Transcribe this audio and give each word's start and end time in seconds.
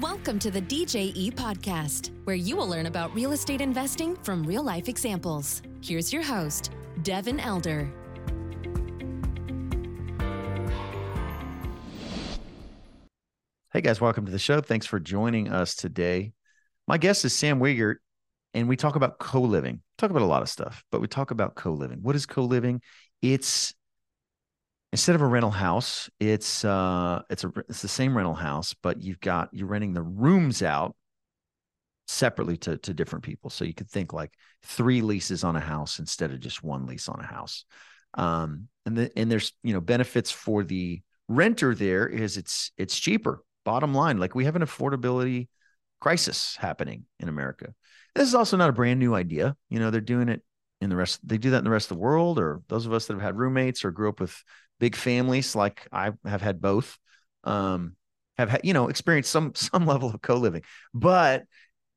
Welcome 0.00 0.40
to 0.40 0.50
the 0.50 0.60
DJE 0.60 1.34
podcast, 1.34 2.10
where 2.24 2.34
you 2.34 2.56
will 2.56 2.66
learn 2.66 2.86
about 2.86 3.14
real 3.14 3.30
estate 3.30 3.60
investing 3.60 4.16
from 4.24 4.42
real 4.42 4.64
life 4.64 4.88
examples. 4.88 5.62
Here's 5.80 6.12
your 6.12 6.22
host, 6.22 6.72
Devin 7.02 7.38
Elder. 7.38 7.88
Hey 13.72 13.82
guys, 13.82 14.00
welcome 14.00 14.26
to 14.26 14.32
the 14.32 14.38
show. 14.38 14.60
Thanks 14.60 14.84
for 14.84 14.98
joining 14.98 15.48
us 15.48 15.76
today. 15.76 16.32
My 16.88 16.98
guest 16.98 17.24
is 17.24 17.32
Sam 17.32 17.60
Wiegert, 17.60 17.96
and 18.52 18.68
we 18.68 18.76
talk 18.76 18.96
about 18.96 19.20
co-living. 19.20 19.80
Talk 19.98 20.10
about 20.10 20.22
a 20.22 20.26
lot 20.26 20.42
of 20.42 20.48
stuff, 20.48 20.82
but 20.90 21.02
we 21.02 21.06
talk 21.06 21.30
about 21.30 21.54
co-living. 21.54 22.00
What 22.02 22.16
is 22.16 22.26
co-living? 22.26 22.82
It's 23.22 23.72
instead 24.94 25.16
of 25.16 25.22
a 25.22 25.26
rental 25.26 25.50
house, 25.50 26.08
it's 26.20 26.64
uh 26.64 27.20
it's 27.28 27.42
a 27.42 27.52
it's 27.68 27.82
the 27.82 27.88
same 27.88 28.16
rental 28.16 28.34
house, 28.34 28.76
but 28.80 29.02
you've 29.02 29.18
got 29.18 29.48
you're 29.52 29.66
renting 29.66 29.92
the 29.92 30.00
rooms 30.02 30.62
out 30.62 30.94
separately 32.06 32.56
to 32.58 32.78
to 32.78 32.94
different 32.94 33.24
people. 33.24 33.50
So 33.50 33.64
you 33.64 33.74
could 33.74 33.90
think 33.90 34.12
like 34.12 34.32
three 34.62 35.00
leases 35.00 35.42
on 35.42 35.56
a 35.56 35.60
house 35.60 35.98
instead 35.98 36.30
of 36.30 36.38
just 36.38 36.62
one 36.62 36.86
lease 36.86 37.08
on 37.08 37.18
a 37.18 37.26
house. 37.26 37.64
Um, 38.16 38.68
and 38.86 38.96
the, 38.96 39.10
and 39.18 39.32
there's 39.32 39.52
you 39.64 39.72
know 39.72 39.80
benefits 39.80 40.30
for 40.30 40.62
the 40.62 41.02
renter 41.26 41.74
there 41.74 42.06
is 42.06 42.36
it's 42.36 42.70
it's 42.78 42.96
cheaper 42.96 43.42
bottom 43.64 43.94
line 43.94 44.18
like 44.18 44.36
we 44.36 44.44
have 44.44 44.54
an 44.54 44.62
affordability 44.62 45.48
crisis 45.98 46.54
happening 46.60 47.06
in 47.18 47.30
america 47.30 47.72
this 48.14 48.28
is 48.28 48.34
also 48.34 48.58
not 48.58 48.68
a 48.68 48.74
brand 48.74 49.00
new 49.00 49.14
idea 49.14 49.56
you 49.70 49.78
know 49.78 49.90
they're 49.90 50.02
doing 50.02 50.28
it 50.28 50.42
in 50.82 50.90
the 50.90 50.96
rest 50.96 51.26
they 51.26 51.38
do 51.38 51.50
that 51.50 51.58
in 51.58 51.64
the 51.64 51.70
rest 51.70 51.90
of 51.90 51.96
the 51.96 52.02
world 52.02 52.38
or 52.38 52.60
those 52.68 52.84
of 52.84 52.92
us 52.92 53.06
that 53.06 53.14
have 53.14 53.22
had 53.22 53.38
roommates 53.38 53.86
or 53.86 53.90
grew 53.90 54.10
up 54.10 54.20
with 54.20 54.44
big 54.80 54.96
families 54.96 55.54
like 55.54 55.86
i 55.92 56.12
have 56.24 56.42
had 56.42 56.60
both 56.60 56.98
um 57.44 57.96
have 58.38 58.50
had 58.50 58.60
you 58.64 58.72
know 58.72 58.88
experienced 58.88 59.30
some 59.30 59.54
some 59.54 59.86
level 59.86 60.10
of 60.10 60.20
co-living. 60.22 60.62
But 60.92 61.44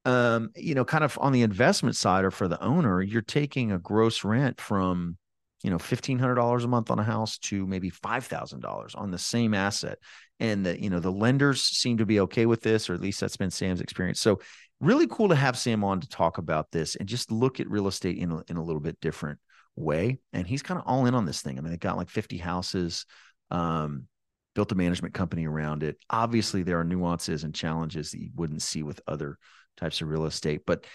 um 0.05 0.51
you 0.55 0.75
know 0.75 0.85
kind 0.85 1.03
of 1.03 1.17
on 1.21 1.33
the 1.33 1.41
investment 1.41 1.95
side 1.95 2.23
or 2.23 2.31
for 2.31 2.47
the 2.47 2.61
owner 2.63 3.01
you're 3.01 3.21
taking 3.21 3.71
a 3.71 3.79
gross 3.79 4.23
rent 4.23 4.61
from 4.61 5.17
you 5.63 5.69
know 5.69 5.77
$1500 5.77 6.63
a 6.63 6.67
month 6.67 6.91
on 6.91 6.99
a 6.99 7.03
house 7.03 7.37
to 7.39 7.65
maybe 7.65 7.89
$5000 7.89 8.95
on 8.95 9.11
the 9.11 9.17
same 9.17 9.53
asset. 9.53 9.97
And 10.39 10.65
the 10.65 10.81
you 10.81 10.89
know 10.89 10.99
the 10.99 11.11
lenders 11.11 11.63
seem 11.63 11.97
to 11.97 12.05
be 12.05 12.19
okay 12.21 12.45
with 12.45 12.61
this 12.61 12.89
or 12.89 12.93
at 12.93 13.01
least 13.01 13.19
that's 13.19 13.37
been 13.37 13.51
sam's 13.51 13.81
experience. 13.81 14.19
So 14.19 14.39
really 14.79 15.07
cool 15.07 15.29
to 15.29 15.35
have 15.35 15.57
sam 15.57 15.83
on 15.83 15.99
to 16.01 16.07
talk 16.07 16.37
about 16.37 16.69
this 16.71 16.95
and 16.95 17.09
just 17.09 17.31
look 17.31 17.59
at 17.59 17.69
real 17.69 17.87
estate 17.87 18.17
in 18.17 18.41
in 18.47 18.57
a 18.57 18.63
little 18.63 18.81
bit 18.81 18.99
different 19.01 19.39
way 19.77 20.19
and 20.33 20.45
he's 20.45 20.63
kind 20.63 20.79
of 20.79 20.85
all 20.87 21.05
in 21.05 21.15
on 21.15 21.25
this 21.25 21.41
thing. 21.41 21.57
I 21.57 21.61
mean 21.61 21.71
they 21.71 21.77
got 21.77 21.97
like 21.97 22.09
50 22.09 22.37
houses 22.37 23.05
um, 23.51 24.07
built 24.55 24.71
a 24.71 24.75
management 24.75 25.13
company 25.13 25.47
around 25.47 25.83
it. 25.83 25.97
Obviously 26.09 26.63
there 26.63 26.79
are 26.79 26.83
nuances 26.83 27.43
and 27.43 27.53
challenges 27.53 28.11
that 28.11 28.19
you 28.19 28.29
wouldn't 28.35 28.61
see 28.61 28.83
with 28.83 29.01
other 29.07 29.37
types 29.77 30.01
of 30.01 30.07
real 30.07 30.25
estate 30.25 30.61
but 30.65 30.87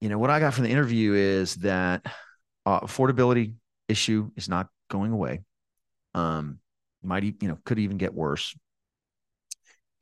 you 0.00 0.08
know 0.08 0.18
what 0.18 0.28
i 0.28 0.40
got 0.40 0.52
from 0.52 0.64
the 0.64 0.70
interview 0.70 1.12
is 1.12 1.54
that 1.54 2.04
uh, 2.66 2.80
affordability 2.80 3.54
issue 3.88 4.30
is 4.36 4.48
not 4.48 4.68
going 4.88 5.12
away. 5.12 5.40
Um, 6.14 6.58
might 7.02 7.24
you 7.24 7.48
know 7.48 7.58
could 7.64 7.78
even 7.78 7.96
get 7.96 8.14
worse. 8.14 8.54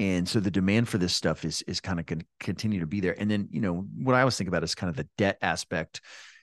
And 0.01 0.29
so 0.29 0.39
the 0.39 0.51
demand 0.51 0.89
for 0.89 0.99
this 0.99 1.15
stuff 1.15 1.45
is 1.45 1.63
is 1.63 1.81
kind 1.81 1.99
of 1.99 2.07
going 2.07 2.21
to 2.21 2.27
continue 2.41 2.81
to 2.81 2.87
be 2.87 3.01
there. 3.01 3.19
And 3.19 3.31
then 3.31 3.49
you 3.51 3.61
know 3.61 3.87
what 4.03 4.15
i 4.15 4.21
always 4.21 4.37
think 4.37 4.49
about 4.49 4.65
is 4.65 4.75
kind 4.75 4.91
of 4.91 4.97
the 4.97 5.09
debt 5.17 5.39
aspect 5.43 6.01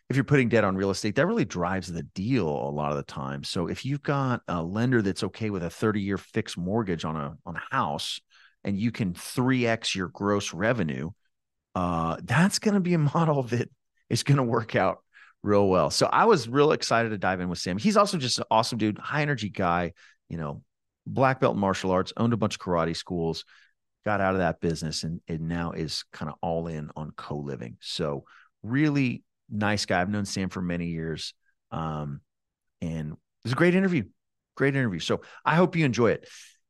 if 0.10 0.16
you're 0.16 0.24
putting 0.24 0.50
debt 0.50 0.64
on 0.64 0.76
real 0.76 0.92
estate 0.92 1.16
that 1.16 1.26
really 1.26 1.46
drives 1.46 1.92
the 1.92 2.04
deal 2.04 2.48
a 2.48 2.70
lot 2.70 2.92
of 2.92 2.98
the 2.98 3.04
time. 3.04 3.44
So 3.44 3.68
if 3.68 3.86
you've 3.86 4.04
got 4.04 4.42
a 4.48 4.62
lender 4.62 5.02
that's 5.02 5.24
okay 5.24 5.50
with 5.50 5.64
a 5.64 5.70
30 5.70 6.02
year 6.02 6.18
fixed 6.18 6.58
mortgage 6.58 7.06
on 7.06 7.16
a 7.16 7.38
on 7.46 7.56
a 7.56 7.76
house 7.76 8.20
and 8.64 8.78
you 8.78 8.92
can 8.92 9.14
3x 9.14 9.96
your 9.96 10.08
gross 10.08 10.54
revenue 10.54 11.12
uh 11.74 12.18
that's 12.24 12.60
going 12.60 12.76
to 12.76 12.80
be 12.80 12.94
a 12.94 12.98
model 13.16 13.44
that 13.44 13.70
is 14.10 14.24
going 14.24 14.38
to 14.38 14.44
work 14.44 14.76
out 14.76 15.00
real 15.44 15.68
well. 15.68 15.92
So 15.92 16.08
i 16.08 16.26
was 16.26 16.48
real 16.48 16.72
excited 16.72 17.10
to 17.10 17.18
dive 17.18 17.40
in 17.40 17.50
with 17.50 17.60
sam. 17.60 17.78
He's 17.78 17.98
also 17.98 18.18
just 18.18 18.40
an 18.40 18.46
awesome 18.50 18.78
dude 18.78 18.98
high 18.98 19.22
energy 19.22 19.50
guy 19.50 19.94
you 20.30 20.38
know, 20.38 20.62
black 21.06 21.40
belt 21.40 21.56
martial 21.56 21.92
arts, 21.92 22.14
owned 22.18 22.34
a 22.34 22.38
bunch 22.38 22.56
of 22.56 22.62
karate 22.62 22.96
schools, 22.96 23.46
got 24.04 24.22
out 24.22 24.34
of 24.34 24.40
that 24.40 24.60
business, 24.60 25.04
and, 25.04 25.22
and 25.28 25.42
now 25.42 25.72
is 25.72 26.04
kind 26.12 26.30
of 26.30 26.38
all 26.42 26.68
in 26.68 26.90
on 26.96 27.12
co 27.16 27.38
living. 27.38 27.78
So, 27.82 28.26
really 28.64 29.24
nice 29.50 29.86
guy. 29.86 30.02
I've 30.02 30.10
known 30.10 30.26
Sam 30.26 30.50
for 30.50 30.62
many 30.62 30.88
years. 30.88 31.34
Um, 31.72 32.22
and 32.82 33.12
it 33.12 33.18
was 33.44 33.54
a 33.54 33.56
great 33.56 33.76
interview. 33.76 34.04
Great 34.56 34.76
interview. 34.76 35.00
So, 35.00 35.22
I 35.44 35.56
hope 35.56 35.76
you 35.76 35.86
enjoy 35.86 36.12
it. 36.12 36.28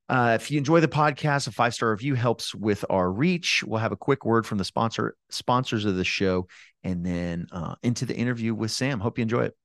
Uh, 0.07 0.37
if 0.39 0.51
you 0.51 0.57
enjoy 0.57 0.79
the 0.79 0.87
podcast, 0.87 1.47
a 1.47 1.51
five 1.51 1.73
star 1.73 1.89
review 1.89 2.13
helps 2.13 2.53
with 2.53 2.85
our 2.89 3.11
reach. 3.11 3.63
We'll 3.65 3.79
have 3.79 3.91
a 3.91 3.97
quick 3.97 4.23
word 4.23 4.45
from 4.45 4.59
the 4.59 4.63
sponsor 4.63 5.15
sponsors 5.29 5.85
of 5.85 5.95
the 5.95 6.03
show, 6.03 6.47
and 6.83 7.03
then 7.05 7.47
uh, 7.51 7.75
into 7.81 8.05
the 8.05 8.15
interview 8.15 8.53
with 8.53 8.71
Sam. 8.71 8.99
Hope 8.99 9.17
you 9.17 9.23
enjoy 9.23 9.45
it. 9.45 9.55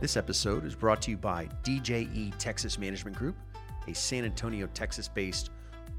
This 0.00 0.18
episode 0.18 0.66
is 0.66 0.74
brought 0.74 1.00
to 1.02 1.10
you 1.12 1.16
by 1.16 1.48
DJE 1.62 2.36
Texas 2.36 2.78
Management 2.78 3.16
Group, 3.16 3.36
a 3.88 3.94
San 3.94 4.26
Antonio, 4.26 4.66
Texas 4.74 5.08
based 5.08 5.50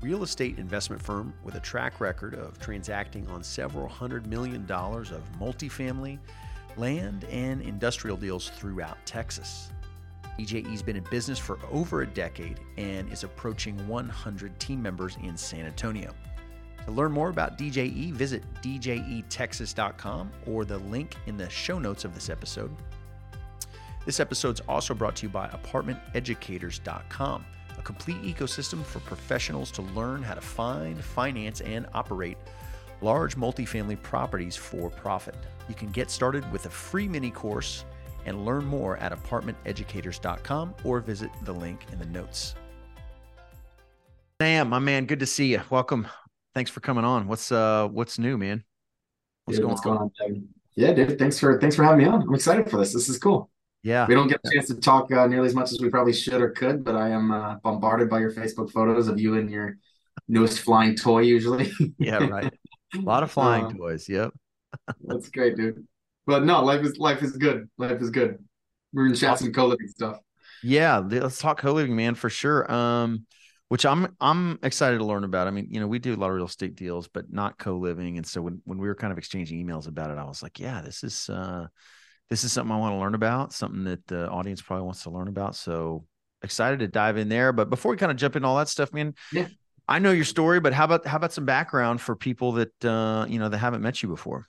real 0.01 0.23
estate 0.23 0.59
investment 0.59 1.01
firm 1.01 1.33
with 1.43 1.55
a 1.55 1.59
track 1.59 1.99
record 1.99 2.35
of 2.35 2.59
transacting 2.59 3.27
on 3.27 3.43
several 3.43 3.87
hundred 3.87 4.27
million 4.27 4.65
dollars 4.65 5.11
of 5.11 5.21
multifamily, 5.39 6.19
land, 6.75 7.25
and 7.25 7.61
industrial 7.61 8.17
deals 8.17 8.49
throughout 8.49 8.97
Texas. 9.05 9.71
DJE's 10.37 10.83
been 10.83 10.95
in 10.95 11.03
business 11.09 11.39
for 11.39 11.57
over 11.71 12.03
a 12.03 12.07
decade 12.07 12.59
and 12.77 13.11
is 13.11 13.23
approaching 13.23 13.75
100 13.87 14.59
team 14.59 14.81
members 14.81 15.17
in 15.23 15.35
San 15.35 15.65
Antonio. 15.65 16.13
To 16.85 16.91
learn 16.91 17.11
more 17.11 17.29
about 17.29 17.57
DJE, 17.57 18.13
visit 18.13 18.43
djetexas.com 18.61 20.31
or 20.45 20.63
the 20.63 20.77
link 20.77 21.15
in 21.25 21.37
the 21.37 21.49
show 21.49 21.79
notes 21.79 22.05
of 22.05 22.13
this 22.13 22.29
episode. 22.29 22.73
This 24.05 24.19
episode 24.21 24.59
is 24.59 24.61
also 24.69 24.93
brought 24.93 25.17
to 25.17 25.23
you 25.23 25.29
by 25.29 25.49
ApartmentEducators.com, 25.49 27.45
complete 27.87 28.21
ecosystem 28.21 28.83
for 28.83 28.99
professionals 28.99 29.71
to 29.71 29.81
learn 29.81 30.21
how 30.21 30.33
to 30.33 30.41
find, 30.41 31.01
finance, 31.01 31.61
and 31.61 31.87
operate 31.93 32.37
large 32.99 33.37
multifamily 33.37 34.01
properties 34.03 34.57
for 34.57 34.89
profit. 34.89 35.35
You 35.69 35.75
can 35.75 35.89
get 35.91 36.11
started 36.11 36.43
with 36.51 36.65
a 36.65 36.69
free 36.69 37.07
mini 37.07 37.31
course 37.31 37.85
and 38.25 38.43
learn 38.43 38.65
more 38.65 38.97
at 38.97 39.13
apartmenteducators.com 39.13 40.75
or 40.83 40.99
visit 40.99 41.31
the 41.43 41.53
link 41.53 41.85
in 41.93 41.97
the 41.97 42.05
notes. 42.07 42.55
Sam, 44.41 44.67
my 44.67 44.79
man, 44.79 45.05
good 45.05 45.21
to 45.21 45.25
see 45.25 45.53
you. 45.53 45.61
Welcome. 45.69 46.09
Thanks 46.53 46.69
for 46.69 46.81
coming 46.81 47.05
on. 47.05 47.25
What's 47.29 47.53
uh 47.53 47.87
what's 47.87 48.19
new, 48.19 48.37
man? 48.37 48.65
What's, 49.45 49.59
dude, 49.59 49.63
going, 49.63 49.75
what's 49.75 49.85
on? 49.85 49.97
going 49.97 50.11
on? 50.33 50.47
Yeah, 50.75 50.91
dude. 50.91 51.17
Thanks 51.17 51.39
for 51.39 51.57
thanks 51.57 51.77
for 51.77 51.83
having 51.83 51.99
me 51.99 52.05
on. 52.05 52.23
I'm 52.23 52.35
excited 52.35 52.69
for 52.69 52.79
this. 52.79 52.91
This 52.91 53.07
is 53.07 53.17
cool. 53.17 53.49
Yeah. 53.87 54.05
We 54.05 54.15
don't 54.15 54.27
get 54.27 54.41
a 54.43 54.51
chance 54.51 54.67
to 54.67 54.75
talk 54.75 55.13
uh, 55.13 55.27
nearly 55.27 55.47
as 55.47 55.55
much 55.55 55.71
as 55.71 55.79
we 55.79 55.89
probably 55.89 56.11
should 56.11 56.41
or 56.41 56.49
could, 56.49 56.83
but 56.83 56.97
I 56.97 57.07
am 57.07 57.31
uh, 57.31 57.55
bombarded 57.63 58.09
by 58.09 58.19
your 58.19 58.33
Facebook 58.33 58.69
photos 58.69 59.07
of 59.07 59.17
you 59.17 59.35
and 59.35 59.49
your 59.49 59.77
newest 60.27 60.59
flying 60.59 60.93
toy 60.93 61.21
usually. 61.21 61.71
yeah, 61.97 62.17
right. 62.17 62.53
A 62.93 62.99
lot 62.99 63.23
of 63.23 63.31
flying 63.31 63.63
um, 63.63 63.77
toys. 63.77 64.09
Yep. 64.09 64.33
that's 65.05 65.29
great, 65.29 65.55
dude. 65.55 65.87
But 66.25 66.43
no, 66.43 66.65
life 66.65 66.83
is 66.83 66.97
life 66.97 67.23
is 67.23 67.37
good. 67.37 67.69
Life 67.77 68.01
is 68.01 68.09
good. 68.09 68.43
We're 68.91 69.05
in 69.05 69.15
chat 69.15 69.39
some 69.39 69.53
co-living 69.53 69.87
stuff. 69.87 70.17
Yeah, 70.63 70.97
let's 70.97 71.39
talk 71.39 71.59
co-living, 71.59 71.95
man, 71.95 72.15
for 72.15 72.29
sure. 72.29 72.69
Um, 72.69 73.25
which 73.69 73.85
I'm 73.85 74.17
I'm 74.19 74.59
excited 74.63 74.97
to 74.97 75.05
learn 75.05 75.23
about. 75.23 75.47
I 75.47 75.51
mean, 75.51 75.67
you 75.71 75.79
know, 75.79 75.87
we 75.87 75.99
do 75.99 76.13
a 76.13 76.17
lot 76.17 76.29
of 76.29 76.35
real 76.35 76.47
estate 76.47 76.75
deals, 76.75 77.07
but 77.07 77.31
not 77.31 77.57
co-living. 77.57 78.17
And 78.17 78.27
so 78.27 78.41
when 78.41 78.61
when 78.65 78.79
we 78.79 78.87
were 78.89 78.95
kind 78.95 79.13
of 79.13 79.17
exchanging 79.17 79.65
emails 79.65 79.87
about 79.87 80.11
it, 80.11 80.17
I 80.17 80.25
was 80.25 80.43
like, 80.43 80.59
yeah, 80.59 80.81
this 80.81 81.05
is 81.05 81.29
uh 81.29 81.67
this 82.29 82.43
is 82.43 82.51
something 82.51 82.73
I 82.73 82.77
want 82.77 82.93
to 82.93 82.99
learn 82.99 83.15
about, 83.15 83.53
something 83.53 83.85
that 83.85 84.05
the 84.07 84.29
audience 84.29 84.61
probably 84.61 84.85
wants 84.85 85.03
to 85.03 85.09
learn 85.09 85.27
about. 85.27 85.55
So 85.55 86.05
excited 86.43 86.79
to 86.79 86.87
dive 86.87 87.17
in 87.17 87.29
there. 87.29 87.53
But 87.53 87.69
before 87.69 87.91
we 87.91 87.97
kind 87.97 88.11
of 88.11 88.17
jump 88.17 88.35
in 88.35 88.43
all 88.43 88.57
that 88.57 88.69
stuff, 88.69 88.93
man, 88.93 89.15
yeah. 89.31 89.47
I 89.87 89.99
know 89.99 90.11
your 90.11 90.25
story, 90.25 90.59
but 90.59 90.73
how 90.73 90.85
about 90.85 91.05
how 91.05 91.17
about 91.17 91.33
some 91.33 91.45
background 91.45 92.01
for 92.01 92.15
people 92.15 92.53
that 92.53 92.85
uh, 92.85 93.25
you 93.29 93.39
know 93.39 93.49
that 93.49 93.57
haven't 93.57 93.81
met 93.81 94.03
you 94.03 94.09
before? 94.09 94.47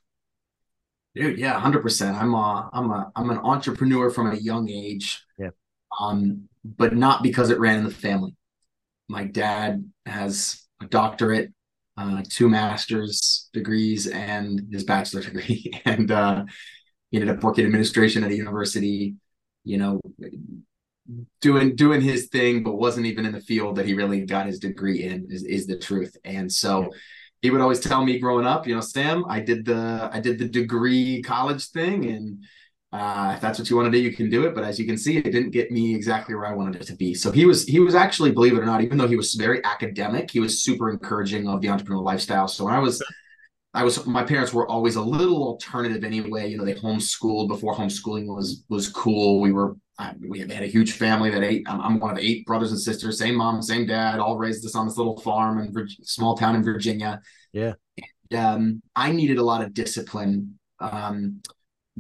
Dude, 1.15 1.39
yeah, 1.39 1.59
hundred 1.59 1.83
percent. 1.83 2.17
I'm 2.17 2.35
a 2.35 2.69
I'm 2.73 2.91
a 2.91 3.13
I'm 3.15 3.31
an 3.31 3.39
entrepreneur 3.39 4.11
from 4.11 4.33
a 4.33 4.37
young 4.37 4.69
age. 4.69 5.23
Yeah. 5.39 5.51
Um, 6.01 6.49
but 6.65 6.95
not 6.95 7.23
because 7.23 7.51
it 7.51 7.59
ran 7.59 7.79
in 7.79 7.85
the 7.85 7.91
family. 7.91 8.35
My 9.09 9.25
dad 9.25 9.91
has 10.05 10.63
a 10.83 10.87
doctorate, 10.87 11.53
uh, 11.97 12.23
two 12.29 12.49
master's 12.49 13.49
degrees, 13.53 14.07
and 14.07 14.69
his 14.71 14.85
bachelor 14.85 15.23
degree, 15.23 15.73
and 15.85 16.11
uh, 16.11 16.45
he 17.11 17.19
ended 17.19 17.35
up 17.37 17.43
working 17.43 17.65
administration 17.65 18.25
at 18.25 18.31
a 18.31 18.37
university, 18.37 19.15
you 19.65 19.79
know, 19.79 20.01
doing 21.41 21.75
doing 21.75 22.01
his 22.01 22.29
thing, 22.29 22.63
but 22.63 22.75
wasn't 22.75 23.07
even 23.07 23.25
in 23.25 23.33
the 23.33 23.41
field 23.41 23.77
that 23.77 23.87
he 23.87 23.95
really 23.95 24.25
got 24.25 24.47
his 24.47 24.59
degree 24.59 25.05
in 25.05 25.27
is, 25.31 25.45
is 25.45 25.67
the 25.67 25.79
truth. 25.79 26.17
And 26.25 26.51
so 26.53 26.91
he 27.41 27.51
would 27.51 27.61
always 27.61 27.81
tell 27.81 28.05
me 28.05 28.19
growing 28.19 28.47
up, 28.47 28.67
you 28.67 28.75
know, 28.75 28.81
Sam, 28.81 29.25
I 29.29 29.41
did 29.41 29.65
the 29.65 30.11
I 30.13 30.21
did 30.21 30.39
the 30.39 30.49
degree 30.49 31.23
college 31.23 31.69
thing 31.71 32.07
and 32.07 32.45
uh, 32.91 33.33
if 33.35 33.41
that's 33.43 33.59
what 33.59 33.69
you 33.69 33.77
want 33.77 33.87
to 33.87 33.93
do, 33.93 34.03
you 34.03 34.17
can 34.17 34.31
do 34.31 34.47
it. 34.47 34.55
But 34.55 34.65
as 34.65 34.79
you 34.79 34.87
can 34.87 34.97
see, 34.97 35.19
it 35.19 35.25
didn't 35.25 35.51
get 35.51 35.71
me 35.71 35.95
exactly 35.95 36.35
where 36.35 36.47
I 36.47 36.55
wanted 36.55 36.81
it 36.81 36.87
to 36.87 36.97
be. 36.97 37.13
So 37.13 37.31
he 37.31 37.45
was 37.45 37.65
he 37.65 37.81
was 37.81 37.95
actually, 37.95 38.33
believe 38.33 38.55
it 38.55 38.61
or 38.61 38.67
not, 38.67 38.83
even 38.83 38.97
though 38.97 39.09
he 39.09 39.17
was 39.17 39.35
very 39.35 39.63
academic, 39.65 40.31
he 40.31 40.41
was 40.41 40.63
super 40.63 40.91
encouraging 40.91 41.47
of 41.49 41.61
the 41.61 41.69
entrepreneurial 41.69 42.05
lifestyle. 42.05 42.49
So 42.49 42.65
when 42.65 42.75
I 42.75 42.79
was 42.79 43.03
I 43.75 43.85
was 43.85 44.07
my 44.07 44.25
parents 44.25 44.53
were 44.53 44.67
always 44.69 44.97
a 44.97 45.03
little 45.03 45.43
alternative 45.43 46.03
anyway. 46.03 46.51
You 46.51 46.57
know, 46.57 46.65
they 46.65 46.75
homeschooled 46.75 47.49
before 47.49 47.75
homeschooling 47.75 48.27
was 48.27 48.65
was 48.69 48.89
cool. 48.89 49.41
We 49.41 49.53
were 49.53 49.77
we 50.27 50.41
had 50.41 50.63
a 50.63 50.67
huge 50.67 50.93
family 50.93 51.31
that 51.31 51.43
eight. 51.43 51.65
I'm 51.69 51.99
one 51.99 52.13
of 52.13 52.19
eight 52.19 52.47
brothers 52.47 52.71
and 52.71 52.81
sisters, 52.81 53.19
same 53.19 53.35
mom, 53.35 53.61
same 53.63 53.87
dad, 53.87 54.21
all 54.21 54.39
raised 54.39 54.65
us 54.65 54.75
on 54.75 54.87
this 54.87 54.97
little 54.97 55.19
farm 55.21 55.59
in 55.59 55.89
small 56.03 56.37
town 56.37 56.55
in 56.55 56.63
Virginia. 56.63 57.21
Yeah. 57.53 57.75
And, 58.31 58.41
um, 58.41 58.83
I 58.95 59.11
needed 59.11 59.39
a 59.39 59.43
lot 59.43 59.63
of 59.63 59.75
discipline, 59.75 60.59
um, 60.79 61.43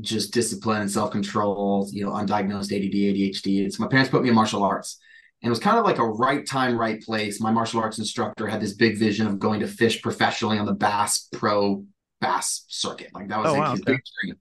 just 0.00 0.32
discipline 0.32 0.82
and 0.82 0.90
self 0.90 1.10
control. 1.10 1.88
You 1.92 2.06
know, 2.06 2.12
undiagnosed 2.12 2.72
ADD, 2.72 2.94
ADHD. 2.94 3.70
So 3.72 3.82
my 3.82 3.88
parents 3.88 4.10
put 4.10 4.22
me 4.22 4.28
in 4.28 4.34
martial 4.34 4.62
arts, 4.62 4.98
and 5.42 5.48
it 5.48 5.50
was 5.50 5.60
kind 5.60 5.78
of 5.78 5.84
like 5.84 5.98
a 5.98 6.06
right 6.06 6.44
time, 6.44 6.76
right 6.76 7.00
place. 7.00 7.40
My 7.40 7.52
martial 7.52 7.80
arts 7.80 7.98
instructor 7.98 8.48
had 8.48 8.60
this 8.60 8.72
big 8.72 8.98
vision 8.98 9.26
of 9.26 9.38
going 9.38 9.60
to 9.60 9.68
fish 9.68 10.02
professionally 10.02 10.58
on 10.58 10.66
the 10.66 10.74
Bass 10.74 11.28
Pro 11.32 11.84
Bass 12.20 12.64
circuit. 12.68 13.10
Like 13.14 13.28
that 13.28 13.38
was 13.38 13.50
oh, 13.50 13.52
like 13.52 13.60
wow, 13.60 13.70
his 13.70 13.80
okay. 13.82 13.92
big 13.92 14.00
dream. 14.22 14.36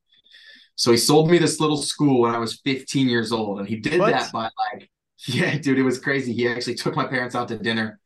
So 0.75 0.91
he 0.91 0.97
sold 0.97 1.29
me 1.29 1.38
this 1.38 1.59
little 1.59 1.77
school 1.77 2.21
when 2.21 2.33
I 2.33 2.39
was 2.39 2.61
15 2.63 3.09
years 3.09 3.31
old. 3.31 3.59
And 3.59 3.67
he 3.67 3.77
did 3.77 3.99
What? 3.99 4.11
that 4.11 4.31
by 4.31 4.49
like, 4.73 4.89
yeah, 5.27 5.57
dude, 5.57 5.77
it 5.77 5.83
was 5.83 5.99
crazy. 5.99 6.33
He 6.33 6.47
actually 6.47 6.75
took 6.75 6.95
my 6.95 7.05
parents 7.05 7.35
out 7.35 7.47
to 7.50 7.57
dinner. 7.57 8.00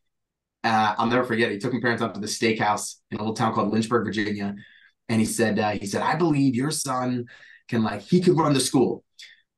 Uh, 0.64 0.96
I'll 0.98 1.08
never 1.08 1.24
forget. 1.24 1.52
He 1.52 1.60
took 1.60 1.74
my 1.74 1.80
parents 1.80 2.04
out 2.04 2.14
to 2.14 2.20
the 2.20 2.28
steakhouse 2.28 2.96
in 3.10 3.18
a 3.18 3.22
little 3.22 3.36
town 3.36 3.54
called 3.54 3.72
Lynchburg, 3.72 4.06
Virginia. 4.06 4.56
And 5.08 5.20
he 5.20 5.26
said, 5.26 5.60
uh, 5.60 5.72
he 5.72 5.86
said, 5.86 6.02
I 6.02 6.16
believe 6.16 6.56
your 6.56 6.72
son 6.72 7.26
can 7.68 7.84
like, 7.84 8.02
he 8.02 8.22
could 8.22 8.38
run 8.38 8.54
the 8.54 8.60
school. 8.60 9.04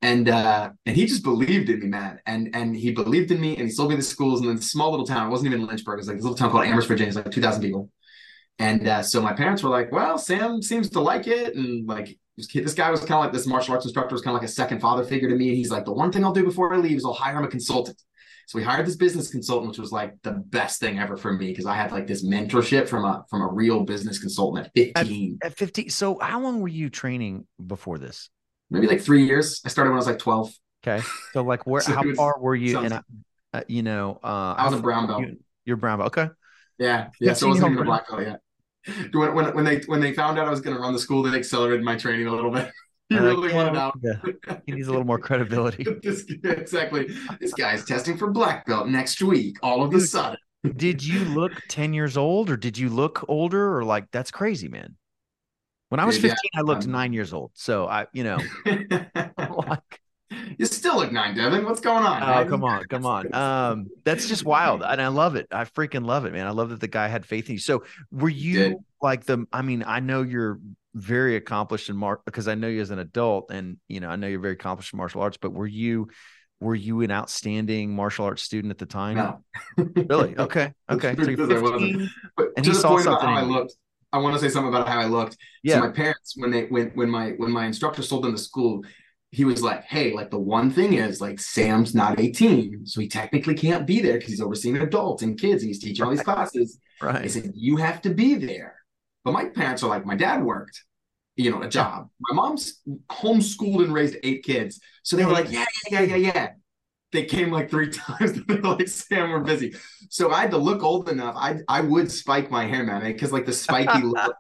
And 0.03 0.27
uh, 0.27 0.69
and 0.85 0.97
he 0.97 1.05
just 1.05 1.23
believed 1.23 1.69
in 1.69 1.79
me, 1.79 1.88
man. 1.88 2.19
And 2.25 2.53
and 2.53 2.75
he 2.75 2.91
believed 2.91 3.31
in 3.31 3.39
me 3.39 3.55
and 3.55 3.63
he 3.63 3.69
sold 3.69 3.89
me 3.89 3.95
the 3.95 4.01
schools 4.01 4.41
in 4.41 4.53
this 4.53 4.69
small 4.69 4.91
little 4.91 5.07
town. 5.07 5.27
It 5.27 5.31
wasn't 5.31 5.53
even 5.53 5.65
Lynchburg, 5.65 5.95
it 5.95 6.01
was 6.01 6.07
like 6.07 6.17
this 6.17 6.23
little 6.23 6.38
town 6.38 6.51
called 6.51 6.65
Amherst, 6.65 6.89
Virginia. 6.89 7.07
It's 7.07 7.15
like 7.15 7.31
2,000 7.31 7.61
people. 7.61 7.89
And 8.59 8.85
uh, 8.85 9.01
so 9.01 9.21
my 9.21 9.31
parents 9.31 9.63
were 9.63 9.69
like, 9.69 9.94
well, 9.94 10.17
Sam 10.17 10.61
seems 10.61 10.89
to 10.91 11.00
like 11.00 11.27
it. 11.27 11.55
And 11.55 11.88
like 11.88 12.19
this 12.35 12.73
guy 12.73 12.91
was 12.91 13.00
kind 13.00 13.13
of 13.13 13.19
like 13.21 13.31
this 13.31 13.47
martial 13.47 13.73
arts 13.73 13.85
instructor 13.85 14.13
was 14.13 14.21
kind 14.21 14.35
of 14.35 14.41
like 14.41 14.50
a 14.50 14.51
second 14.51 14.81
father 14.81 15.05
figure 15.05 15.29
to 15.29 15.35
me. 15.35 15.47
And 15.47 15.57
he's 15.57 15.71
like, 15.71 15.85
the 15.85 15.94
one 15.94 16.11
thing 16.11 16.25
I'll 16.25 16.33
do 16.33 16.44
before 16.44 16.73
I 16.73 16.77
leave 16.77 16.97
is 16.97 17.05
I'll 17.05 17.13
hire 17.13 17.38
him 17.38 17.45
a 17.45 17.47
consultant. 17.47 18.01
So 18.47 18.59
we 18.59 18.63
hired 18.65 18.85
this 18.85 18.97
business 18.97 19.31
consultant, 19.31 19.69
which 19.69 19.79
was 19.79 19.94
like 19.94 20.15
the 20.23 20.31
best 20.31 20.81
thing 20.81 21.00
ever 21.00 21.15
for 21.15 21.31
me 21.31 21.47
because 21.47 21.65
I 21.65 21.75
had 21.75 21.94
like 21.94 22.07
this 22.07 22.25
mentorship 22.25 22.89
from 22.89 23.05
a 23.05 23.23
from 23.29 23.41
a 23.41 23.47
real 23.47 23.85
business 23.85 24.19
consultant 24.19 24.67
at 24.67 24.71
15, 24.75 25.39
At 25.41 25.55
50. 25.55 25.88
So 25.88 26.19
how 26.19 26.41
long 26.41 26.59
were 26.59 26.67
you 26.67 26.89
training 26.89 27.47
before 27.65 27.97
this? 27.97 28.29
Maybe 28.69 28.88
like 28.88 29.01
three 29.01 29.25
years. 29.25 29.62
I 29.65 29.69
started 29.69 29.89
when 29.92 29.98
I 29.98 30.00
was 30.00 30.07
like 30.07 30.19
12. 30.19 30.51
Okay. 30.86 31.04
So 31.33 31.44
like 31.44 31.65
where 31.65 31.81
So 31.88 31.94
how 31.94 32.04
was- 32.04 32.18
far 32.18 32.36
were 32.39 32.56
you? 32.56 32.77
And 32.80 33.01
uh, 33.54 33.62
you 33.68 33.83
know, 33.83 34.19
uh 34.24 34.56
I 34.57 34.65
was 34.69 34.80
a 34.80 34.81
brown 34.81 35.07
belt. 35.07 35.21
you- 35.21 35.39
You're 35.65 35.77
brown 35.77 36.00
belt. 36.00 36.15
Okay. 36.18 36.31
Yeah, 36.80 36.88
Yeah, 36.88 37.27
yeah. 37.30 37.33
So 37.33 37.48
I 37.48 37.50
wasn't 37.50 37.71
even 37.71 37.83
a 37.83 37.86
black 37.86 38.10
belt 38.10 38.21
yet. 38.21 38.39
When, 39.13 39.33
when 39.33 39.56
when 39.56 39.63
they 39.65 39.77
when 39.86 40.01
they 40.01 40.13
found 40.13 40.38
out 40.38 40.45
I 40.48 40.50
was 40.50 40.60
going 40.60 40.75
to 40.75 40.81
run 40.81 40.92
the 40.92 41.00
school, 41.00 41.24
they 41.24 41.38
accelerated 41.38 41.86
my 41.86 41.95
training 41.95 42.27
a 42.27 42.31
little 42.31 42.51
bit. 42.51 42.69
He 43.10 43.15
like, 43.15 43.24
really 43.25 43.50
"Yeah, 43.50 43.56
wanted 43.56 43.75
out. 43.77 44.01
to- 44.01 44.62
He 44.65 44.71
needs 44.71 44.88
a 44.88 44.92
little 44.92 45.06
more 45.06 45.19
credibility. 45.19 45.86
this, 46.01 46.24
exactly. 46.44 47.10
This 47.39 47.54
guy's 47.54 47.83
testing 47.86 48.18
for 48.18 48.31
black 48.31 48.65
belt 48.65 48.88
next 48.88 49.21
week. 49.21 49.57
All 49.62 49.83
of 49.83 49.94
a 49.94 50.00
sudden, 50.00 50.38
Did 50.77 51.04
you 51.04 51.19
look 51.25 51.51
10 51.68 51.94
years 51.94 52.15
old 52.18 52.50
or 52.50 52.56
did 52.57 52.77
you 52.77 52.89
look 52.89 53.24
older 53.27 53.77
or 53.77 53.83
like 53.83 54.10
that's 54.12 54.31
crazy, 54.31 54.68
man? 54.69 54.95
When 55.94 56.00
I 56.00 56.06
was 56.06 56.16
Dude, 56.16 56.31
yeah, 56.31 56.31
15, 56.31 56.50
I 56.56 56.62
looked 56.62 56.86
um, 56.86 56.92
nine 56.92 57.13
years 57.13 57.34
old. 57.34 57.51
So 57.54 57.86
I, 57.86 58.07
you 58.13 58.24
know, 58.24 58.40
like, 58.66 60.01
you 60.57 60.66
still 60.66 60.95
look 60.95 61.12
nine, 61.12 61.38
Devin. 61.38 61.66
What's 61.66 61.81
going 61.81 62.04
on? 62.04 62.24
oh, 62.24 62.25
man? 62.25 62.50
come 62.50 62.63
on, 62.63 62.84
come 62.86 63.06
on. 63.06 63.31
Um, 63.31 63.88
that's 64.04 64.28
just 64.28 64.44
wild. 64.44 64.81
And 64.81 65.00
I 65.00 65.10
love 65.10 65.36
it. 65.36 65.45
I 65.51 65.66
freaking 65.66 66.04
love 66.04 66.25
it, 66.25 66.34
man. 66.34 66.48
I 66.48 66.50
love 66.50 66.72
that 66.72 66.80
the 66.80 66.88
guy 66.88 67.10
had 67.10 67.28
faith 67.28 67.48
in 67.48 67.54
you. 67.54 67.60
So 67.60 67.84
were 68.12 68.28
you 68.28 68.57
did. 68.57 68.78
like 69.04 69.25
the, 69.25 69.45
I 69.54 69.62
mean, 69.62 69.84
I 69.86 70.00
know 70.00 70.24
you're 70.24 70.60
very 70.95 71.36
accomplished 71.36 71.90
in 71.92 71.96
mark 71.96 72.25
because 72.25 72.48
I 72.48 72.56
know 72.56 72.69
you 72.69 72.81
as 72.81 72.89
an 72.89 72.98
adult 72.98 73.51
and, 73.51 73.78
you 73.88 74.00
know, 74.00 74.10
I 74.10 74.16
know 74.16 74.25
you're 74.25 74.39
very 74.39 74.54
accomplished 74.54 74.94
in 74.94 74.98
martial 74.98 75.22
arts, 75.22 75.38
but 75.39 75.54
were 75.54 75.68
you, 75.68 76.07
were 76.60 76.74
you 76.74 77.01
an 77.01 77.12
outstanding 77.12 77.96
martial 77.96 78.25
arts 78.25 78.42
student 78.42 78.72
at 78.72 78.80
the 78.80 78.88
time? 78.88 79.18
No. 79.18 79.44
Really? 79.96 80.36
Okay. 80.39 80.72
Okay. 80.89 81.13
So 81.16 81.22
you're 81.22 81.38
Because 81.38 81.51
I 81.51 81.62
wasn't. 81.62 81.81
15. 81.81 82.10
And 82.57 82.66
he 82.66 82.74
saw 82.74 82.98
something 82.98 83.30
I 83.30 83.44
looked, 83.44 83.75
I 84.13 84.19
want 84.19 84.36
to 84.36 84.39
say 84.39 84.48
something 84.48 84.69
about 84.69 84.88
how 84.88 85.00
I 85.00 85.06
looked. 85.06 85.38
Yeah. 85.63 85.75
So 85.75 85.80
my 85.81 85.89
parents, 85.89 86.36
when 86.38 86.51
they 86.51 86.65
when 86.65 86.92
when 86.92 87.10
my 87.10 87.31
when 87.31 87.51
my 87.51 87.65
instructor 87.65 88.04
sold 88.04 88.24
them 88.24 88.33
to 88.33 88.38
school, 88.38 88.83
he 89.31 89.44
was 89.44 89.63
like, 89.63 89.83
"Hey, 89.83 90.13
like 90.13 90.30
the 90.30 90.39
one 90.39 90.69
thing 90.69 90.94
is 90.94 91.19
like 91.19 91.39
Sam's 91.39 91.95
not 91.95 92.19
18, 92.19 92.86
so 92.86 93.01
he 93.01 93.07
technically 93.07 93.56
can't 93.56 93.88
be 93.88 94.00
there 94.00 94.13
because 94.13 94.30
he's 94.30 94.42
overseeing 94.42 94.77
adults 94.77 95.24
and 95.24 95.39
kids, 95.39 95.63
and 95.63 95.69
he's 95.69 95.81
teaching 95.81 96.06
all 96.06 96.12
these 96.12 96.21
classes." 96.31 96.80
Right. 97.01 97.24
He 97.24 97.30
said, 97.30 97.51
"You 97.56 97.77
have 97.77 98.01
to 98.04 98.12
be 98.12 98.36
there." 98.36 98.75
But 99.25 99.33
my 99.33 99.45
parents 99.45 99.81
are 99.83 99.89
like, 99.89 100.06
my 100.06 100.15
dad 100.15 100.44
worked, 100.44 100.83
you 101.36 101.50
know, 101.50 101.62
a 101.62 101.69
job. 101.69 102.10
My 102.19 102.36
mom's 102.36 102.81
homeschooled 103.10 103.83
and 103.83 103.94
raised 103.94 104.18
eight 104.21 104.44
kids, 104.44 104.80
so 105.01 105.15
they 105.15 105.25
were 105.25 105.31
like, 105.31 105.51
"Yeah, 105.51 105.65
yeah, 105.89 106.01
yeah, 106.01 106.15
yeah, 106.15 106.31
yeah." 106.36 106.50
They 107.13 107.25
came 107.25 107.51
like 107.51 107.69
three 107.69 107.89
times. 107.92 108.33
They're 108.45 108.62
like, 108.62 108.88
"Sam, 108.89 109.31
we're 109.31 109.42
busy." 109.44 109.75
So 110.10 110.31
I 110.31 110.42
had 110.42 110.51
to 110.51 110.57
look 110.57 110.83
old 110.83 111.10
enough. 111.10 111.36
I 111.38 111.60
I 111.69 111.81
would 111.81 112.12
spike 112.12 112.51
my 112.51 112.65
hair, 112.65 112.83
man, 112.83 113.04
eh, 113.04 113.13
because 113.13 113.31
like 113.33 113.45
the 113.45 113.54
spiky 113.54 114.04
look. 114.04 114.19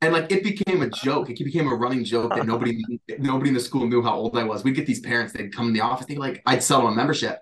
And 0.00 0.12
like 0.12 0.32
it 0.32 0.42
became 0.42 0.82
a 0.82 0.90
joke. 0.90 1.30
It 1.30 1.44
became 1.44 1.68
a 1.68 1.74
running 1.74 2.04
joke 2.04 2.34
that 2.34 2.44
nobody 2.44 2.84
nobody 3.18 3.50
in 3.50 3.54
the 3.54 3.60
school 3.60 3.86
knew 3.86 4.02
how 4.02 4.14
old 4.16 4.36
I 4.36 4.44
was. 4.44 4.64
We'd 4.64 4.74
get 4.74 4.86
these 4.86 5.00
parents, 5.00 5.32
they'd 5.32 5.54
come 5.54 5.68
in 5.68 5.72
the 5.74 5.80
office, 5.82 6.06
they'd 6.06 6.18
like, 6.18 6.42
I'd 6.46 6.62
sell 6.62 6.82
them 6.82 6.92
a 6.92 6.96
membership. 6.96 7.38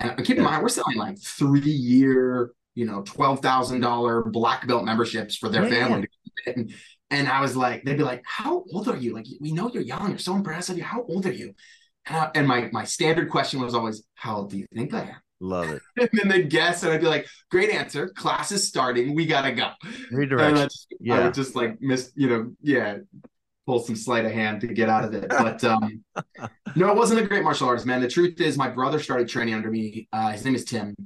And 0.00 0.16
keep 0.24 0.36
in 0.38 0.44
mind, 0.44 0.62
we're 0.62 0.68
selling 0.68 0.98
like 0.98 1.18
three 1.18 1.60
year, 1.60 2.52
you 2.74 2.84
know, 2.86 3.02
twelve 3.02 3.40
thousand 3.40 3.80
dollar 3.80 4.22
black 4.24 4.66
belt 4.66 4.84
memberships 4.84 5.36
for 5.36 5.48
their 5.48 5.64
Yeah. 5.64 5.70
family. 5.70 6.08
And, 6.46 6.72
and 7.10 7.28
I 7.28 7.40
was 7.40 7.56
like, 7.56 7.84
they'd 7.84 7.96
be 7.96 8.04
like, 8.04 8.22
"How 8.26 8.64
old 8.72 8.88
are 8.88 8.96
you? 8.96 9.14
Like, 9.14 9.26
we 9.40 9.52
know 9.52 9.70
you're 9.72 9.82
young. 9.82 10.10
You're 10.10 10.18
so 10.18 10.34
impressive. 10.36 10.78
How 10.80 11.04
old 11.08 11.26
are 11.26 11.32
you?" 11.32 11.54
And, 12.06 12.30
and 12.34 12.48
my 12.48 12.68
my 12.72 12.84
standard 12.84 13.30
question 13.30 13.60
was 13.60 13.74
always, 13.74 14.04
"How 14.14 14.36
old 14.38 14.50
do 14.50 14.58
you 14.58 14.66
think 14.74 14.94
I 14.94 15.02
am?" 15.02 15.16
Love 15.40 15.70
it. 15.70 15.82
And 15.96 16.08
then 16.12 16.28
they'd 16.28 16.50
guess, 16.50 16.82
and 16.82 16.92
I'd 16.92 17.00
be 17.00 17.06
like, 17.06 17.26
"Great 17.50 17.70
answer. 17.70 18.08
Class 18.10 18.52
is 18.52 18.66
starting. 18.68 19.14
We 19.14 19.26
gotta 19.26 19.52
go." 19.52 19.70
And 20.38 20.56
I 20.56 20.62
Redirection. 20.62 20.68
just, 20.68 20.88
I 21.10 21.18
Yeah. 21.18 21.20
would 21.20 21.34
just 21.34 21.56
like 21.56 21.80
miss, 21.80 22.12
you 22.14 22.28
know, 22.28 22.52
yeah, 22.62 22.98
pull 23.66 23.80
some 23.80 23.96
sleight 23.96 24.24
of 24.24 24.32
hand 24.32 24.60
to 24.62 24.68
get 24.68 24.88
out 24.88 25.04
of 25.04 25.14
it. 25.14 25.34
But 25.36 25.62
um, 25.64 26.04
no, 26.76 26.90
it 26.90 26.96
wasn't 26.96 27.20
a 27.20 27.26
great 27.26 27.44
martial 27.44 27.68
artist, 27.68 27.86
man. 27.86 28.00
The 28.00 28.08
truth 28.08 28.40
is, 28.40 28.56
my 28.58 28.68
brother 28.68 28.98
started 29.00 29.28
training 29.28 29.54
under 29.54 29.70
me. 29.70 30.08
Uh, 30.12 30.32
his 30.32 30.44
name 30.44 30.54
is 30.54 30.64
Tim, 30.64 30.96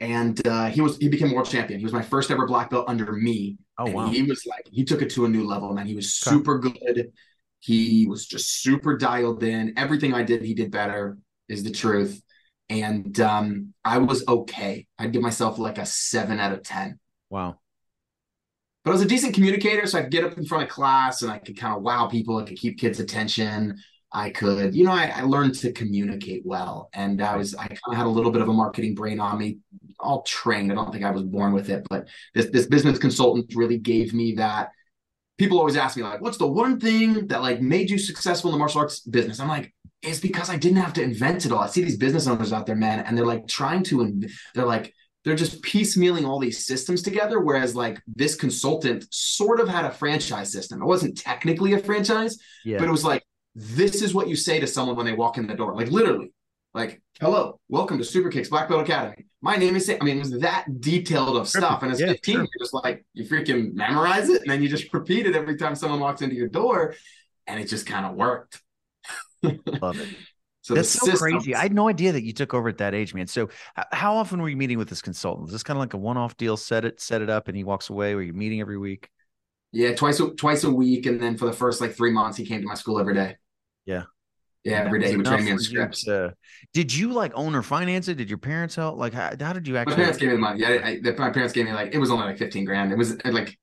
and 0.00 0.44
uh, 0.46 0.66
he 0.68 0.80
was 0.80 0.96
he 0.98 1.08
became 1.08 1.32
world 1.32 1.48
champion. 1.48 1.80
He 1.80 1.84
was 1.84 1.92
my 1.92 2.02
first 2.02 2.30
ever 2.30 2.46
black 2.46 2.70
belt 2.70 2.86
under 2.88 3.12
me. 3.12 3.58
Oh, 3.78 3.86
and 3.86 3.94
wow. 3.94 4.06
he 4.08 4.22
was 4.22 4.44
like 4.46 4.66
he 4.70 4.84
took 4.84 5.02
it 5.02 5.10
to 5.10 5.24
a 5.24 5.28
new 5.28 5.46
level, 5.46 5.72
man. 5.74 5.86
He 5.86 5.94
was 5.94 6.14
super 6.14 6.58
good. 6.58 7.12
He 7.60 8.06
was 8.06 8.26
just 8.26 8.62
super 8.62 8.96
dialed 8.96 9.42
in. 9.42 9.74
Everything 9.76 10.14
I 10.14 10.22
did, 10.22 10.42
he 10.42 10.54
did 10.54 10.70
better. 10.70 11.18
Is 11.48 11.64
the 11.64 11.70
truth. 11.70 12.22
And 12.68 13.18
um, 13.20 13.72
I 13.84 13.98
was 13.98 14.22
okay. 14.28 14.86
I'd 14.98 15.12
give 15.12 15.22
myself 15.22 15.58
like 15.58 15.78
a 15.78 15.86
seven 15.86 16.38
out 16.38 16.52
of 16.52 16.62
ten 16.62 16.98
Wow. 17.30 17.58
but 18.84 18.90
I 18.90 18.94
was 18.94 19.02
a 19.02 19.06
decent 19.08 19.34
communicator, 19.34 19.86
so 19.86 19.98
I 19.98 20.02
could 20.02 20.10
get 20.12 20.24
up 20.24 20.38
in 20.38 20.44
front 20.44 20.64
of 20.64 20.70
class 20.70 21.22
and 21.22 21.30
I 21.30 21.38
could 21.38 21.56
kind 21.58 21.76
of 21.76 21.82
wow 21.82 22.06
people. 22.06 22.38
I 22.38 22.44
could 22.44 22.58
keep 22.58 22.78
kids' 22.78 23.00
attention. 23.00 23.76
I 24.12 24.30
could, 24.30 24.74
you 24.74 24.84
know, 24.84 24.92
I, 24.92 25.12
I 25.16 25.22
learned 25.22 25.54
to 25.56 25.72
communicate 25.72 26.42
well, 26.46 26.88
and 26.94 27.20
I 27.20 27.36
was, 27.36 27.54
I 27.54 27.66
kind 27.66 27.78
of 27.88 27.96
had 27.96 28.06
a 28.06 28.08
little 28.08 28.30
bit 28.30 28.40
of 28.40 28.48
a 28.48 28.52
marketing 28.54 28.94
brain 28.94 29.20
on 29.20 29.38
me. 29.38 29.58
All 30.00 30.22
trained. 30.22 30.72
I 30.72 30.74
don't 30.76 30.90
think 30.92 31.04
I 31.04 31.10
was 31.10 31.24
born 31.24 31.52
with 31.52 31.68
it, 31.68 31.86
but 31.90 32.08
this 32.34 32.46
this 32.50 32.66
business 32.66 32.98
consultant 32.98 33.52
really 33.54 33.78
gave 33.78 34.14
me 34.14 34.34
that. 34.36 34.70
People 35.38 35.58
always 35.58 35.76
ask 35.76 35.96
me 35.96 36.02
like, 36.02 36.20
"What's 36.20 36.36
the 36.38 36.46
one 36.46 36.78
thing 36.78 37.28
that 37.28 37.40
like 37.42 37.60
made 37.62 37.88
you 37.90 37.98
successful 37.98 38.50
in 38.50 38.54
the 38.54 38.58
martial 38.58 38.80
arts 38.80 39.00
business?" 39.00 39.40
I'm 39.40 39.48
like, 39.48 39.72
"It's 40.02 40.20
because 40.20 40.50
I 40.50 40.56
didn't 40.56 40.78
have 40.78 40.92
to 40.94 41.02
invent 41.02 41.46
it 41.46 41.52
all." 41.52 41.60
I 41.60 41.68
see 41.68 41.82
these 41.82 41.96
business 41.96 42.26
owners 42.26 42.52
out 42.52 42.66
there, 42.66 42.76
man, 42.76 43.00
and 43.00 43.16
they're 43.16 43.24
like 43.24 43.46
trying 43.48 43.82
to, 43.84 44.00
and 44.02 44.28
they're 44.54 44.66
like, 44.66 44.92
they're 45.24 45.34
just 45.36 45.62
piecemealing 45.62 46.26
all 46.26 46.38
these 46.38 46.64
systems 46.66 47.02
together. 47.02 47.40
Whereas 47.40 47.74
like 47.74 48.00
this 48.06 48.34
consultant 48.34 49.06
sort 49.10 49.60
of 49.60 49.68
had 49.68 49.84
a 49.84 49.90
franchise 49.90 50.50
system. 50.52 50.80
It 50.80 50.86
wasn't 50.86 51.18
technically 51.18 51.72
a 51.74 51.78
franchise, 51.78 52.38
Yeah. 52.64 52.78
but 52.78 52.88
it 52.88 52.92
was 52.92 53.04
like, 53.04 53.24
this 53.54 54.00
is 54.02 54.14
what 54.14 54.28
you 54.28 54.36
say 54.36 54.60
to 54.60 54.66
someone 54.66 54.96
when 54.96 55.06
they 55.06 55.12
walk 55.12 55.36
in 55.36 55.46
the 55.46 55.54
door. 55.54 55.74
Like 55.74 55.90
literally, 55.90 56.32
like, 56.74 57.00
hello, 57.20 57.58
welcome 57.68 57.98
to 57.98 58.04
Super 58.04 58.30
Kicks 58.30 58.48
Black 58.48 58.68
Belt 58.68 58.82
Academy. 58.82 59.26
My 59.40 59.56
name 59.56 59.76
is 59.76 59.86
Sam. 59.86 59.98
I 60.00 60.04
mean, 60.04 60.16
it 60.16 60.20
was 60.20 60.40
that 60.40 60.80
detailed 60.80 61.36
of 61.36 61.48
stuff. 61.48 61.82
And 61.82 61.92
as 61.92 62.00
Yeah, 62.00 62.08
15, 62.08 62.34
sure. 62.34 62.42
you're 62.42 62.48
just 62.60 62.74
like, 62.74 63.04
you 63.14 63.24
freaking 63.24 63.74
memorize 63.74 64.28
it. 64.28 64.42
And 64.42 64.50
then 64.50 64.62
you 64.62 64.68
just 64.68 64.92
repeat 64.92 65.26
it 65.26 65.34
every 65.34 65.56
time 65.56 65.74
someone 65.74 66.00
walks 66.00 66.22
into 66.22 66.36
your 66.36 66.48
door. 66.48 66.94
And 67.46 67.58
it 67.60 67.66
just 67.66 67.86
kind 67.86 68.04
of 68.04 68.14
worked. 68.14 68.60
Love 69.42 70.00
it. 70.00 70.08
So 70.60 70.74
That's 70.74 70.90
so 70.90 71.16
crazy. 71.16 71.54
I 71.54 71.62
had 71.62 71.72
no 71.72 71.88
idea 71.88 72.12
that 72.12 72.24
you 72.24 72.34
took 72.34 72.52
over 72.52 72.68
at 72.68 72.78
that 72.78 72.94
age, 72.94 73.14
man. 73.14 73.26
So 73.26 73.48
how 73.90 74.16
often 74.16 74.42
were 74.42 74.50
you 74.50 74.56
meeting 74.56 74.76
with 74.76 74.90
this 74.90 75.00
consultant? 75.00 75.48
Is 75.48 75.52
this 75.52 75.62
kind 75.62 75.78
of 75.78 75.80
like 75.80 75.94
a 75.94 75.98
one-off 75.98 76.36
deal? 76.36 76.58
Set 76.58 76.84
it, 76.84 77.00
set 77.00 77.22
it 77.22 77.30
up, 77.30 77.48
and 77.48 77.56
he 77.56 77.64
walks 77.64 77.88
away. 77.88 78.14
Were 78.14 78.22
you're 78.22 78.34
meeting 78.34 78.60
every 78.60 78.76
week? 78.76 79.08
Yeah, 79.72 79.94
twice 79.94 80.20
a, 80.20 80.28
twice 80.30 80.64
a 80.64 80.70
week, 80.70 81.06
and 81.06 81.20
then 81.20 81.38
for 81.38 81.46
the 81.46 81.52
first 81.54 81.80
like 81.80 81.94
three 81.96 82.10
months, 82.12 82.36
he 82.36 82.44
came 82.44 82.60
to 82.60 82.66
my 82.66 82.74
school 82.74 82.98
every 83.00 83.14
day. 83.14 83.36
Yeah. 83.86 84.04
Yeah, 84.64 84.82
every 84.84 85.00
day 85.00 85.10
he 85.10 85.16
would 85.16 85.26
train 85.26 85.44
me 85.44 85.52
on 85.52 85.58
scripts. 85.58 86.04
To, 86.04 86.34
did 86.74 86.94
you 86.94 87.12
like 87.12 87.32
own 87.34 87.54
or 87.54 87.62
finance 87.62 88.08
it? 88.08 88.16
Did 88.16 88.28
your 88.28 88.38
parents 88.38 88.74
help? 88.74 88.98
Like, 88.98 89.12
how, 89.12 89.30
how 89.40 89.52
did 89.52 89.66
you 89.68 89.76
actually? 89.76 89.96
My 89.96 90.02
parents 90.02 90.18
gave 90.18 90.28
me 90.28 90.34
the 90.34 90.40
money. 90.40 90.60
Yeah, 90.60 90.68
I, 90.68 91.00
I, 91.04 91.12
my 91.16 91.30
parents 91.30 91.52
gave 91.52 91.66
me 91.66 91.72
like 91.72 91.94
it 91.94 91.98
was 91.98 92.10
only 92.10 92.26
like 92.26 92.38
fifteen 92.38 92.64
grand. 92.64 92.92
It 92.92 92.98
was 92.98 93.12
uh, 93.12 93.30
like 93.30 93.56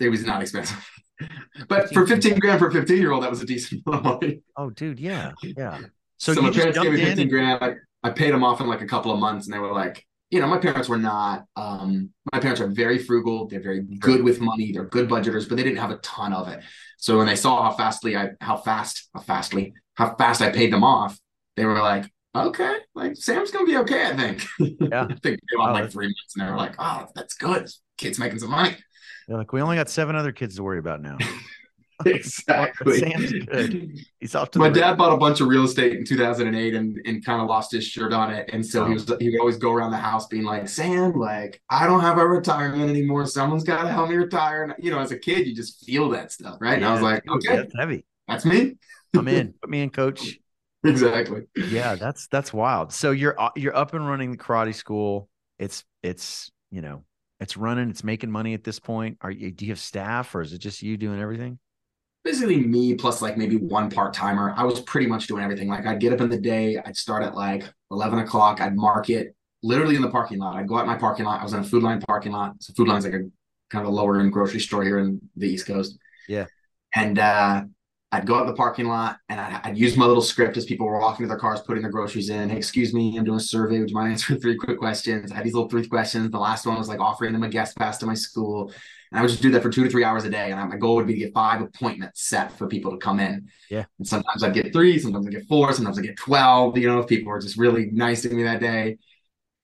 it 0.00 0.08
was 0.08 0.24
not 0.24 0.42
expensive, 0.42 0.84
but 1.68 1.88
15, 1.88 1.94
for 1.94 2.06
fifteen 2.06 2.38
grand 2.38 2.58
for 2.58 2.68
a 2.68 2.72
fifteen 2.72 2.98
year 2.98 3.12
old, 3.12 3.22
that 3.22 3.30
was 3.30 3.42
a 3.42 3.46
decent 3.46 3.82
money. 3.86 4.42
Oh, 4.56 4.70
dude, 4.70 4.98
yeah, 4.98 5.32
yeah. 5.42 5.78
So, 6.18 6.34
so 6.34 6.42
my 6.42 6.50
parents 6.50 6.78
gave 6.78 6.92
me 6.92 6.98
fifteen 6.98 7.22
and... 7.22 7.30
grand. 7.30 7.64
I, 7.64 7.74
I 8.08 8.10
paid 8.10 8.32
them 8.32 8.42
off 8.42 8.60
in 8.60 8.66
like 8.66 8.82
a 8.82 8.86
couple 8.86 9.12
of 9.12 9.20
months, 9.20 9.46
and 9.46 9.54
they 9.54 9.58
were 9.60 9.72
like, 9.72 10.04
you 10.32 10.40
know, 10.40 10.46
my 10.46 10.56
parents 10.56 10.88
were 10.88 10.98
not. 10.98 11.44
Um, 11.56 12.08
my 12.32 12.40
parents 12.40 12.58
are 12.62 12.66
very 12.66 12.96
frugal. 12.96 13.46
They're 13.46 13.60
very 13.60 13.82
good 13.82 14.24
with 14.24 14.40
money. 14.40 14.72
They're 14.72 14.86
good 14.86 15.06
budgeters, 15.06 15.46
but 15.46 15.56
they 15.56 15.62
didn't 15.62 15.78
have 15.78 15.90
a 15.90 15.98
ton 15.98 16.32
of 16.32 16.48
it. 16.48 16.64
So 16.96 17.18
when 17.18 17.26
they 17.26 17.36
saw 17.36 17.62
how 17.62 17.76
fastly 17.76 18.16
I, 18.16 18.30
how 18.40 18.56
fast, 18.56 19.10
how 19.14 19.20
fastly, 19.20 19.74
how 19.94 20.14
fast 20.14 20.40
I 20.40 20.50
paid 20.50 20.72
them 20.72 20.84
off, 20.84 21.20
they 21.54 21.66
were 21.66 21.78
like, 21.80 22.10
okay, 22.34 22.76
like 22.94 23.14
Sam's 23.16 23.50
gonna 23.50 23.66
be 23.66 23.76
okay. 23.76 24.06
I 24.06 24.16
think. 24.16 24.42
Yeah. 24.80 25.02
I 25.10 25.14
think 25.16 25.38
they 25.40 25.56
oh, 25.58 25.64
like 25.64 25.92
three 25.92 26.06
months, 26.06 26.34
and 26.34 26.46
they 26.46 26.50
were 26.50 26.56
like, 26.56 26.76
oh, 26.78 27.06
that's 27.14 27.34
good. 27.34 27.68
Kid's 27.98 28.18
making 28.18 28.38
some 28.38 28.52
money. 28.52 28.74
They're 29.28 29.36
like, 29.36 29.52
we 29.52 29.60
only 29.60 29.76
got 29.76 29.90
seven 29.90 30.16
other 30.16 30.32
kids 30.32 30.56
to 30.56 30.62
worry 30.62 30.78
about 30.78 31.02
now. 31.02 31.18
exactly. 32.06 32.98
Sam's 32.98 33.32
good. 33.32 33.98
He's 34.20 34.34
off 34.34 34.50
to 34.52 34.58
My 34.58 34.68
dad 34.68 34.96
bought 34.96 35.12
a 35.12 35.16
bunch 35.16 35.40
of 35.40 35.48
real 35.48 35.64
estate 35.64 35.94
in 35.94 36.04
2008 36.04 36.74
and, 36.74 36.98
and 37.04 37.24
kind 37.24 37.40
of 37.40 37.48
lost 37.48 37.72
his 37.72 37.84
shirt 37.84 38.12
on 38.12 38.32
it. 38.32 38.50
And 38.52 38.64
so 38.64 38.84
oh. 38.84 38.86
he 38.86 38.94
was 38.94 39.10
he 39.20 39.30
would 39.30 39.40
always 39.40 39.56
go 39.56 39.72
around 39.72 39.90
the 39.90 39.96
house 39.96 40.26
being 40.26 40.44
like, 40.44 40.68
Sam, 40.68 41.12
like, 41.12 41.60
I 41.70 41.86
don't 41.86 42.00
have 42.00 42.18
a 42.18 42.26
retirement 42.26 42.88
anymore. 42.88 43.26
Someone's 43.26 43.64
got 43.64 43.82
to 43.82 43.88
help 43.88 44.10
me 44.10 44.16
retire. 44.16 44.64
And, 44.64 44.74
you 44.78 44.90
know, 44.90 44.98
as 44.98 45.10
a 45.12 45.18
kid, 45.18 45.46
you 45.46 45.54
just 45.54 45.84
feel 45.84 46.08
that 46.10 46.32
stuff, 46.32 46.58
right? 46.60 46.70
Yeah. 46.70 46.76
And 46.76 46.84
I 46.86 46.92
was 46.92 47.02
like, 47.02 47.22
okay, 47.28 47.56
that's 47.56 47.74
heavy. 47.78 48.04
That's 48.28 48.44
me. 48.44 48.76
I'm 49.16 49.28
in. 49.28 49.54
Put 49.60 49.70
me 49.70 49.82
in, 49.82 49.90
coach. 49.90 50.38
Exactly. 50.84 51.42
Yeah, 51.54 51.94
that's 51.94 52.26
that's 52.26 52.52
wild. 52.52 52.92
So 52.92 53.12
you're 53.12 53.40
uh, 53.40 53.50
you're 53.54 53.76
up 53.76 53.94
and 53.94 54.04
running 54.04 54.32
the 54.32 54.36
karate 54.36 54.74
school. 54.74 55.28
It's 55.60 55.84
it's 56.02 56.50
you 56.72 56.80
know 56.80 57.04
it's 57.38 57.56
running. 57.56 57.90
It's 57.90 58.02
making 58.02 58.32
money 58.32 58.54
at 58.54 58.64
this 58.64 58.80
point. 58.80 59.18
Are 59.20 59.30
you 59.30 59.52
do 59.52 59.64
you 59.64 59.70
have 59.70 59.78
staff 59.78 60.34
or 60.34 60.42
is 60.42 60.52
it 60.52 60.58
just 60.58 60.82
you 60.82 60.96
doing 60.96 61.20
everything? 61.20 61.60
Basically 62.24 62.56
me 62.56 62.94
plus 62.94 63.20
like 63.20 63.36
maybe 63.36 63.56
one 63.56 63.90
part 63.90 64.14
timer. 64.14 64.54
I 64.56 64.64
was 64.64 64.80
pretty 64.80 65.06
much 65.06 65.26
doing 65.26 65.42
everything. 65.42 65.68
Like 65.68 65.86
I'd 65.86 66.00
get 66.00 66.12
up 66.12 66.20
in 66.20 66.28
the 66.28 66.38
day, 66.38 66.78
I'd 66.84 66.96
start 66.96 67.24
at 67.24 67.34
like 67.34 67.64
11 67.90 68.20
o'clock, 68.20 68.60
I'd 68.60 68.76
market 68.76 69.34
literally 69.62 69.96
in 69.96 70.02
the 70.02 70.10
parking 70.10 70.38
lot. 70.38 70.56
I'd 70.56 70.68
go 70.68 70.78
out 70.78 70.86
my 70.86 70.96
parking 70.96 71.24
lot. 71.24 71.40
I 71.40 71.44
was 71.44 71.52
in 71.52 71.60
a 71.60 71.64
Food 71.64 71.82
Lion 71.82 72.00
parking 72.00 72.32
lot. 72.32 72.54
So 72.60 72.72
Food 72.74 72.88
Lion's 72.88 73.04
like 73.04 73.14
a 73.14 73.28
kind 73.70 73.84
of 73.84 73.86
a 73.86 73.90
lower 73.90 74.20
end 74.20 74.32
grocery 74.32 74.60
store 74.60 74.84
here 74.84 74.98
in 74.98 75.20
the 75.36 75.48
East 75.48 75.66
Coast. 75.66 75.98
Yeah. 76.28 76.46
And 76.94 77.18
uh, 77.18 77.64
I'd 78.10 78.26
go 78.26 78.34
out 78.34 78.46
the 78.46 78.54
parking 78.54 78.86
lot 78.86 79.18
and 79.28 79.40
I'd, 79.40 79.60
I'd, 79.64 79.78
use 79.78 79.96
my 79.96 80.04
little 80.04 80.22
script 80.22 80.58
as 80.58 80.66
people 80.66 80.86
were 80.86 81.00
walking 81.00 81.24
to 81.24 81.28
their 81.28 81.38
cars, 81.38 81.60
putting 81.62 81.82
their 81.82 81.90
groceries 81.90 82.28
in. 82.28 82.50
Hey, 82.50 82.58
excuse 82.58 82.92
me, 82.92 83.16
I'm 83.16 83.24
doing 83.24 83.38
a 83.38 83.40
survey. 83.40 83.80
Would 83.80 83.88
you 83.88 83.96
mind 83.96 84.12
answering 84.12 84.40
three 84.40 84.56
quick 84.56 84.78
questions? 84.78 85.32
I 85.32 85.36
had 85.36 85.44
these 85.44 85.54
little 85.54 85.70
three 85.70 85.86
questions. 85.86 86.30
The 86.30 86.38
last 86.38 86.66
one 86.66 86.76
was 86.76 86.88
like 86.88 87.00
offering 87.00 87.32
them 87.32 87.42
a 87.42 87.48
guest 87.48 87.76
pass 87.76 87.98
to 87.98 88.06
my 88.06 88.14
school. 88.14 88.72
And 89.12 89.18
I 89.18 89.22
would 89.22 89.30
just 89.30 89.42
do 89.42 89.50
that 89.50 89.62
for 89.62 89.68
two 89.68 89.84
to 89.84 89.90
three 89.90 90.04
hours 90.04 90.24
a 90.24 90.30
day. 90.30 90.50
And 90.50 90.70
my 90.70 90.76
goal 90.78 90.96
would 90.96 91.06
be 91.06 91.12
to 91.12 91.18
get 91.18 91.34
five 91.34 91.60
appointments 91.60 92.22
set 92.22 92.50
for 92.56 92.66
people 92.66 92.90
to 92.92 92.96
come 92.96 93.20
in. 93.20 93.46
Yeah. 93.68 93.84
And 93.98 94.08
sometimes 94.08 94.42
I'd 94.42 94.54
get 94.54 94.72
three, 94.72 94.98
sometimes 94.98 95.26
I 95.26 95.30
get 95.30 95.46
four, 95.46 95.70
sometimes 95.74 95.98
I 95.98 96.02
get 96.02 96.16
12, 96.16 96.78
you 96.78 96.88
know, 96.88 97.00
if 97.00 97.08
people 97.08 97.30
were 97.30 97.38
just 97.38 97.58
really 97.58 97.90
nice 97.92 98.22
to 98.22 98.30
me 98.30 98.42
that 98.44 98.60
day. 98.60 98.96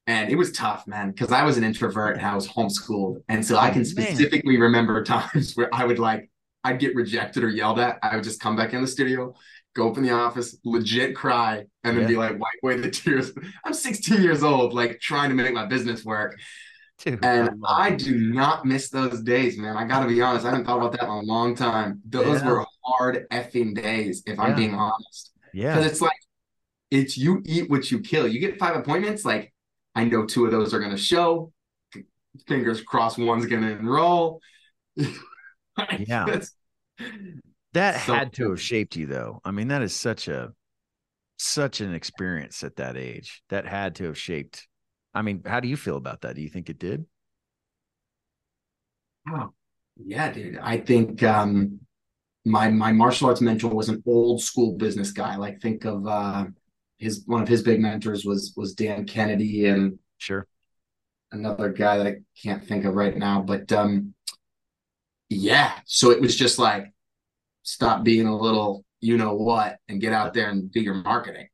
And 0.07 0.31
it 0.31 0.37
was 0.37 0.53
tough, 0.53 0.87
man, 0.87 1.13
because 1.13 1.33
I 1.33 1.45
was 1.45 1.57
an 1.57 1.65
introvert 1.65 2.19
and 2.19 2.27
I 2.27 2.35
was 2.35 2.47
homeschooled. 2.47 3.23
And 3.31 3.45
so 3.45 3.57
I 3.57 3.71
oh, 3.71 3.73
can 3.73 3.87
specifically 3.87 4.59
man. 4.59 4.63
remember 4.65 5.03
times 5.05 5.55
where 5.55 5.75
I 5.75 5.87
would 5.87 5.99
like, 5.99 6.31
I'd 6.63 6.79
get 6.79 6.95
rejected 6.95 7.43
or 7.43 7.49
yelled 7.49 7.79
at. 7.79 7.99
I 8.03 8.17
would 8.17 8.25
just 8.25 8.41
come 8.41 8.55
back 8.55 8.75
in 8.75 8.83
the 8.83 8.87
studio, 8.87 9.35
go 9.75 9.91
up 9.91 9.97
in 9.97 10.03
the 10.03 10.13
office, 10.13 10.59
legit 10.63 11.17
cry, 11.17 11.65
and 11.85 11.97
then 11.97 12.03
yeah. 12.03 12.09
be 12.09 12.17
like, 12.17 12.39
wipe 12.39 12.53
away 12.63 12.77
the 12.77 12.91
tears. 12.91 13.33
I'm 13.65 13.73
16 13.73 14.21
years 14.23 14.43
old, 14.43 14.75
like 14.75 15.01
trying 15.01 15.31
to 15.31 15.35
make 15.35 15.55
my 15.55 15.65
business 15.65 16.05
work. 16.05 16.39
Dude, 16.99 17.25
and 17.25 17.51
I, 17.65 17.87
I 17.87 17.91
do 17.93 18.33
not 18.33 18.65
miss 18.65 18.91
those 18.91 19.23
days, 19.23 19.57
man. 19.57 19.77
I 19.77 19.85
got 19.85 20.01
to 20.01 20.09
be 20.09 20.21
honest. 20.21 20.45
I 20.45 20.51
haven't 20.51 20.65
thought 20.65 20.79
about 20.79 20.93
that 20.93 21.05
in 21.05 21.09
a 21.09 21.21
long 21.21 21.55
time. 21.55 22.01
Those 22.05 22.41
yeah. 22.41 22.49
were 22.49 22.67
hard 22.85 23.27
effing 23.31 23.81
days, 23.81 24.25
if 24.27 24.37
yeah. 24.37 24.43
I'm 24.43 24.57
being 24.57 24.75
honest. 24.75 25.33
Yeah. 25.55 25.77
Because 25.77 25.93
it's 25.93 26.01
like, 26.01 26.19
it's 26.91 27.17
you 27.17 27.43
eat 27.45 27.71
what 27.71 27.91
you 27.91 28.01
kill. 28.01 28.27
You 28.27 28.41
get 28.41 28.59
five 28.59 28.75
appointments. 28.75 29.25
Like, 29.25 29.53
I 29.95 30.05
know 30.05 30.27
two 30.27 30.45
of 30.45 30.51
those 30.51 30.75
are 30.75 30.81
going 30.81 30.91
to 30.91 30.97
show. 30.97 31.53
Fingers 32.49 32.81
crossed, 32.83 33.19
one's 33.19 33.47
going 33.47 33.63
to 33.63 33.71
enroll. 33.71 34.41
yeah. 34.97 36.41
that 37.75 38.07
so 38.07 38.15
had 38.15 38.33
to 38.35 38.51
have 38.51 38.61
shaped 38.61 38.97
you, 38.97 39.07
though. 39.07 39.41
I 39.45 39.53
mean, 39.53 39.69
that 39.69 39.83
is 39.83 39.95
such 39.95 40.27
a, 40.27 40.53
such 41.39 41.81
an 41.81 41.95
experience 41.95 42.65
at 42.65 42.77
that 42.77 42.97
age. 42.97 43.43
That 43.51 43.67
had 43.67 43.95
to 43.97 44.05
have 44.05 44.19
shaped 44.19 44.68
I 45.19 45.23
mean, 45.23 45.43
how 45.45 45.59
do 45.59 45.67
you 45.67 45.77
feel 45.77 45.97
about 45.97 46.21
that? 46.21 46.37
Do 46.37 46.43
you 46.43 46.49
think 46.49 46.71
it 46.71 46.79
did? 46.79 47.05
Oh, 49.29 49.53
yeah, 49.97 50.31
dude. 50.31 50.59
I 50.59 50.79
think 50.79 51.25
um, 51.25 51.81
my 52.45 52.71
my 52.71 52.93
martial 52.93 53.27
arts 53.29 53.41
mentor 53.41 53.75
was 53.75 53.89
an 53.89 54.01
old 54.07 54.41
school 54.41 54.77
business 54.77 55.11
guy. 55.11 55.35
Like, 55.35 55.61
think 55.61 55.85
of 55.85 56.07
uh, 56.07 56.45
his 56.99 57.25
one 57.27 57.43
of 57.43 57.49
his 57.49 57.63
big 57.63 57.81
mentors 57.81 58.25
was 58.25 58.53
was 58.57 58.75
Dan 58.75 59.07
Kennedy 59.07 59.67
and 59.67 59.99
sure 60.19 60.47
another 61.33 61.71
guy 61.71 61.99
that 61.99 62.07
I 62.07 62.15
can't 62.41 62.65
think 62.65 62.85
of 62.85 62.95
right 62.95 63.17
now. 63.17 63.43
But 63.43 63.73
um, 63.73 64.15
yeah, 65.29 65.73
so 65.85 66.13
it 66.13 66.21
was 66.21 66.37
just 66.37 66.61
like 66.61 66.93
stop 67.65 68.05
being 68.05 68.29
a 68.29 68.37
little 68.37 68.85
you 69.01 69.17
know 69.17 69.35
what 69.35 69.79
and 69.89 70.01
get 70.01 70.13
out 70.13 70.33
there 70.33 70.49
and 70.49 70.71
do 70.71 70.81
your 70.81 70.95
marketing. 70.95 71.49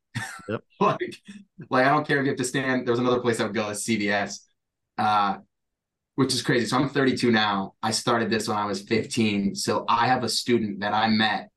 Yep. 0.49 0.61
like, 0.79 1.21
like 1.69 1.85
I 1.85 1.89
don't 1.89 2.07
care 2.07 2.19
if 2.19 2.25
you 2.25 2.31
have 2.31 2.37
to 2.37 2.43
stand. 2.43 2.85
There 2.85 2.91
was 2.91 2.99
another 2.99 3.19
place 3.19 3.39
I 3.39 3.43
would 3.43 3.53
go, 3.53 3.69
is 3.69 3.83
CVS, 3.83 4.39
uh, 4.97 5.37
which 6.15 6.33
is 6.33 6.41
crazy. 6.41 6.65
So 6.65 6.77
I'm 6.77 6.89
32 6.89 7.31
now. 7.31 7.73
I 7.81 7.91
started 7.91 8.29
this 8.29 8.47
when 8.47 8.57
I 8.57 8.65
was 8.65 8.81
15. 8.81 9.55
So 9.55 9.85
I 9.87 10.07
have 10.07 10.23
a 10.23 10.29
student 10.29 10.81
that 10.81 10.93
I 10.93 11.07
met 11.09 11.49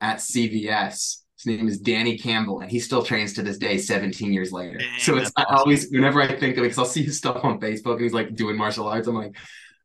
at 0.00 0.18
CVS. 0.18 1.22
His 1.36 1.46
name 1.46 1.68
is 1.68 1.78
Danny 1.78 2.18
Campbell, 2.18 2.60
and 2.60 2.70
he 2.70 2.80
still 2.80 3.02
trains 3.02 3.34
to 3.34 3.42
this 3.42 3.58
day, 3.58 3.78
17 3.78 4.32
years 4.32 4.50
later. 4.50 4.78
Dang, 4.78 4.98
so 4.98 5.16
it's 5.16 5.30
I 5.36 5.44
always 5.44 5.88
whenever 5.88 6.20
I 6.20 6.26
think 6.26 6.56
of 6.56 6.58
it, 6.58 6.62
because 6.62 6.78
I'll 6.78 6.84
see 6.84 7.04
his 7.04 7.16
stuff 7.16 7.44
on 7.44 7.60
Facebook, 7.60 7.92
and 7.92 8.02
he's 8.02 8.12
like 8.12 8.34
doing 8.34 8.56
martial 8.56 8.88
arts. 8.88 9.06
I'm 9.06 9.14
like, 9.14 9.36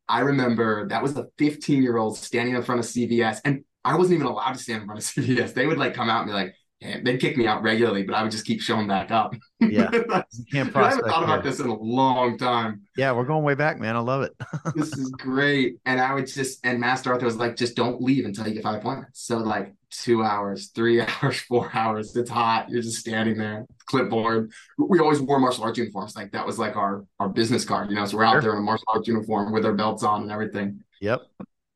I 0.09 0.21
remember 0.21 0.87
that 0.87 1.03
was 1.03 1.15
a 1.15 1.27
15 1.37 1.83
year 1.83 1.97
old 1.97 2.17
standing 2.17 2.55
in 2.55 2.63
front 2.63 2.79
of 2.79 2.87
CVS, 2.87 3.39
and 3.45 3.63
I 3.85 3.97
wasn't 3.97 4.15
even 4.15 4.27
allowed 4.27 4.53
to 4.53 4.59
stand 4.59 4.81
in 4.81 4.87
front 4.87 4.99
of 4.99 5.05
CVS. 5.25 5.53
They 5.53 5.67
would 5.67 5.77
like 5.77 5.93
come 5.93 6.09
out 6.09 6.21
and 6.21 6.27
be 6.27 6.33
like, 6.33 6.55
they'd 7.03 7.17
kick 7.17 7.37
me 7.37 7.47
out 7.47 7.61
regularly, 7.61 8.03
but 8.03 8.15
I 8.15 8.23
would 8.23 8.31
just 8.31 8.45
keep 8.45 8.61
showing 8.61 8.87
back 8.87 9.11
up. 9.11 9.35
Yeah, 9.59 9.89
can't 10.51 10.75
I 10.75 10.89
haven't 10.89 11.07
thought 11.07 11.23
about 11.23 11.43
this 11.43 11.59
in 11.59 11.67
a 11.67 11.75
long 11.75 12.37
time. 12.37 12.81
Yeah, 12.97 13.11
we're 13.13 13.25
going 13.25 13.43
way 13.43 13.55
back, 13.55 13.79
man. 13.79 13.95
I 13.95 13.99
love 13.99 14.23
it. 14.23 14.33
this 14.75 14.97
is 14.97 15.09
great, 15.11 15.77
and 15.85 15.99
I 15.99 16.13
would 16.13 16.27
just 16.27 16.65
and 16.65 16.79
Master 16.79 17.13
Arthur 17.13 17.25
was 17.25 17.37
like, 17.37 17.55
just 17.55 17.75
don't 17.75 18.01
leave 18.01 18.25
until 18.25 18.47
you 18.47 18.53
get 18.53 18.63
five 18.63 18.79
appointments. 18.79 19.21
So 19.21 19.37
like 19.37 19.73
two 19.89 20.23
hours, 20.23 20.67
three 20.69 21.01
hours, 21.21 21.39
four 21.41 21.69
hours. 21.73 22.15
It's 22.15 22.29
hot. 22.29 22.69
You're 22.69 22.81
just 22.81 22.99
standing 22.99 23.37
there, 23.37 23.65
clipboard. 23.85 24.51
We 24.77 24.99
always 24.99 25.21
wore 25.21 25.39
martial 25.39 25.63
arts 25.63 25.77
uniforms. 25.77 26.15
Like 26.15 26.31
that 26.31 26.45
was 26.45 26.59
like 26.59 26.75
our 26.75 27.05
our 27.19 27.29
business 27.29 27.65
card, 27.65 27.89
you 27.89 27.95
know. 27.95 28.05
So 28.05 28.17
we're 28.17 28.25
out 28.25 28.33
sure. 28.33 28.41
there 28.41 28.51
in 28.53 28.59
a 28.59 28.61
martial 28.61 28.87
arts 28.93 29.07
uniform 29.07 29.53
with 29.53 29.65
our 29.65 29.73
belts 29.73 30.03
on 30.03 30.23
and 30.23 30.31
everything. 30.31 30.81
Yep. 31.01 31.21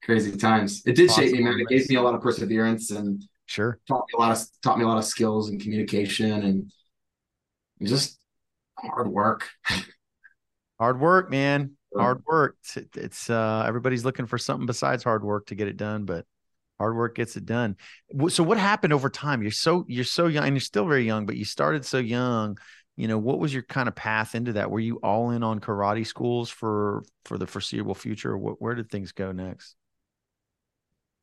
Crazy 0.04 0.36
times. 0.38 0.84
It 0.86 0.96
did 0.96 1.10
awesome. 1.10 1.24
shape 1.24 1.34
me, 1.34 1.44
man. 1.44 1.60
It 1.60 1.68
gave 1.68 1.90
me 1.90 1.96
a 1.96 2.02
lot 2.02 2.16
of 2.16 2.22
perseverance 2.22 2.92
and 2.92 3.24
Sure. 3.48 3.80
Taught 3.88 4.06
me 4.12 4.18
a 4.18 4.20
lot 4.20 4.32
of 4.38 4.46
taught 4.62 4.78
me 4.78 4.84
a 4.84 4.88
lot 4.88 4.98
of 4.98 5.06
skills 5.06 5.50
and 5.50 5.60
communication 5.60 6.44
and 6.44 6.72
just 7.82 8.20
hard 8.78 9.08
work. 9.08 9.50
hard 10.80 11.00
work, 11.00 11.32
man. 11.32 11.72
Hard 11.96 12.24
work. 12.28 12.58
It's, 12.76 12.78
it's 12.96 13.30
uh 13.30 13.64
everybody's 13.66 14.06
looking 14.06 14.26
for 14.28 14.38
something 14.38 14.68
besides 14.68 15.04
hard 15.04 15.24
work 15.24 15.48
to 15.48 15.56
get 15.56 15.70
it 15.70 15.78
done, 15.78 16.04
but 16.04 16.26
hard 16.78 16.96
work 16.96 17.16
gets 17.16 17.38
it 17.38 17.46
done. 17.46 17.78
So 18.28 18.44
what 18.44 18.58
happened 18.58 18.92
over 18.92 19.10
time? 19.10 19.42
You're 19.42 19.52
so 19.52 19.86
you're 19.88 20.04
so 20.04 20.28
young 20.28 20.44
and 20.44 20.56
you're 20.56 20.60
still 20.60 20.86
very 20.86 21.06
young, 21.06 21.26
but 21.26 21.38
you 21.38 21.46
started 21.46 21.86
so 21.86 21.98
young. 21.98 22.58
You 22.98 23.08
know, 23.08 23.18
what 23.18 23.40
was 23.40 23.54
your 23.54 23.64
kind 23.64 23.88
of 23.88 23.96
path 23.96 24.36
into 24.36 24.54
that? 24.54 24.70
Were 24.70 24.80
you 24.82 24.98
all 24.98 25.30
in 25.32 25.42
on 25.42 25.62
karate 25.62 26.06
schools 26.06 26.50
for 26.50 27.04
for 27.24 27.38
the 27.38 27.48
foreseeable 27.48 27.96
future? 27.96 28.38
What, 28.38 28.62
where 28.62 28.76
did 28.76 28.90
things 28.90 29.14
go 29.14 29.32
next? 29.32 29.76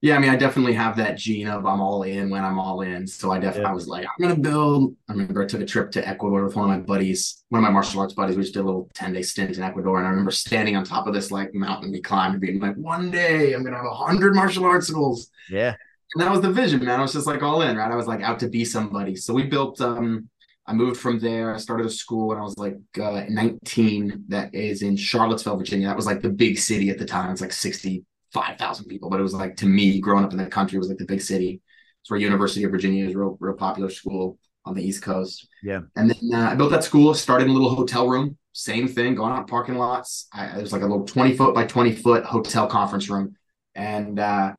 Yeah, 0.05 0.17
I 0.17 0.19
mean, 0.19 0.29
I 0.29 0.37
definitely 0.37 0.75
have 0.75 0.99
that 0.99 1.17
gene 1.17 1.49
of 1.49 1.65
I'm 1.65 1.81
all 1.81 2.03
in 2.03 2.29
when 2.29 2.45
I'm 2.45 2.59
all 2.59 2.83
in. 2.83 3.07
So 3.07 3.31
I 3.31 3.39
definitely 3.39 3.63
yeah. 3.63 3.71
I 3.71 3.73
was 3.73 3.89
like, 3.89 4.05
I'm 4.05 4.21
gonna 4.21 4.39
build. 4.39 4.95
I 5.09 5.13
remember 5.13 5.43
I 5.43 5.47
took 5.47 5.63
a 5.63 5.65
trip 5.65 5.91
to 5.93 6.07
Ecuador 6.07 6.45
with 6.45 6.55
one 6.55 6.71
of 6.71 6.77
my 6.79 6.85
buddies, 6.85 7.43
one 7.49 7.61
of 7.61 7.63
my 7.63 7.71
martial 7.71 8.03
arts 8.03 8.13
buddies. 8.13 8.37
We 8.37 8.43
just 8.43 8.53
did 8.53 8.61
a 8.61 8.65
little 8.65 8.91
10 8.93 9.15
day 9.15 9.23
stint 9.23 9.57
in 9.57 9.63
Ecuador. 9.63 9.97
And 9.97 10.07
I 10.07 10.11
remember 10.11 10.31
standing 10.31 10.77
on 10.77 10.85
top 10.85 11.07
of 11.07 11.15
this 11.15 11.31
like 11.31 11.55
mountain 11.55 11.91
we 11.91 12.03
climbed 12.03 12.35
and 12.35 12.41
being 12.43 12.61
like, 12.61 12.77
one 12.77 13.11
day 13.11 13.55
I'm 13.55 13.65
gonna 13.65 13.79
have 13.79 13.87
a 13.87 13.95
hundred 13.95 14.35
martial 14.35 14.67
arts 14.67 14.89
schools. 14.89 15.31
Yeah. 15.49 15.75
And 16.15 16.23
that 16.23 16.31
was 16.31 16.43
the 16.43 16.53
vision, 16.53 16.85
man. 16.85 16.99
I 16.99 17.03
was 17.03 17.15
just 17.15 17.27
like 17.27 17.43
all 17.43 17.63
in, 17.63 17.79
right? 17.79 17.91
I 17.91 17.97
was 17.97 18.07
like 18.07 18.21
out 18.21 18.41
to 18.41 18.49
be 18.51 18.67
somebody. 18.67 19.17
So 19.17 19.33
we 19.33 19.45
built 19.45 19.81
um 19.81 20.29
I 20.67 20.75
moved 20.75 21.01
from 21.01 21.19
there. 21.19 21.55
I 21.55 21.57
started 21.57 21.87
a 21.87 21.91
school 21.91 22.29
when 22.29 22.37
I 22.37 22.43
was 22.43 22.59
like 22.59 22.77
uh, 23.01 23.25
19 23.31 24.25
that 24.29 24.55
is 24.55 24.83
in 24.83 24.97
Charlottesville, 24.97 25.57
Virginia. 25.57 25.87
That 25.87 25.97
was 25.97 26.05
like 26.05 26.21
the 26.21 26.29
big 26.29 26.59
city 26.59 26.91
at 26.91 26.99
the 26.99 27.07
time. 27.07 27.31
It's 27.31 27.41
like 27.41 27.55
60 27.55 28.05
5,000 28.35 28.87
people, 28.87 29.09
but 29.09 29.21
it 29.21 29.23
was 29.23 29.33
like 29.33 29.57
to 29.57 29.67
me 29.67 30.01
growing 30.01 30.25
up 30.25 30.33
in 30.33 30.39
the 30.39 30.47
country, 30.47 30.77
it 30.77 30.81
was 30.81 30.89
like 30.89 30.99
the 30.99 31.07
big 31.07 31.23
city. 31.23 31.63
It's 32.03 32.11
where 32.11 32.21
University 32.21 32.65
of 32.65 32.71
Virginia 32.71 33.07
is 33.07 33.15
real, 33.15 33.39
real 33.41 33.55
popular 33.55 33.89
school 33.89 34.39
on 34.67 34.75
the 34.75 34.83
East 34.83 35.03
Coast. 35.03 35.49
Yeah. 35.63 35.81
And 35.97 36.11
then 36.11 36.19
uh, 36.35 36.51
I 36.51 36.55
built 36.55 36.71
that 36.73 36.85
school, 36.85 37.15
started 37.15 37.45
in 37.45 37.51
a 37.51 37.55
little 37.55 37.75
hotel 37.75 38.09
room, 38.09 38.37
same 38.53 38.89
thing, 38.89 39.15
going 39.15 39.33
out 39.33 39.49
parking 39.49 39.77
lots. 39.77 40.27
I, 40.33 40.59
it 40.59 40.61
was 40.61 40.73
like 40.73 40.83
a 40.83 40.87
little 40.87 41.07
20 41.07 41.35
foot 41.37 41.55
by 41.55 41.65
20 41.65 41.93
foot 41.93 42.25
hotel 42.25 42.67
conference 42.67 43.09
room. 43.09 43.37
And, 43.75 44.19
uh, 44.19 44.55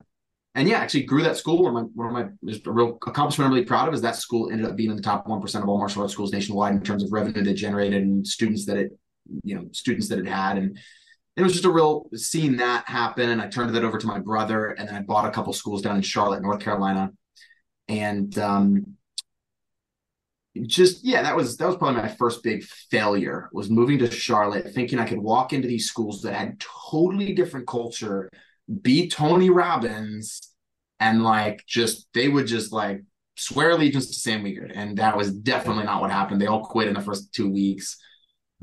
and 0.56 0.70
yeah, 0.70 0.78
actually 0.78 1.04
grew 1.04 1.24
that 1.24 1.38
school. 1.38 1.64
One 1.64 1.76
of 1.76 1.84
my, 1.84 1.90
one 1.94 2.08
of 2.08 2.14
my 2.14 2.50
just 2.50 2.66
a 2.66 2.72
real 2.72 2.98
accomplishment 3.06 3.48
I'm 3.48 3.54
really 3.54 3.66
proud 3.66 3.90
of 3.90 3.94
is 3.94 4.02
that 4.02 4.16
school 4.16 4.50
ended 4.52 4.66
up 4.66 4.76
being 4.76 4.90
in 4.90 4.96
the 4.96 5.02
top 5.02 5.28
1% 5.28 5.62
of 5.62 5.68
all 5.68 5.78
martial 5.78 6.02
arts 6.02 6.14
schools 6.14 6.32
nationwide 6.32 6.74
in 6.74 6.82
terms 6.82 7.04
of 7.04 7.12
revenue 7.12 7.44
that 7.44 7.54
generated 7.54 8.02
and 8.02 8.26
students 8.26 8.66
that 8.66 8.78
it, 8.78 8.92
you 9.44 9.56
know, 9.56 9.68
students 9.74 10.08
that 10.10 10.20
it 10.20 10.28
had. 10.28 10.58
And 10.58 10.78
it 11.36 11.44
was 11.44 11.54
just 11.54 11.66
a 11.66 11.72
real 11.72 12.10
seeing 12.16 12.58
that 12.58 12.88
happen. 12.88 13.30
And 13.30 13.42
I 13.42 13.48
turned 13.48 13.76
that 13.76 13.84
over 13.84 13.98
to 13.98 14.08
my 14.08 14.20
brother 14.20 14.70
and 14.70 14.88
then 14.88 14.96
I 14.96 15.02
bought 15.02 15.26
a 15.28 15.32
couple 15.32 15.52
schools 15.54 15.82
down 15.82 15.98
in 15.98 16.02
Charlotte, 16.02 16.42
North 16.42 16.62
Carolina. 16.62 17.12
And, 17.88 18.38
um, 18.40 18.96
just 20.64 21.04
yeah 21.04 21.22
that 21.22 21.36
was 21.36 21.58
that 21.58 21.68
was 21.68 21.76
probably 21.76 22.02
my 22.02 22.08
first 22.08 22.42
big 22.42 22.64
failure 22.64 23.50
was 23.52 23.70
moving 23.70 23.98
to 23.98 24.10
charlotte 24.10 24.74
thinking 24.74 25.00
i 25.00 25.06
could 25.06 25.18
walk 25.18 25.52
into 25.52 25.68
these 25.68 25.88
schools 25.88 26.22
that 26.22 26.34
had 26.34 26.58
totally 26.90 27.34
different 27.34 27.68
culture 27.68 28.30
be 28.82 29.08
tony 29.08 29.50
robbins 29.50 30.54
and 31.00 31.24
like 31.24 31.64
just 31.68 32.08
they 32.14 32.30
would 32.30 32.48
just 32.48 32.72
like 32.72 33.04
swear 33.36 33.72
allegiance 33.72 34.08
to 34.08 34.14
sam 34.14 34.44
wiegert 34.44 34.72
and 34.74 34.98
that 34.98 35.18
was 35.18 35.34
definitely 35.34 35.84
not 35.84 36.00
what 36.00 36.12
happened 36.12 36.42
they 36.42 36.48
all 36.48 36.64
quit 36.64 36.88
in 36.88 36.94
the 36.94 37.02
first 37.02 37.34
two 37.34 37.50
weeks 37.50 37.98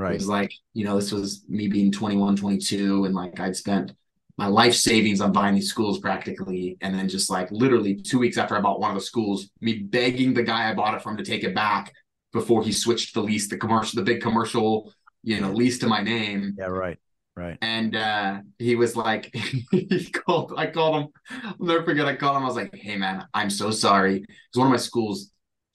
right 0.02 0.12
it 0.12 0.18
was 0.18 0.28
like 0.28 0.52
you 0.74 0.84
know 0.84 0.96
this 0.96 1.12
was 1.12 1.44
me 1.48 1.68
being 1.68 1.92
21 1.92 2.36
22 2.36 3.04
and 3.04 3.14
like 3.14 3.38
i'd 3.40 3.56
spent 3.56 3.92
my 4.38 4.46
life 4.46 4.74
savings 4.74 5.20
on 5.20 5.32
buying 5.32 5.54
these 5.54 5.68
schools 5.68 5.98
practically. 5.98 6.76
And 6.80 6.94
then 6.94 7.08
just 7.08 7.30
like 7.30 7.50
literally 7.50 7.94
two 7.94 8.18
weeks 8.18 8.38
after 8.38 8.56
I 8.56 8.60
bought 8.60 8.80
one 8.80 8.90
of 8.90 8.96
the 8.96 9.04
schools, 9.04 9.50
me 9.60 9.78
begging 9.78 10.34
the 10.34 10.42
guy 10.42 10.70
I 10.70 10.74
bought 10.74 10.94
it 10.94 11.02
from 11.02 11.16
to 11.18 11.24
take 11.24 11.44
it 11.44 11.54
back 11.54 11.92
before 12.32 12.64
he 12.64 12.72
switched 12.72 13.14
the 13.14 13.22
lease, 13.22 13.48
the 13.48 13.58
commercial, 13.58 13.98
the 13.98 14.04
big 14.04 14.22
commercial, 14.22 14.92
you 15.22 15.40
know, 15.40 15.52
lease 15.52 15.78
to 15.80 15.86
my 15.86 16.02
name. 16.02 16.56
Yeah, 16.58 16.66
right. 16.66 16.98
Right. 17.34 17.56
And 17.62 17.96
uh 17.96 18.40
he 18.58 18.74
was 18.74 18.96
like, 18.96 19.34
he 19.70 20.10
called, 20.10 20.54
I 20.56 20.66
called 20.66 21.02
him, 21.02 21.08
I'll 21.44 21.66
never 21.66 21.84
forget. 21.84 22.06
I 22.06 22.16
called 22.16 22.36
him. 22.36 22.42
I 22.42 22.46
was 22.46 22.56
like, 22.56 22.74
hey 22.74 22.96
man, 22.96 23.26
I'm 23.32 23.48
so 23.48 23.70
sorry. 23.70 24.18
Because 24.20 24.56
one 24.56 24.66
of 24.66 24.72
my 24.72 24.76
schools, 24.76 25.30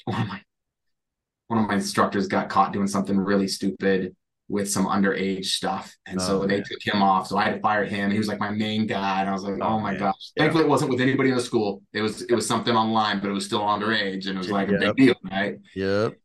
one 0.05 0.21
of 0.21 0.27
my 0.27 0.41
one 1.47 1.59
of 1.59 1.67
my 1.67 1.75
instructors 1.75 2.27
got 2.27 2.49
caught 2.49 2.73
doing 2.73 2.87
something 2.87 3.17
really 3.17 3.47
stupid 3.47 4.15
with 4.49 4.69
some 4.69 4.85
underage 4.85 5.45
stuff. 5.45 5.95
And 6.05 6.19
oh, 6.19 6.23
so 6.23 6.39
man. 6.39 6.47
they 6.49 6.57
took 6.57 6.81
him 6.81 7.01
off. 7.01 7.27
So 7.27 7.37
I 7.37 7.45
had 7.45 7.55
to 7.55 7.59
fire 7.59 7.85
him. 7.85 8.11
He 8.11 8.17
was 8.17 8.27
like 8.27 8.39
my 8.39 8.49
main 8.49 8.87
guy. 8.87 9.21
And 9.21 9.29
I 9.29 9.33
was 9.33 9.43
like, 9.43 9.55
oh, 9.61 9.67
oh 9.67 9.79
my 9.79 9.91
man. 9.91 9.99
gosh. 9.99 10.31
Yeah. 10.35 10.43
Thankfully 10.43 10.65
it 10.65 10.69
wasn't 10.69 10.91
with 10.91 11.01
anybody 11.01 11.29
in 11.29 11.35
the 11.35 11.41
school. 11.41 11.81
It 11.93 12.01
was 12.01 12.21
it 12.21 12.33
was 12.33 12.47
something 12.47 12.75
online, 12.75 13.19
but 13.19 13.29
it 13.29 13.33
was 13.33 13.45
still 13.45 13.61
underage. 13.61 14.27
And 14.27 14.35
it 14.35 14.37
was 14.37 14.49
like 14.49 14.69
yep. 14.69 14.81
a 14.81 14.93
big 14.93 14.95
deal, 14.95 15.15
right? 15.29 15.57
Yep. 15.75 16.17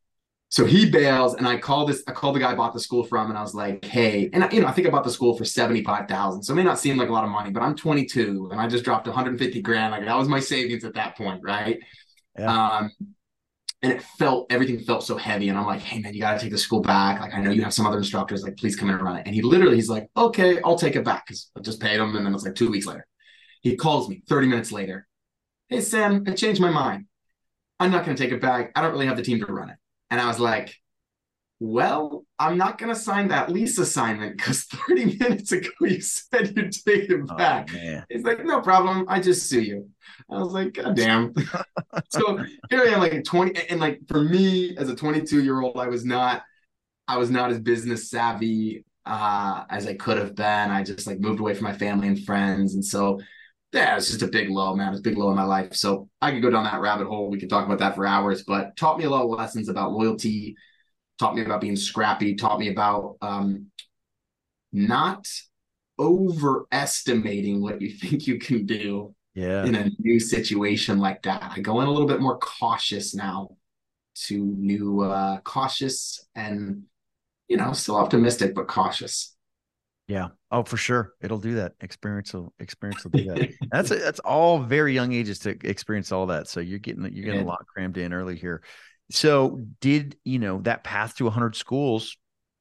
So 0.53 0.67
he 0.67 0.91
bails, 0.91 1.35
and 1.37 1.49
I 1.49 1.57
called 1.57 1.89
this. 1.89 2.03
I 2.07 2.13
called 2.13 2.37
the 2.37 2.41
guy 2.41 2.53
I 2.53 2.55
bought 2.55 2.75
the 2.75 2.81
school 2.81 3.05
from, 3.05 3.31
and 3.31 3.39
I 3.39 3.41
was 3.41 3.55
like, 3.55 3.83
"Hey," 3.87 4.29
and 4.35 4.47
you 4.53 4.61
know, 4.61 4.67
I 4.67 4.73
think 4.73 4.87
I 4.87 4.91
bought 4.91 5.03
the 5.03 5.11
school 5.11 5.35
for 5.35 5.47
seventy 5.47 5.83
five 5.83 6.07
thousand. 6.09 6.43
So 6.43 6.53
it 6.53 6.57
may 6.57 6.63
not 6.63 6.79
seem 6.79 6.99
like 6.99 7.09
a 7.09 7.13
lot 7.13 7.25
of 7.25 7.31
money, 7.31 7.51
but 7.51 7.63
I'm 7.63 7.75
22, 7.75 8.51
and 8.53 8.61
I 8.61 8.69
just 8.69 8.85
dropped 8.85 9.07
150 9.07 9.63
grand. 9.63 9.93
Like 9.93 10.05
that 10.05 10.15
was 10.15 10.29
my 10.29 10.41
savings 10.41 10.85
at 10.85 10.93
that 10.93 11.17
point, 11.17 11.41
right? 11.43 11.79
Yeah. 12.39 12.53
Um, 12.53 12.91
and 13.83 13.93
it 13.93 14.03
felt 14.03 14.47
everything 14.51 14.79
felt 14.79 15.03
so 15.03 15.17
heavy 15.17 15.49
and 15.49 15.59
i'm 15.59 15.67
like 15.67 15.81
hey 15.81 15.99
man 15.99 16.15
you 16.15 16.21
got 16.21 16.35
to 16.35 16.41
take 16.41 16.53
the 16.53 16.59
school 16.59 16.81
back. 16.81 17.21
Like 17.21 17.35
i 17.35 17.41
know 17.41 17.51
you 17.51 17.63
have 17.63 17.75
some 17.75 17.87
other 17.87 17.99
instructors 17.99 18.43
like 18.43 18.57
please 18.57 18.77
come 18.77 18.89
in 18.89 18.95
and 18.95 19.05
run 19.05 19.17
it. 19.17 19.27
And 19.27 19.35
he 19.35 19.43
literally 19.43 19.77
he's 19.77 19.89
like 19.89 20.09
okay 20.17 20.61
i'll 20.63 20.79
take 20.79 20.97
it 20.97 21.05
back 21.05 21.27
because 21.27 21.51
i 21.57 21.61
just 21.61 21.81
paid 21.81 21.99
him 21.99 22.17
and 22.17 22.25
then 22.25 22.35
it's 22.35 22.45
like 22.45 22.55
two 22.55 22.71
weeks 22.71 22.87
later. 22.87 23.07
He 23.61 23.77
calls 23.77 24.09
me 24.09 24.23
30 24.29 24.49
minutes 24.49 24.73
later. 24.73 25.07
Hey 25.69 25.81
sam 25.81 26.25
i 26.27 26.33
changed 26.33 26.61
my 26.61 26.71
mind. 26.71 27.07
I'm 27.81 27.91
not 27.91 28.05
to 28.05 28.15
take 28.15 28.33
it 28.33 28.41
back. 28.41 28.71
I 28.77 28.83
don't 28.83 28.93
really 28.93 29.07
have 29.07 29.17
the 29.17 29.23
team 29.23 29.41
to 29.41 29.47
run 29.47 29.71
it. 29.71 29.77
And 30.11 30.21
i 30.21 30.27
was 30.27 30.39
like 30.39 30.75
well, 31.63 32.25
I'm 32.41 32.59
not 32.59 32.77
going 32.77 32.93
to 32.93 33.01
sign 33.01 33.29
that 33.29 33.49
lease 33.49 33.79
assignment 33.79 34.37
because 34.37 34.65
30 34.89 35.17
minutes 35.19 35.53
ago 35.53 35.69
you 35.81 36.01
said 36.01 36.57
you'd 36.57 36.73
take 36.73 37.09
it 37.09 37.21
oh, 37.31 37.37
back. 37.37 37.69
Oh, 37.73 38.01
He's 38.11 38.25
like, 38.25 38.45
no 38.45 38.61
problem. 38.61 39.07
I 39.09 39.21
just 39.21 39.49
sue 39.49 39.61
you. 39.61 39.89
I 40.29 40.39
was 40.41 40.53
like, 40.53 40.75
God 40.75 40.97
damn. 40.97 41.33
so 42.11 42.39
here 42.69 42.81
I 42.81 42.87
am, 42.89 42.99
like 42.99 43.23
20. 43.23 43.69
And 43.69 43.81
like 43.81 44.01
for 44.09 44.21
me 44.21 44.77
as 44.77 44.89
a 44.89 44.97
22 44.97 45.45
year 45.45 45.61
old, 45.61 45.79
I 45.79 45.87
was 45.87 46.05
not, 46.05 46.43
I 47.07 47.17
was 47.17 47.31
not 47.31 47.53
as 47.53 47.61
business 47.61 48.11
savvy 48.11 48.85
uh, 49.07 49.63
as 49.71 49.87
I 49.87 49.95
could 49.95 50.19
have 50.19 50.35
been. 50.35 50.71
I 50.71 50.83
just 50.83 51.07
like 51.07 51.21
moved 51.21 51.39
away 51.39 51.55
from 51.55 51.65
my 51.65 51.75
family 51.75 52.09
and 52.09 52.25
friends. 52.25 52.75
And 52.75 52.85
so 52.85 53.21
yeah, 53.73 53.97
it's 53.97 54.09
just 54.09 54.23
a 54.23 54.27
big 54.27 54.51
low, 54.51 54.75
man. 54.75 54.91
It's 54.91 54.99
a 54.99 55.03
big 55.03 55.17
low 55.17 55.31
in 55.31 55.37
my 55.37 55.45
life. 55.45 55.75
So 55.75 56.09
I 56.21 56.33
could 56.33 56.43
go 56.43 56.51
down 56.51 56.65
that 56.65 56.81
rabbit 56.81 57.07
hole. 57.07 57.31
We 57.31 57.39
could 57.39 57.49
talk 57.49 57.67
about 57.67 57.79
that 57.79 57.95
for 57.95 58.05
hours, 58.05 58.43
but 58.43 58.77
taught 58.77 58.99
me 58.99 59.05
a 59.05 59.11
lot 59.11 59.23
of 59.23 59.31
lessons 59.31 59.69
about 59.69 59.93
loyalty, 59.93 60.57
taught 61.23 61.37
me 61.37 61.43
about 61.43 61.61
being 61.61 61.77
scrappy, 61.77 62.35
taught 62.35 62.59
me 62.59 62.69
about 62.69 63.17
um, 63.23 63.67
not 64.73 65.29
overestimating 65.97 67.63
what 67.63 67.81
you 67.81 67.91
think 68.01 68.27
you 68.27 68.39
can 68.39 68.67
do 68.67 69.15
yeah. 69.35 69.65
in 69.65 69.77
a 69.77 69.89
new 70.01 70.19
situation 70.19 70.99
like 70.99 71.23
that. 71.23 71.53
I 71.55 71.61
go 71.61 71.81
in 71.81 71.87
a 71.87 71.91
little 71.91 72.09
bit 72.09 72.21
more 72.21 72.39
cautious 72.39 73.15
now 73.15 73.51
to 74.27 74.37
new, 74.37 75.03
uh, 75.03 75.39
cautious 75.43 76.27
and, 76.35 76.83
you 77.47 77.57
know, 77.57 77.73
still 77.73 77.97
optimistic, 77.97 78.53
but 78.53 78.67
cautious. 78.67 79.37
Yeah. 80.09 80.29
Oh, 80.51 80.65
for 80.65 80.77
sure. 80.77 81.13
It'll 81.23 81.39
do 81.39 81.55
that. 81.55 81.75
Experience 81.81 82.35
will 82.35 82.53
experience 82.59 83.05
will 83.05 83.13
do 83.13 83.25
that. 83.27 83.51
that's 83.71 83.93
a, 83.93 83.97
that's 83.97 84.19
all 84.21 84.59
very 84.59 84.93
young 84.93 85.13
ages 85.13 85.39
to 85.41 85.51
experience 85.63 86.11
all 86.11 86.27
that. 86.27 86.49
So 86.49 86.59
you're 86.59 86.81
getting 86.81 87.03
you're 87.05 87.25
getting 87.25 87.41
yeah. 87.41 87.47
a 87.47 87.49
lot 87.49 87.65
crammed 87.73 87.97
in 87.97 88.13
early 88.13 88.37
here. 88.37 88.63
So 89.13 89.61
did 89.81 90.17
you 90.25 90.39
know 90.39 90.61
that 90.63 90.85
path 90.85 91.17
to 91.17 91.25
100 91.25 91.55
schools? 91.55 92.17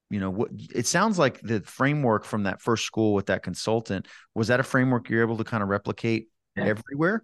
You 0.10 0.20
know 0.20 0.30
what? 0.30 0.50
It 0.76 0.86
sounds 0.86 1.18
like 1.18 1.40
the 1.42 1.62
framework 1.62 2.26
from 2.26 2.44
that 2.44 2.62
first 2.62 2.86
school 2.86 3.14
with 3.14 3.28
that 3.28 3.44
consultant 3.44 4.08
was 4.36 4.50
that 4.50 4.60
a 4.60 4.64
framework 4.64 5.10
you're 5.10 5.22
able 5.22 5.38
to 5.38 5.46
kind 5.46 5.64
of 5.64 5.70
replicate 5.70 6.28
yeah. 6.58 6.66
everywhere. 6.66 7.24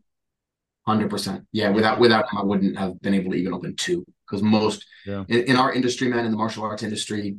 Hundred 0.86 1.10
percent. 1.10 1.46
Yeah. 1.52 1.70
Without 1.70 2.00
without 2.00 2.32
him, 2.32 2.38
I 2.38 2.44
wouldn't 2.44 2.78
have 2.78 3.02
been 3.02 3.14
able 3.14 3.32
to 3.32 3.38
even 3.38 3.54
open 3.54 3.76
two 3.76 4.06
because 4.26 4.42
most 4.42 4.86
yeah. 5.06 5.26
in, 5.28 5.44
in 5.44 5.56
our 5.58 5.74
industry, 5.74 6.08
man, 6.08 6.24
in 6.24 6.32
the 6.32 6.38
martial 6.38 6.64
arts 6.64 6.84
industry, 6.84 7.36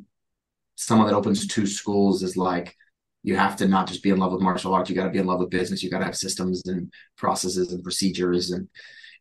someone 0.74 1.06
that 1.08 1.16
opens 1.16 1.46
two 1.46 1.66
schools 1.66 2.22
is 2.22 2.36
like 2.36 2.76
you 3.22 3.34
have 3.36 3.56
to 3.56 3.66
not 3.66 3.88
just 3.88 4.02
be 4.02 4.10
in 4.10 4.18
love 4.18 4.32
with 4.32 4.42
martial 4.42 4.74
arts 4.74 4.90
you 4.90 4.96
got 4.96 5.04
to 5.04 5.10
be 5.10 5.18
in 5.18 5.26
love 5.26 5.40
with 5.40 5.50
business 5.50 5.82
you 5.82 5.90
got 5.90 5.98
to 5.98 6.04
have 6.04 6.16
systems 6.16 6.62
and 6.66 6.92
processes 7.16 7.72
and 7.72 7.82
procedures 7.82 8.52
and 8.52 8.68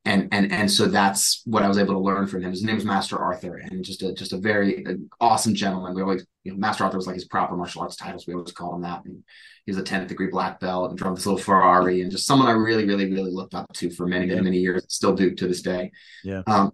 and 0.05 0.29
and 0.31 0.51
and 0.51 0.71
so 0.71 0.86
that's 0.86 1.41
what 1.45 1.63
I 1.63 1.67
was 1.67 1.77
able 1.77 1.93
to 1.93 1.99
learn 1.99 2.27
from 2.27 2.43
him. 2.43 2.51
His 2.51 2.63
name 2.63 2.75
was 2.75 2.86
Master 2.86 3.17
Arthur, 3.17 3.57
and 3.57 3.83
just 3.83 4.03
a 4.03 4.13
just 4.13 4.33
a 4.33 4.38
very 4.38 4.86
uh, 4.86 4.93
awesome 5.19 5.53
gentleman. 5.53 5.93
We 5.93 6.01
always, 6.01 6.25
you 6.43 6.53
know, 6.53 6.57
Master 6.57 6.83
Arthur 6.83 6.97
was 6.97 7.07
like 7.07 7.15
his 7.15 7.25
proper 7.25 7.55
martial 7.55 7.81
arts 7.81 7.95
titles. 7.95 8.25
We 8.25 8.33
always 8.33 8.51
called 8.51 8.75
him 8.75 8.81
that. 8.83 9.03
And 9.05 9.23
he 9.65 9.71
was 9.71 9.79
a 9.79 9.83
10th 9.83 10.07
degree 10.07 10.27
black 10.27 10.62
belt 10.62 10.89
and 10.89 10.97
drove 10.97 11.15
this 11.15 11.25
little 11.25 11.39
Ferrari, 11.39 12.01
and 12.01 12.10
just 12.10 12.25
someone 12.25 12.47
I 12.47 12.51
really, 12.51 12.86
really, 12.86 13.12
really 13.12 13.31
looked 13.31 13.53
up 13.53 13.71
to 13.73 13.89
for 13.89 14.07
many, 14.07 14.25
many, 14.25 14.41
many 14.41 14.57
years. 14.60 14.86
Still 14.88 15.13
do 15.13 15.36
to 15.36 15.47
this 15.47 15.62
day. 15.62 15.91
Yeah. 16.23 16.43
Um, 16.47 16.71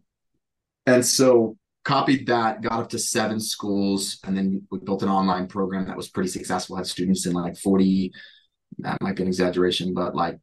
and 0.86 1.04
so 1.04 1.58
copied 1.84 2.28
that, 2.28 2.62
got 2.62 2.82
up 2.82 2.90
to 2.90 3.00
seven 3.00 3.40
schools, 3.40 4.20
and 4.26 4.38
then 4.38 4.68
we 4.70 4.78
built 4.80 5.02
an 5.02 5.10
online 5.10 5.48
program 5.48 5.88
that 5.88 5.98
was 5.98 6.10
pretty 6.10 6.30
successful. 6.30 6.76
Had 6.76 6.86
students 6.86 7.26
in 7.26 7.34
like 7.34 7.58
40. 7.58 8.12
That 8.80 9.02
might 9.02 9.16
be 9.16 9.24
an 9.24 9.28
exaggeration, 9.28 9.94
but 9.94 10.16
like 10.16 10.38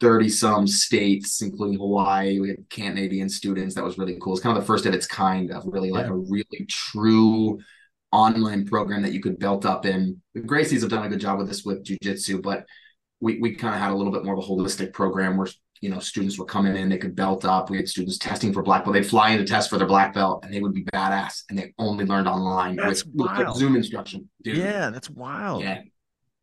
30 0.00 0.28
some 0.28 0.66
states, 0.66 1.40
including 1.42 1.78
Hawaii. 1.78 2.38
We 2.38 2.48
had 2.48 2.68
Canadian 2.70 3.28
students. 3.28 3.74
That 3.74 3.84
was 3.84 3.98
really 3.98 4.18
cool. 4.20 4.34
It's 4.34 4.42
kind 4.42 4.56
of 4.56 4.62
the 4.62 4.66
first 4.66 4.86
of 4.86 4.94
its 4.94 5.06
kind 5.06 5.50
of 5.50 5.64
really 5.66 5.90
like 5.90 6.06
yeah. 6.06 6.12
a 6.12 6.16
really 6.16 6.66
true 6.68 7.58
online 8.12 8.66
program 8.66 9.02
that 9.02 9.12
you 9.12 9.20
could 9.20 9.38
belt 9.38 9.64
up 9.64 9.86
in. 9.86 10.20
The 10.34 10.40
Gracies 10.40 10.82
have 10.82 10.90
done 10.90 11.04
a 11.04 11.08
good 11.08 11.20
job 11.20 11.38
with 11.38 11.48
this 11.48 11.64
with 11.64 11.84
jujitsu, 11.84 12.42
but 12.42 12.66
we, 13.20 13.38
we 13.40 13.54
kind 13.54 13.74
of 13.74 13.80
had 13.80 13.90
a 13.90 13.94
little 13.94 14.12
bit 14.12 14.24
more 14.24 14.34
of 14.34 14.44
a 14.44 14.46
holistic 14.46 14.92
program 14.92 15.36
where 15.36 15.48
you 15.80 15.90
know 15.90 15.98
students 15.98 16.38
were 16.38 16.44
coming 16.44 16.76
in, 16.76 16.88
they 16.88 16.98
could 16.98 17.16
belt 17.16 17.44
up. 17.44 17.70
We 17.70 17.76
had 17.76 17.88
students 17.88 18.18
testing 18.18 18.52
for 18.52 18.62
black 18.62 18.84
belt. 18.84 18.94
They'd 18.94 19.06
fly 19.06 19.30
in 19.30 19.38
to 19.38 19.44
test 19.44 19.70
for 19.70 19.78
their 19.78 19.86
black 19.86 20.14
belt, 20.14 20.44
and 20.44 20.52
they 20.52 20.60
would 20.60 20.74
be 20.74 20.84
badass. 20.84 21.44
And 21.48 21.58
they 21.58 21.74
only 21.78 22.04
learned 22.04 22.28
online 22.28 22.76
that's 22.76 23.04
with, 23.04 23.14
wild. 23.14 23.48
with 23.48 23.56
Zoom 23.56 23.76
instruction. 23.76 24.28
Dude. 24.42 24.58
Yeah, 24.58 24.90
that's 24.90 25.10
wild. 25.10 25.62
Yeah. 25.62 25.82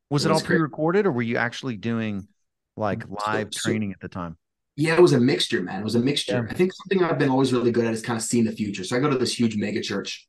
Was 0.10 0.26
it, 0.26 0.30
it 0.30 0.34
was 0.34 0.42
all 0.42 0.46
pre-recorded, 0.46 1.06
or 1.06 1.12
were 1.12 1.24
you 1.24 1.38
actually 1.38 1.78
doing 1.78 2.28
like 2.76 3.04
live 3.28 3.50
so, 3.52 3.70
training 3.70 3.92
at 3.92 4.00
the 4.00 4.08
time? 4.08 4.38
Yeah, 4.76 4.96
it 4.96 5.02
was 5.02 5.14
a 5.14 5.20
mixture, 5.20 5.62
man. 5.62 5.82
It 5.82 5.84
was 5.84 5.96
a 5.96 6.00
mixture. 6.00 6.46
Yeah. 6.46 6.52
I 6.52 6.54
think 6.56 6.74
something 6.74 7.04
I've 7.04 7.20
been 7.20 7.30
always 7.30 7.54
really 7.54 7.72
good 7.72 7.86
at 7.86 7.94
is 7.94 8.02
kind 8.02 8.18
of 8.18 8.24
seeing 8.24 8.44
the 8.44 8.52
future. 8.52 8.84
So 8.84 8.96
I 8.96 9.00
go 9.00 9.10
to 9.10 9.18
this 9.18 9.38
huge 9.38 9.56
mega 9.56 9.82
church 9.82 10.28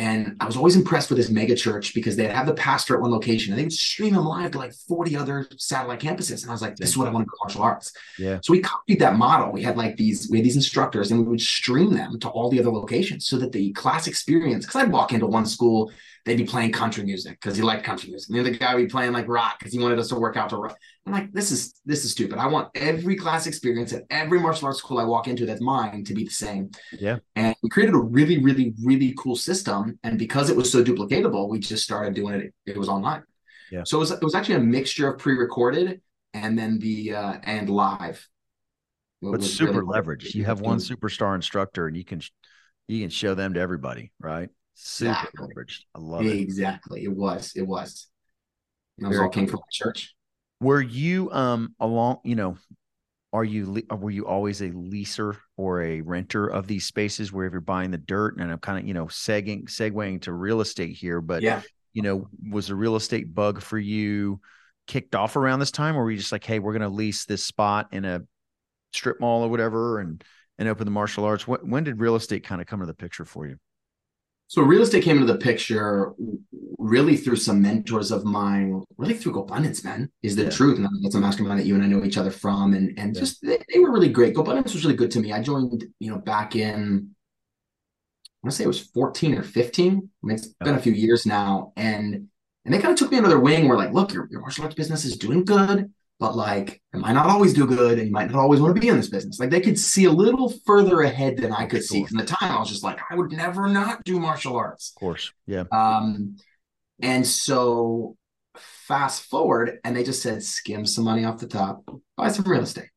and 0.00 0.36
I 0.40 0.46
was 0.46 0.56
always 0.56 0.76
impressed 0.76 1.10
with 1.10 1.18
this 1.18 1.28
mega 1.28 1.54
church 1.54 1.94
because 1.94 2.16
they'd 2.16 2.30
have 2.30 2.46
the 2.46 2.54
pastor 2.54 2.94
at 2.94 3.02
one 3.02 3.10
location 3.10 3.52
and 3.52 3.58
they 3.58 3.64
would 3.64 3.72
stream 3.72 4.14
them 4.14 4.24
live 4.24 4.52
to 4.52 4.58
like 4.58 4.72
40 4.72 5.14
other 5.14 5.46
satellite 5.58 6.00
campuses. 6.00 6.40
And 6.40 6.50
I 6.50 6.54
was 6.54 6.62
like, 6.62 6.76
this 6.76 6.88
is 6.88 6.96
what 6.96 7.06
I 7.06 7.10
want 7.10 7.26
to 7.26 7.30
do 7.30 7.36
martial 7.44 7.62
arts. 7.62 7.92
Yeah. 8.18 8.38
So 8.42 8.52
we 8.52 8.60
copied 8.60 9.00
that 9.00 9.16
model. 9.16 9.52
We 9.52 9.62
had 9.62 9.76
like 9.76 9.98
these, 9.98 10.30
we 10.30 10.38
had 10.38 10.46
these 10.46 10.56
instructors 10.56 11.10
and 11.10 11.20
we 11.20 11.26
would 11.26 11.40
stream 11.40 11.92
them 11.92 12.18
to 12.20 12.30
all 12.30 12.48
the 12.48 12.58
other 12.58 12.70
locations 12.70 13.26
so 13.26 13.36
that 13.38 13.52
the 13.52 13.72
class 13.72 14.06
experience, 14.06 14.64
because 14.64 14.82
I'd 14.82 14.90
walk 14.90 15.12
into 15.12 15.26
one 15.26 15.44
school, 15.44 15.92
they'd 16.24 16.36
be 16.36 16.44
playing 16.44 16.72
country 16.72 17.04
music 17.04 17.40
because 17.40 17.56
he 17.56 17.62
liked 17.62 17.84
country 17.84 18.10
music. 18.10 18.28
And 18.28 18.36
the 18.36 18.40
other 18.50 18.58
guy 18.58 18.74
would 18.74 18.82
be 18.82 18.90
playing 18.90 19.12
like 19.12 19.26
rock 19.28 19.58
because 19.58 19.72
he 19.72 19.78
wanted 19.78 19.98
us 19.98 20.08
to 20.08 20.16
work 20.16 20.36
out 20.36 20.50
to 20.50 20.56
rock. 20.56 20.76
I'm 21.06 21.12
like, 21.12 21.32
this 21.32 21.50
is 21.50 21.74
this 21.84 22.04
is 22.04 22.12
stupid. 22.12 22.38
I 22.38 22.46
want 22.46 22.68
every 22.74 23.16
class 23.16 23.46
experience 23.46 23.92
at 23.92 24.02
every 24.10 24.38
martial 24.38 24.66
arts 24.66 24.78
school 24.78 24.98
I 24.98 25.04
walk 25.04 25.28
into 25.28 25.46
that's 25.46 25.60
mine 25.62 26.04
to 26.04 26.14
be 26.14 26.24
the 26.24 26.30
same. 26.30 26.70
Yeah. 26.92 27.18
And 27.36 27.54
we 27.62 27.68
created 27.68 27.94
a 27.94 27.98
really, 27.98 28.38
really, 28.42 28.74
really 28.84 29.14
cool 29.18 29.36
system. 29.36 29.98
And 30.02 30.18
because 30.18 30.50
it 30.50 30.56
was 30.56 30.70
so 30.70 30.84
duplicatable, 30.84 31.48
we 31.48 31.58
just 31.58 31.84
started 31.84 32.14
doing 32.14 32.34
it. 32.40 32.54
It 32.66 32.76
was 32.76 32.88
online. 32.88 33.22
Yeah. 33.72 33.84
So 33.84 33.96
it 33.98 34.00
was 34.00 34.10
it 34.10 34.22
was 34.22 34.34
actually 34.34 34.56
a 34.56 34.60
mixture 34.60 35.08
of 35.10 35.18
pre-recorded 35.18 36.00
and 36.34 36.58
then 36.58 36.78
the 36.78 37.14
uh 37.14 37.34
and 37.44 37.70
live. 37.70 38.28
It 39.22 39.30
But 39.30 39.42
super 39.42 39.82
really- 39.84 40.00
leveraged. 40.00 40.34
You 40.34 40.44
have 40.44 40.60
one 40.60 40.78
superstar 40.78 41.34
instructor 41.34 41.86
and 41.86 41.96
you 41.96 42.04
can 42.04 42.20
you 42.88 43.00
can 43.02 43.10
show 43.10 43.34
them 43.34 43.54
to 43.54 43.60
everybody, 43.60 44.12
right? 44.18 44.48
Super 44.82 45.10
Exactly. 45.10 45.46
leveraged. 45.48 45.80
I 45.94 45.98
love 45.98 46.24
it. 46.24 46.38
Exactly. 46.38 47.04
It 47.04 47.12
was. 47.12 47.52
It 47.54 47.62
was. 47.62 48.08
And 48.96 49.06
it 49.06 49.10
was 49.10 49.18
all 49.18 49.28
came 49.28 49.46
from 49.46 49.58
my 49.58 49.70
church. 49.70 50.14
Were 50.60 50.80
you 50.80 51.30
um 51.32 51.74
along, 51.78 52.20
you 52.24 52.34
know, 52.34 52.56
are 53.32 53.44
you 53.44 53.70
le- 53.70 53.96
were 53.96 54.10
you 54.10 54.26
always 54.26 54.62
a 54.62 54.70
leaser 54.70 55.36
or 55.58 55.82
a 55.82 56.00
renter 56.00 56.46
of 56.46 56.66
these 56.66 56.86
spaces 56.86 57.30
where 57.30 57.46
if 57.46 57.52
you're 57.52 57.60
buying 57.60 57.90
the 57.90 57.98
dirt 57.98 58.38
and 58.38 58.50
I'm 58.50 58.58
kind 58.58 58.78
of, 58.78 58.88
you 58.88 58.94
know, 58.94 59.06
segging 59.06 59.66
segueing 59.66 60.22
to 60.22 60.32
real 60.32 60.62
estate 60.62 60.96
here, 60.96 61.20
but 61.20 61.42
yeah. 61.42 61.60
you 61.92 62.00
know, 62.00 62.28
was 62.50 62.68
the 62.68 62.74
real 62.74 62.96
estate 62.96 63.34
bug 63.34 63.60
for 63.60 63.78
you 63.78 64.40
kicked 64.86 65.14
off 65.14 65.36
around 65.36 65.60
this 65.60 65.70
time 65.70 65.94
or 65.94 66.04
were 66.04 66.10
you 66.10 66.18
just 66.18 66.32
like, 66.32 66.44
hey, 66.44 66.58
we're 66.58 66.72
gonna 66.72 66.88
lease 66.88 67.26
this 67.26 67.44
spot 67.44 67.88
in 67.92 68.06
a 68.06 68.22
strip 68.94 69.20
mall 69.20 69.42
or 69.42 69.48
whatever 69.48 70.00
and 70.00 70.24
and 70.58 70.68
open 70.68 70.86
the 70.86 70.90
martial 70.90 71.24
arts? 71.24 71.46
When, 71.46 71.60
when 71.68 71.84
did 71.84 72.00
real 72.00 72.16
estate 72.16 72.44
kind 72.44 72.62
of 72.62 72.66
come 72.66 72.80
into 72.80 72.90
the 72.90 72.96
picture 72.96 73.26
for 73.26 73.46
you? 73.46 73.58
So 74.50 74.62
real 74.62 74.82
estate 74.82 75.04
came 75.04 75.16
into 75.16 75.32
the 75.32 75.38
picture 75.38 76.12
really 76.76 77.16
through 77.16 77.36
some 77.36 77.62
mentors 77.62 78.10
of 78.10 78.24
mine, 78.24 78.82
really 78.96 79.14
through 79.14 79.34
GoBundance, 79.34 79.84
man, 79.84 80.10
is 80.24 80.34
the 80.34 80.42
Yeah. 80.42 80.50
truth. 80.50 80.76
And 80.76 80.88
that's 81.04 81.14
a 81.14 81.20
mastermind 81.20 81.60
that 81.60 81.66
you 81.66 81.76
and 81.76 81.84
I 81.84 81.86
know 81.86 82.04
each 82.04 82.18
other 82.18 82.32
from. 82.32 82.74
And 82.74 82.98
and 82.98 83.14
Yeah. 83.14 83.20
just 83.20 83.42
they, 83.42 83.62
they 83.72 83.78
were 83.78 83.92
really 83.92 84.08
great. 84.08 84.34
GoBundance 84.34 84.72
was 84.74 84.84
really 84.84 84.96
good 84.96 85.12
to 85.12 85.20
me. 85.20 85.32
I 85.32 85.40
joined, 85.40 85.84
you 86.00 86.10
know, 86.10 86.18
back 86.18 86.56
in 86.56 87.10
I 88.42 88.46
want 88.46 88.50
to 88.52 88.56
say 88.56 88.64
it 88.64 88.66
was 88.66 88.80
14 88.80 89.34
or 89.36 89.44
15. 89.44 90.10
I 90.24 90.26
mean, 90.26 90.36
it's 90.36 90.48
been 90.48 90.74
a 90.74 90.80
few 90.82 90.94
years 90.94 91.26
now. 91.26 91.72
And 91.76 92.26
and 92.64 92.74
they 92.74 92.80
kind 92.80 92.92
of 92.92 92.98
took 92.98 93.12
me 93.12 93.18
under 93.18 93.28
their 93.28 93.38
wing. 93.38 93.68
We're 93.68 93.76
like, 93.76 93.92
look, 93.92 94.12
your, 94.12 94.26
your 94.32 94.40
martial 94.40 94.64
arts 94.64 94.74
business 94.74 95.04
is 95.04 95.16
doing 95.16 95.44
good, 95.44 95.92
but 96.20 96.36
like 96.36 96.80
it 96.92 96.98
might 96.98 97.14
not 97.14 97.26
always 97.26 97.54
do 97.54 97.66
good, 97.66 97.98
and 97.98 98.06
you 98.06 98.12
might 98.12 98.30
not 98.30 98.38
always 98.38 98.60
want 98.60 98.74
to 98.74 98.80
be 98.80 98.88
in 98.88 98.96
this 98.96 99.08
business. 99.08 99.40
Like 99.40 99.50
they 99.50 99.60
could 99.60 99.78
see 99.78 100.04
a 100.04 100.12
little 100.12 100.52
further 100.66 101.00
ahead 101.00 101.38
than 101.38 101.52
I 101.52 101.66
could 101.66 101.82
see. 101.82 102.04
From 102.04 102.18
the 102.18 102.26
time 102.26 102.52
I 102.52 102.58
was 102.58 102.68
just 102.68 102.84
like, 102.84 103.00
I 103.10 103.16
would 103.16 103.32
never 103.32 103.66
not 103.66 104.04
do 104.04 104.20
martial 104.20 104.54
arts. 104.56 104.92
Of 104.94 105.00
course. 105.00 105.32
Yeah. 105.46 105.64
Um, 105.72 106.36
and 107.00 107.26
so 107.26 108.16
fast 108.56 109.22
forward, 109.22 109.78
and 109.82 109.96
they 109.96 110.04
just 110.04 110.22
said, 110.22 110.42
skim 110.42 110.84
some 110.84 111.04
money 111.04 111.24
off 111.24 111.38
the 111.38 111.46
top, 111.46 111.82
buy 112.16 112.28
some 112.28 112.44
real 112.44 112.62
estate. 112.62 112.90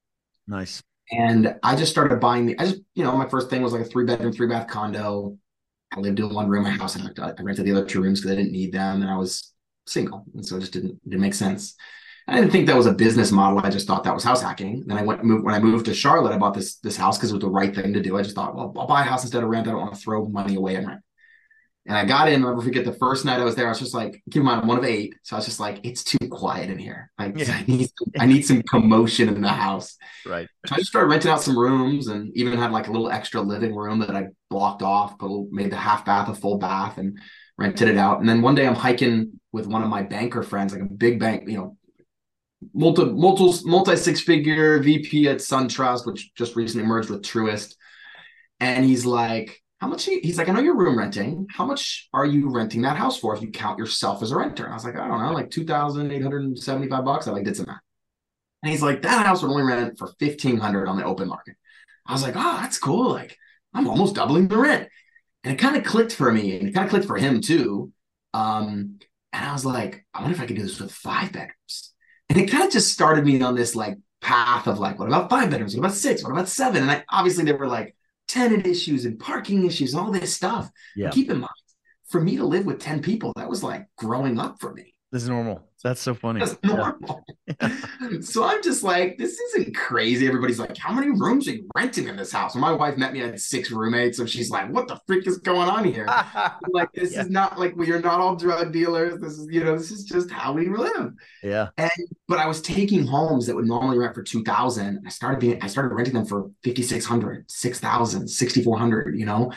Nice. 0.48 0.84
And 1.12 1.56
I 1.64 1.76
just 1.76 1.92
started 1.92 2.20
buying 2.20 2.48
the, 2.48 2.60
I 2.60 2.66
just, 2.66 2.82
you 2.96 3.04
know, 3.04 3.16
my 3.16 3.30
first 3.30 3.50
thing 3.50 3.62
was 3.62 3.72
like 3.72 3.84
a 3.84 3.86
three 3.86 4.06
bedroom, 4.06 4.34
three 4.34 4.48
bath 4.48 4.68
condo. 4.68 5.38
I 5.96 6.00
lived 6.00 6.20
in 6.20 6.34
one 6.34 6.50
room, 6.50 6.64
my 6.64 6.72
house, 6.72 6.96
and 6.96 7.18
I, 7.20 7.30
I 7.30 7.42
rented 7.42 7.66
the 7.66 7.72
other 7.72 7.86
two 7.86 8.02
rooms 8.02 8.20
because 8.20 8.32
I 8.32 8.36
didn't 8.36 8.52
need 8.52 8.74
them. 8.74 9.02
And 9.02 9.12
I 9.12 9.16
was 9.16 9.54
single. 9.86 10.26
And 10.34 10.46
so 10.46 10.58
it 10.58 10.62
just 10.62 10.74
didn't, 10.74 11.02
didn't 11.08 11.22
make 11.22 11.36
sense. 11.36 11.76
I 12.28 12.36
didn't 12.36 12.52
think 12.52 12.68
that 12.68 12.78
was 12.78 12.86
a 12.86 12.94
business 12.94 13.32
model. 13.32 13.60
I 13.60 13.70
just 13.70 13.86
thought 13.86 14.06
that 14.06 14.14
was 14.14 14.24
house 14.24 14.42
hacking. 14.42 14.84
Then 14.88 14.98
I 14.98 15.04
went 15.04 15.24
moved 15.24 15.44
when 15.44 15.54
I 15.56 15.60
moved 15.60 15.86
to 15.88 15.94
Charlotte. 15.94 16.34
I 16.34 16.38
bought 16.38 16.54
this 16.54 16.76
this 16.78 16.96
house 16.96 17.18
because 17.18 17.32
it 17.32 17.36
was 17.36 17.42
the 17.42 17.50
right 17.50 17.76
thing 17.76 17.94
to 17.94 18.02
do. 18.02 18.18
I 18.18 18.22
just 18.22 18.36
thought, 18.36 18.56
well, 18.56 18.74
I'll 18.78 18.88
buy 18.88 19.02
a 19.02 19.06
house 19.06 19.24
instead 19.24 19.44
of 19.44 19.50
rent. 19.50 19.68
I 19.68 19.72
don't 19.72 19.82
want 19.82 19.94
to 19.94 20.00
throw 20.00 20.26
money 20.26 20.56
away 20.56 20.76
in 20.76 20.88
rent. 20.88 21.02
And 21.86 21.98
I 21.98 22.06
got 22.06 22.30
in. 22.30 22.44
I'll 22.44 22.52
never 22.52 22.62
forget 22.62 22.86
the 22.86 22.94
first 22.94 23.26
night 23.26 23.42
I 23.42 23.44
was 23.44 23.56
there. 23.56 23.66
I 23.66 23.70
was 23.70 23.80
just 23.80 23.94
like, 23.94 24.24
keep 24.32 24.38
in 24.38 24.44
mind, 24.46 24.62
I'm 24.62 24.68
one 24.68 24.78
of 24.78 24.86
eight, 24.86 25.16
so 25.24 25.36
I 25.36 25.40
was 25.40 25.46
just 25.46 25.60
like, 25.60 25.82
it's 25.84 26.02
too 26.02 26.30
quiet 26.32 26.70
in 26.70 26.78
here. 26.80 27.12
Like, 27.20 27.38
Yeah. 27.38 27.54
I 27.58 27.66
need 27.68 27.90
I 28.18 28.26
need 28.26 28.46
some 28.46 28.62
commotion 28.62 29.28
in 29.28 29.42
the 29.42 29.50
house. 29.50 29.98
Right. 30.26 30.48
So 30.66 30.76
I 30.76 30.78
just 30.78 30.92
started 30.92 31.10
renting 31.10 31.30
out 31.30 31.42
some 31.42 31.60
rooms 31.60 32.08
and 32.08 32.32
even 32.38 32.58
had 32.58 32.72
like 32.72 32.88
a 32.88 32.92
little 32.92 33.12
extra 33.12 33.42
living 33.42 33.76
room 33.76 34.00
that 34.00 34.16
I 34.16 34.28
blocked 34.50 34.82
off, 34.82 35.18
but 35.18 35.30
made 35.52 35.72
the 35.72 35.76
half 35.76 36.06
bath 36.06 36.30
a 36.30 36.36
full 36.36 36.58
bath 36.58 36.98
and 36.98 37.20
rented 37.58 37.90
it 37.90 37.98
out. 37.98 38.22
And 38.22 38.30
then 38.30 38.42
one 38.42 38.56
day 38.56 38.66
I'm 38.66 38.76
hiking 38.76 39.42
with 39.52 39.68
one 39.68 39.84
of 39.84 39.90
my 39.90 40.04
banker 40.04 40.42
friends, 40.42 40.72
like 40.72 40.84
a 40.84 40.86
big 40.86 41.20
bank, 41.20 41.50
you 41.50 41.58
know, 41.58 41.78
multi 42.73 43.06
multi 43.06 43.67
multi 43.67 43.95
six 43.95 44.21
figure 44.21 44.80
VP 44.82 45.28
at 45.30 45.38
SunTrust, 45.38 46.06
which 46.06 46.34
just 46.36 46.56
recently 46.56 46.86
merged 46.88 47.10
with 47.10 47.21
Truist. 47.21 47.76
And 48.60 48.86
he's 48.86 49.06
like, 49.06 49.62
how 49.80 49.88
much? 49.88 50.06
he- 50.06 50.21
He's 50.21 50.38
like, 50.38 50.47
I 50.49 50.54
know 50.54 50.62
you're 50.62 50.78
room 50.78 50.97
renting. 50.97 51.47
How 51.49 51.65
much 51.65 52.08
are 52.13 52.26
you 52.26 52.49
renting 52.49 52.82
that 52.84 52.97
house 52.97 53.17
for 53.19 53.36
if 53.36 53.41
you 53.41 53.52
count 53.52 53.80
yourself 53.80 54.23
as 54.23 54.32
a 54.32 54.38
renter? 54.38 54.63
And 54.65 54.73
I 54.73 54.76
was 54.76 54.86
like, 54.86 54.95
I 54.95 55.08
don't 55.08 55.21
know, 55.21 55.34
like 55.34 55.49
two 55.49 55.65
thousand 55.65 56.12
eight 56.12 56.21
hundred 56.23 56.58
seventy 56.60 56.88
five 56.88 57.06
bucks. 57.06 57.28
I 57.28 57.32
like 57.32 57.43
did 57.43 57.58
some 57.58 57.65
math. 57.67 57.82
And 58.62 58.71
he's 58.71 58.82
like, 58.82 59.02
that 59.02 59.26
house 59.26 59.41
would 59.41 59.52
only 59.52 59.63
rent 59.63 59.97
for 59.97 60.08
fifteen 60.19 60.58
hundred 60.58 60.88
on 60.88 60.97
the 60.97 61.04
open 61.06 61.28
market. 61.28 61.56
I 62.06 62.13
was 62.13 62.23
like, 62.23 62.36
oh, 62.36 62.58
that's 62.62 62.78
cool. 62.80 63.10
Like, 63.12 63.38
I'm 63.73 63.88
almost 63.88 64.15
doubling 64.15 64.47
the 64.47 64.58
rent. 64.58 64.88
And 65.43 65.54
it 65.54 65.58
kind 65.58 65.76
of 65.76 65.84
clicked 65.84 66.13
for 66.13 66.32
me, 66.32 66.58
and 66.58 66.69
it 66.69 66.73
kind 66.73 66.86
of 66.86 66.89
clicked 66.89 67.08
for 67.08 67.17
him 67.17 67.41
too. 67.41 67.91
Um, 68.34 68.99
and 69.34 69.45
I 69.45 69.52
was 69.52 69.65
like, 69.65 70.06
I 70.13 70.21
wonder 70.21 70.36
if 70.36 70.41
I 70.41 70.45
could 70.45 70.56
do 70.56 70.62
this 70.63 70.80
with 70.80 70.91
five 70.91 71.32
bedrooms. 71.34 71.92
And 72.34 72.41
it 72.41 72.50
kind 72.50 72.63
of 72.63 72.72
just 72.72 72.91
started 72.91 73.26
me 73.26 73.39
on 73.43 73.54
this 73.54 73.76
like 73.76 73.96
path 74.19 74.65
of 74.65 74.80
like, 74.80 74.98
what 74.98 75.08
about 75.08 75.30
five 75.30 75.52
bedrooms? 75.52 75.76
What 75.76 75.86
about 75.86 75.96
six? 75.96 76.24
What 76.24 76.32
about 76.32 76.50
seven? 76.50 76.82
And 76.82 76.89
I 76.89 77.04
obviously 77.08 77.43
there 77.43 77.56
were 77.56 77.67
like 77.67 77.96
tenant 78.28 78.65
issues 78.65 79.06
and 79.06 79.19
parking 79.19 79.67
issues 79.67 79.93
and 79.93 80.04
all 80.04 80.12
this 80.12 80.34
stuff. 80.34 80.67
Yeah. 80.96 81.12
Keep 81.12 81.30
in 81.30 81.38
mind, 81.41 81.52
for 82.10 82.19
me 82.19 82.38
to 82.38 82.46
live 82.46 82.65
with 82.65 82.80
10 82.80 83.04
people, 83.04 83.34
that 83.36 83.48
was 83.48 83.62
like 83.62 83.86
growing 83.98 84.39
up 84.39 84.60
for 84.60 84.74
me. 84.74 84.96
This 85.13 85.21
is 85.21 85.30
normal. 85.30 85.62
That's 85.84 86.02
so 86.02 86.15
funny. 86.15 86.39
That's 86.39 86.58
Yeah. 86.63 86.76
normal. 86.76 87.23
so 88.21 88.43
I'm 88.43 88.63
just 88.63 88.82
like, 88.82 89.19
this 89.19 89.39
isn't 89.39 89.76
crazy. 89.76 90.26
Everybody's 90.28 90.58
like, 90.58 90.76
how 90.76 90.91
many 90.91 91.12
rooms 91.12 91.47
are 91.47 91.52
you 91.52 91.69
renting 91.76 92.08
in 92.08 92.15
this 92.15 92.32
house? 92.32 92.56
When 92.56 92.62
my 92.62 92.71
wife 92.71 92.97
met 92.97 93.13
me, 93.13 93.21
I 93.21 93.28
had 93.28 93.39
six 93.39 93.69
roommates. 93.69 94.17
So 94.17 94.26
she's 94.26 94.49
like, 94.49 94.73
what 94.73 94.88
the 94.88 94.99
freak 95.06 95.28
is 95.28 95.38
going 95.38 95.69
on 95.69 95.84
here? 95.84 96.08
Like, 96.73 96.91
this 96.93 97.13
Yeah. 97.13 97.21
is 97.21 97.30
not 97.30 97.60
like 97.60 97.76
we 97.76 97.91
are 97.91 98.02
not 98.02 98.19
all 98.19 98.36
drug 98.36 98.73
dealers. 98.73 99.19
This 99.21 99.34
is, 99.34 99.47
you 99.52 99.63
know, 99.63 99.78
this 99.78 99.91
is 99.91 100.04
just 100.04 100.32
how 100.32 100.52
we 100.54 100.67
live. 100.67 101.12
yeah. 101.43 101.67
And 101.78 101.91
but 102.28 102.39
I 102.39 102.47
was 102.47 102.60
taking 102.63 103.06
homes 103.06 103.45
that 103.45 103.56
would 103.56 103.67
normally 103.67 103.99
rent 103.99 104.15
for 104.15 104.23
2000. 104.23 105.04
I 105.06 105.10
started 105.10 105.39
being, 105.39 105.62
I 105.62 105.67
started 105.67 105.93
renting 105.93 106.15
them 106.15 106.26
for 106.26 106.49
5,600, 106.63 107.52
6,000, 107.52 108.28
6,400, 108.28 109.19
you 109.19 109.28
know? 109.28 109.52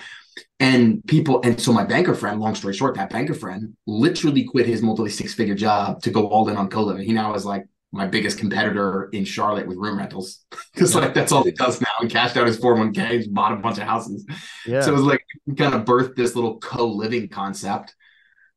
And 0.60 1.02
people, 1.06 1.40
and 1.44 1.60
so 1.60 1.72
my 1.72 1.84
banker 1.84 2.14
friend, 2.14 2.40
long 2.40 2.54
story 2.54 2.74
short, 2.74 2.94
that 2.96 3.10
banker 3.10 3.34
friend 3.34 3.74
literally 3.86 4.44
quit 4.44 4.66
his 4.66 4.82
multi 4.82 5.08
six 5.10 5.34
figure 5.34 5.54
job 5.54 6.02
to 6.02 6.10
go 6.10 6.26
all 6.28 6.48
in 6.48 6.56
on 6.56 6.68
co 6.68 6.82
living. 6.82 7.04
He 7.06 7.12
now 7.12 7.34
is 7.34 7.44
like 7.44 7.64
my 7.92 8.06
biggest 8.06 8.38
competitor 8.38 9.08
in 9.12 9.24
Charlotte 9.24 9.66
with 9.66 9.78
room 9.78 9.96
rentals 9.98 10.44
because 10.74 10.94
like 10.94 11.14
that's 11.14 11.32
all 11.32 11.44
he 11.44 11.52
does 11.52 11.80
now 11.80 11.88
and 12.00 12.10
cashed 12.10 12.36
out 12.36 12.46
his 12.46 12.58
401k, 12.58 13.18
just 13.18 13.32
bought 13.32 13.52
a 13.52 13.56
bunch 13.56 13.78
of 13.78 13.84
houses. 13.84 14.26
Yeah. 14.66 14.80
So 14.82 14.90
it 14.90 14.94
was 14.94 15.02
like 15.04 15.24
kind 15.56 15.74
of 15.74 15.84
birthed 15.84 16.16
this 16.16 16.34
little 16.34 16.58
co-living 16.58 17.28
concept. 17.28 17.94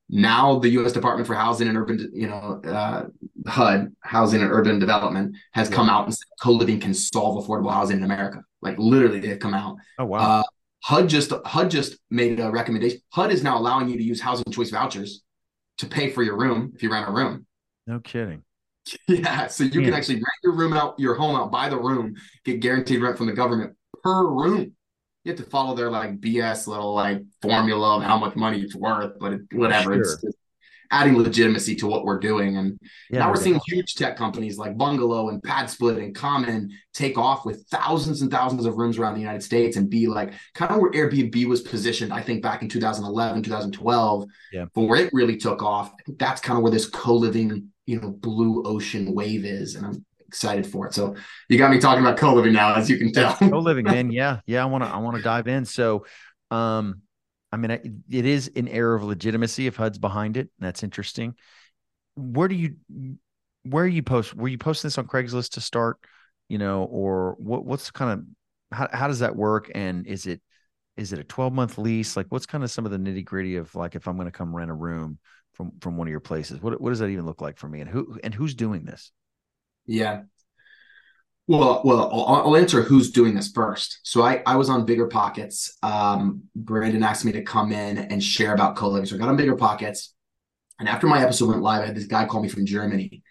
Now 0.10 0.58
the 0.60 0.70
U.S. 0.70 0.92
Department 0.92 1.28
for 1.28 1.36
Housing 1.36 1.68
and 1.68 1.78
Urban, 1.78 2.10
you 2.14 2.28
know, 2.28 2.62
uh, 2.66 3.06
HUD, 3.48 3.96
Housing 4.02 4.42
and 4.42 4.52
Urban 4.52 4.80
Development, 4.80 5.36
has 5.54 5.70
Yeah. 5.70 5.76
come 5.76 5.90
out 5.90 6.06
and 6.06 6.14
said 6.16 6.26
co-living 6.42 6.80
can 6.80 6.94
solve 6.96 7.46
affordable 7.46 7.72
housing 7.72 7.98
in 7.98 8.04
America. 8.04 8.42
Like 8.62 8.78
literally, 8.80 9.20
they've 9.20 9.38
come 9.40 9.54
out. 9.54 9.78
oh 10.00 10.06
wow. 10.06 10.40
Uh, 10.40 10.44
HUD 10.82 11.10
just 11.10 11.32
HUD 11.46 11.70
just 11.72 11.98
made 12.10 12.40
a 12.40 12.50
recommendation. 12.50 13.00
HUD 13.10 13.32
is 13.32 13.44
now 13.44 13.58
allowing 13.58 13.90
you 13.90 13.98
to 13.98 14.04
use 14.04 14.22
housing 14.22 14.46
choice 14.52 14.70
vouchers 14.70 15.24
to 15.80 15.86
pay 15.88 16.10
for 16.10 16.24
your 16.24 16.38
room 16.38 16.72
if 16.76 16.84
you 16.84 16.92
rent 16.92 17.08
a 17.08 17.12
room. 17.12 17.46
no 17.88 18.00
kidding. 18.00 18.44
Yeah, 19.08 19.48
so 19.48 19.66
you 19.66 19.82
Yeah. 19.82 19.86
can 19.88 19.94
actually 19.94 20.16
rent 20.16 20.26
your 20.44 20.56
room 20.56 20.74
out, 20.74 20.96
your 21.00 21.14
home 21.16 21.36
out, 21.36 21.52
buy 21.52 21.70
the 21.70 21.78
room, 21.78 22.16
get 22.44 22.60
guaranteed 22.60 23.02
rent 23.02 23.18
from 23.18 23.28
the 23.28 23.34
government 23.34 23.76
per 24.04 24.26
room. 24.28 24.72
You 25.26 25.32
have 25.34 25.38
to 25.38 25.44
follow 25.50 25.76
their 25.76 25.92
like 25.92 26.20
BS 26.20 26.66
little 26.66 26.94
like 26.96 27.22
formula 27.42 27.98
of 27.98 28.04
how 28.04 28.18
much 28.18 28.36
money 28.36 28.62
it's 28.62 28.76
worth, 28.76 29.20
but 29.20 29.34
it, 29.34 29.42
whatever. 29.54 29.94
It's 30.00 30.22
just 30.22 30.38
adding 30.92 31.18
legitimacy 31.18 31.76
to 31.76 31.88
what 31.88 32.04
we're 32.04 32.20
doing. 32.20 32.58
And 32.58 32.80
Yeah. 33.12 33.20
now 33.20 33.30
we're 33.30 33.36
seeing 33.36 33.60
huge 33.68 33.94
tech 33.96 34.18
companies 34.18 34.58
like 34.58 34.78
Bungalow 34.78 35.30
and 35.30 35.42
Pad 35.44 35.70
Split 35.70 35.98
and 36.00 36.16
Common 36.16 36.72
take 36.94 37.18
off 37.18 37.46
with 37.46 37.66
thousands 37.70 38.22
and 38.24 38.32
thousands 38.32 38.66
of 38.66 38.76
rooms 38.78 38.98
around 38.98 39.14
the 39.14 39.20
United 39.20 39.44
States 39.44 39.78
and 39.78 39.90
be 39.90 40.08
like 40.08 40.34
kind 40.56 40.72
of 40.72 40.80
where 40.80 40.92
Airbnb 40.92 41.46
was 41.46 41.62
positioned, 41.62 42.12
I 42.12 42.22
think 42.22 42.42
back 42.42 42.62
in 42.64 42.70
2011, 42.70 43.44
2012, 43.44 44.26
Yeah. 44.52 44.66
where 44.74 45.00
it 45.00 45.12
really 45.14 45.38
took 45.38 45.62
off. 45.62 45.94
That's 46.18 46.42
kind 46.42 46.58
of 46.58 46.64
where 46.64 46.72
this 46.72 46.88
co-living, 46.88 47.70
you 47.86 48.00
know, 48.02 48.10
blue 48.10 48.64
ocean 48.66 49.14
wave 49.14 49.46
is. 49.46 49.76
And 49.76 49.86
I'm 49.86 50.06
excited 50.28 50.66
for 50.66 50.88
it. 50.88 50.94
So 50.94 51.16
you 51.50 51.58
got 51.58 51.72
me 51.72 51.80
talking 51.80 52.04
about 52.04 52.18
co-living 52.18 52.54
now, 52.54 52.74
as 52.76 52.90
you 52.90 52.98
can 52.98 53.12
tell. 53.12 53.34
co-living 53.36 53.86
man 53.86 54.12
yeah 54.12 54.40
yeah 54.48 54.62
i 54.62 54.66
want 54.66 54.84
to 54.84 54.90
i 54.90 54.98
want 54.98 55.18
to 55.18 55.24
dive 55.24 55.48
in 55.48 55.66
so 55.66 56.06
um 56.52 57.02
i 57.52 57.58
mean 57.58 57.72
it 57.72 58.26
is 58.26 58.52
an 58.56 58.68
air 58.68 58.94
of 58.94 59.04
legitimacy 59.04 59.68
if 59.68 59.76
hud's 59.76 59.98
behind 59.98 60.38
it 60.38 60.50
And 60.60 60.68
that's 60.68 60.84
interesting 60.84 61.36
where 62.16 62.48
do 62.48 62.56
you 62.56 62.76
where 63.64 63.88
you 63.88 64.04
post 64.04 64.34
were 64.36 64.48
you 64.48 64.58
posting 64.58 64.88
this 64.88 64.98
on 64.98 65.08
craigslist 65.08 65.52
to 65.52 65.62
start 65.62 65.98
you 66.48 66.58
know 66.58 66.84
or 66.84 67.36
what 67.40 67.66
what's 67.66 67.92
kind 67.92 68.12
of 68.12 68.26
how, 68.78 68.88
how 68.92 69.08
does 69.08 69.20
that 69.20 69.36
work 69.36 69.72
and 69.74 70.06
is 70.08 70.26
it 70.26 70.42
is 71.00 71.14
it 71.14 71.20
a 71.20 71.24
12 71.24 71.54
month 71.54 71.78
lease? 71.78 72.18
Like 72.18 72.28
what's 72.30 72.46
kind 72.46 72.64
of 72.64 72.70
some 72.70 72.86
of 72.86 72.92
the 72.92 72.98
nitty 72.98 73.24
gritty 73.24 73.56
of 73.56 73.74
like 73.74 73.96
if 73.96 74.08
I'm 74.08 74.16
going 74.16 74.28
to 74.28 74.32
come 74.32 74.56
rent 74.56 74.70
a 74.70 74.74
room 74.74 75.18
from 75.54 75.72
from 75.80 75.98
one 75.98 76.08
of 76.08 76.12
your 76.12 76.20
places? 76.20 76.62
What 76.62 76.80
what 76.80 76.90
does 76.90 77.00
that 77.00 77.08
even 77.08 77.26
look 77.26 77.42
like 77.42 77.58
for 77.58 77.68
me? 77.68 77.82
And 77.82 77.90
who 77.90 78.20
and 78.24 78.34
who's 78.34 78.54
doing 78.54 78.84
this? 78.84 79.12
Yeah. 79.86 80.24
Well, 81.50 81.82
well, 81.84 82.12
I'll, 82.14 82.46
I'll 82.46 82.58
answer 82.58 82.84
who's 82.84 83.10
doing 83.10 83.34
this 83.34 83.50
first. 83.50 84.02
So 84.04 84.22
I, 84.22 84.44
I 84.46 84.56
was 84.56 84.70
on 84.70 84.86
Bigger 84.86 85.08
Pockets. 85.08 85.76
Um, 85.82 86.44
Brandon 86.56 87.02
asked 87.02 87.26
me 87.26 87.32
to 87.32 87.42
come 87.42 87.72
in 87.72 87.98
and 87.98 88.24
share 88.24 88.54
about 88.54 88.76
co-living. 88.76 89.08
So 89.08 89.16
I 89.16 89.18
got 89.18 89.30
on 89.30 89.36
Bigger 89.36 89.56
Pockets. 89.56 90.14
And 90.80 90.88
after 90.88 91.08
my 91.08 91.24
episode 91.24 91.50
went 91.50 91.64
live, 91.64 91.82
I 91.82 91.88
had 91.88 91.96
this 91.96 92.06
guy 92.06 92.26
call 92.26 92.44
me 92.44 92.50
from 92.50 92.68
Germany 92.68 93.24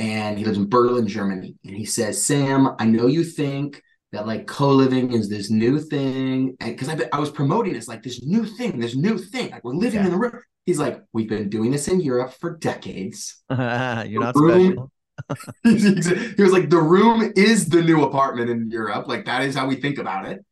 and 0.00 0.36
he 0.36 0.44
lives 0.44 0.58
in 0.58 0.68
Berlin, 0.68 1.06
Germany. 1.06 1.54
And 1.64 1.76
he 1.76 1.84
says, 1.84 2.26
Sam, 2.26 2.74
I 2.80 2.86
know 2.86 3.06
you 3.06 3.22
think 3.22 3.80
that 4.10 4.26
like 4.26 4.48
co-living 4.48 5.12
is 5.12 5.28
this 5.28 5.48
new 5.48 5.78
thing. 5.78 6.56
And 6.58 6.76
because 6.76 6.88
I, 6.88 6.98
I 7.12 7.20
was 7.20 7.30
promoting 7.30 7.74
this 7.74 7.86
like 7.86 8.02
this 8.02 8.20
new 8.20 8.46
thing, 8.46 8.80
this 8.80 8.96
new 8.96 9.16
thing. 9.16 9.52
Like 9.52 9.62
we're 9.62 9.74
living 9.74 10.00
yeah. 10.00 10.06
in 10.06 10.10
the 10.10 10.18
room. 10.18 10.40
He's 10.66 10.80
like, 10.80 11.00
we've 11.12 11.28
been 11.28 11.48
doing 11.48 11.70
this 11.70 11.86
in 11.86 12.00
Europe 12.00 12.32
for 12.32 12.56
decades. 12.56 13.44
You're 13.50 13.58
not 13.58 14.34
room, 14.34 14.72
special. 14.72 14.92
he 15.64 16.42
was 16.42 16.52
like, 16.52 16.70
the 16.70 16.80
room 16.80 17.32
is 17.36 17.68
the 17.68 17.82
new 17.82 18.02
apartment 18.04 18.50
in 18.50 18.70
Europe. 18.70 19.08
Like 19.08 19.24
that 19.26 19.42
is 19.42 19.54
how 19.54 19.66
we 19.66 19.76
think 19.76 19.98
about 19.98 20.26
it. 20.26 20.44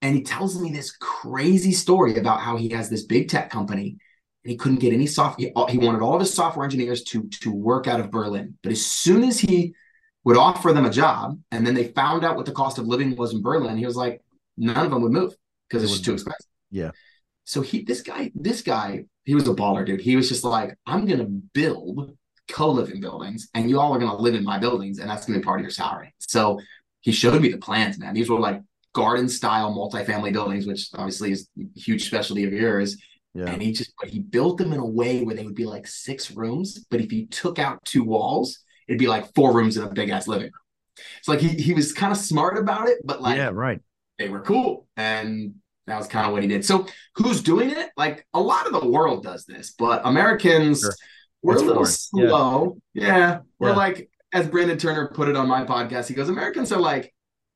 And 0.00 0.16
he 0.16 0.22
tells 0.22 0.60
me 0.60 0.72
this 0.72 0.96
crazy 0.96 1.72
story 1.72 2.18
about 2.18 2.40
how 2.40 2.56
he 2.56 2.70
has 2.70 2.90
this 2.90 3.04
big 3.04 3.28
tech 3.28 3.50
company 3.50 3.96
and 4.44 4.50
he 4.50 4.56
couldn't 4.56 4.80
get 4.80 4.92
any 4.92 5.06
soft. 5.06 5.40
He, 5.40 5.52
he 5.68 5.78
wanted 5.78 6.02
all 6.02 6.14
of 6.14 6.20
his 6.20 6.34
software 6.34 6.64
engineers 6.64 7.04
to 7.04 7.28
to 7.40 7.52
work 7.52 7.86
out 7.86 8.00
of 8.00 8.10
Berlin, 8.10 8.58
but 8.62 8.72
as 8.72 8.84
soon 8.84 9.22
as 9.24 9.38
he 9.38 9.74
would 10.24 10.36
offer 10.36 10.72
them 10.72 10.84
a 10.84 10.90
job, 10.90 11.38
and 11.50 11.66
then 11.66 11.74
they 11.74 11.88
found 11.88 12.24
out 12.24 12.36
what 12.36 12.46
the 12.46 12.52
cost 12.52 12.78
of 12.78 12.86
living 12.86 13.16
was 13.16 13.34
in 13.34 13.42
Berlin, 13.42 13.76
he 13.76 13.86
was 13.86 13.96
like, 13.96 14.20
none 14.56 14.84
of 14.84 14.90
them 14.90 15.02
would 15.02 15.12
move 15.12 15.34
because 15.68 15.82
it's 15.82 15.92
just 15.92 16.04
too 16.04 16.12
expensive. 16.12 16.46
Yeah. 16.70 16.90
So 17.44 17.60
he, 17.60 17.82
this 17.82 18.02
guy, 18.02 18.30
this 18.34 18.62
guy, 18.62 19.04
he 19.24 19.34
was 19.34 19.48
a 19.48 19.54
baller, 19.54 19.84
dude. 19.84 20.00
He 20.00 20.14
was 20.14 20.28
just 20.28 20.44
like, 20.44 20.76
I'm 20.86 21.06
gonna 21.06 21.24
build 21.24 22.16
co-living 22.52 23.00
buildings, 23.00 23.48
and 23.54 23.68
you 23.68 23.80
all 23.80 23.92
are 23.92 23.98
gonna 23.98 24.16
live 24.16 24.34
in 24.34 24.44
my 24.44 24.58
buildings, 24.58 24.98
and 24.98 25.08
that's 25.08 25.26
gonna 25.26 25.38
be 25.38 25.44
part 25.44 25.60
of 25.60 25.64
your 25.64 25.70
salary. 25.70 26.14
So 26.18 26.60
he 27.00 27.12
showed 27.12 27.40
me 27.40 27.50
the 27.50 27.58
plans, 27.58 27.98
man. 27.98 28.14
These 28.14 28.30
were 28.30 28.38
like 28.38 28.60
garden 28.94 29.28
style 29.28 29.74
multifamily 29.74 30.32
buildings, 30.32 30.66
which 30.66 30.88
obviously 30.94 31.32
is 31.32 31.48
a 31.58 31.80
huge 31.80 32.06
specialty 32.06 32.44
of 32.44 32.52
yours. 32.52 32.96
Yeah. 33.34 33.46
And 33.46 33.62
he 33.62 33.72
just 33.72 33.92
he 34.06 34.20
built 34.20 34.58
them 34.58 34.72
in 34.72 34.78
a 34.78 34.86
way 34.86 35.22
where 35.22 35.34
they 35.34 35.44
would 35.44 35.54
be 35.54 35.64
like 35.64 35.86
six 35.86 36.30
rooms, 36.30 36.84
but 36.90 37.00
if 37.00 37.10
he 37.10 37.26
took 37.26 37.58
out 37.58 37.82
two 37.84 38.04
walls, 38.04 38.58
it'd 38.86 38.98
be 38.98 39.08
like 39.08 39.34
four 39.34 39.54
rooms 39.54 39.76
in 39.76 39.84
a 39.84 39.88
big 39.88 40.10
ass 40.10 40.28
living 40.28 40.50
room. 40.52 41.06
It's 41.18 41.28
like 41.28 41.40
he 41.40 41.48
he 41.48 41.72
was 41.72 41.92
kind 41.92 42.12
of 42.12 42.18
smart 42.18 42.58
about 42.58 42.88
it, 42.88 42.98
but 43.04 43.22
like 43.22 43.38
yeah, 43.38 43.50
right. 43.52 43.80
They 44.18 44.28
were 44.28 44.40
cool, 44.40 44.86
and 44.96 45.54
that 45.86 45.96
was 45.96 46.06
kind 46.06 46.26
of 46.26 46.32
what 46.32 46.42
he 46.42 46.48
did. 46.48 46.64
So 46.64 46.86
who's 47.16 47.42
doing 47.42 47.70
it? 47.70 47.90
Like 47.96 48.26
a 48.34 48.40
lot 48.40 48.66
of 48.66 48.72
the 48.72 48.86
world 48.86 49.22
does 49.22 49.46
this, 49.46 49.74
but 49.76 50.02
Americans 50.04 50.80
sure. 50.80 50.92
We're 51.42 51.56
a 51.56 51.60
little 51.60 51.86
slow. 51.86 52.78
Yeah, 52.94 53.06
yeah. 53.16 53.38
we're 53.58 53.70
yeah. 53.70 53.76
like 53.76 54.10
as 54.32 54.46
Brandon 54.46 54.78
Turner 54.78 55.08
put 55.08 55.28
it 55.28 55.36
on 55.36 55.48
my 55.48 55.64
podcast. 55.64 56.08
He 56.08 56.14
goes, 56.14 56.28
Americans 56.28 56.72
are 56.72 56.80
like 56.80 57.12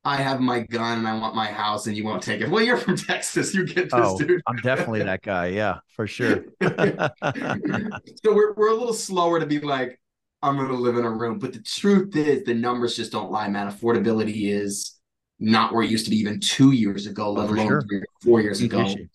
I 0.07 0.15
have 0.17 0.39
my 0.39 0.61
gun 0.61 0.99
and 0.99 1.07
I 1.07 1.19
want 1.19 1.35
my 1.35 1.47
house 1.47 1.87
and 1.87 1.97
you 1.97 2.05
won't 2.05 2.23
take 2.23 2.39
it. 2.39 2.49
Well, 2.49 2.63
you're 2.63 2.77
from 2.77 2.95
Texas. 2.95 3.53
You 3.53 3.65
get 3.65 3.85
this, 3.85 3.93
oh, 3.93 4.17
dude. 4.17 4.41
I'm 4.47 4.55
definitely 4.57 5.03
that 5.03 5.21
guy. 5.21 5.47
Yeah, 5.47 5.79
for 5.89 6.07
sure. 6.07 6.45
so 6.63 8.33
we're, 8.33 8.53
we're 8.53 8.69
a 8.69 8.75
little 8.75 8.93
slower 8.93 9.39
to 9.39 9.45
be 9.45 9.59
like, 9.59 9.99
I'm 10.41 10.55
going 10.55 10.69
to 10.69 10.75
live 10.75 10.97
in 10.97 11.03
a 11.03 11.09
room. 11.09 11.39
But 11.39 11.51
the 11.51 11.61
truth 11.61 12.15
is, 12.15 12.43
the 12.43 12.53
numbers 12.53 12.95
just 12.95 13.11
don't 13.11 13.31
lie, 13.31 13.49
man. 13.49 13.69
Affordability 13.69 14.49
is 14.49 14.97
not 15.39 15.73
where 15.73 15.83
it 15.83 15.89
used 15.89 16.05
to 16.05 16.11
be 16.11 16.17
even 16.17 16.39
two 16.39 16.71
years 16.71 17.05
ago, 17.05 17.25
oh, 17.25 17.33
let 17.33 17.49
oh, 17.49 17.53
alone 17.53 17.67
sure. 17.67 17.81
three 17.81 17.97
or 17.97 18.05
four 18.23 18.41
years 18.41 18.59
Huge 18.59 18.71
ago. 18.71 18.85
Issue. 18.85 19.07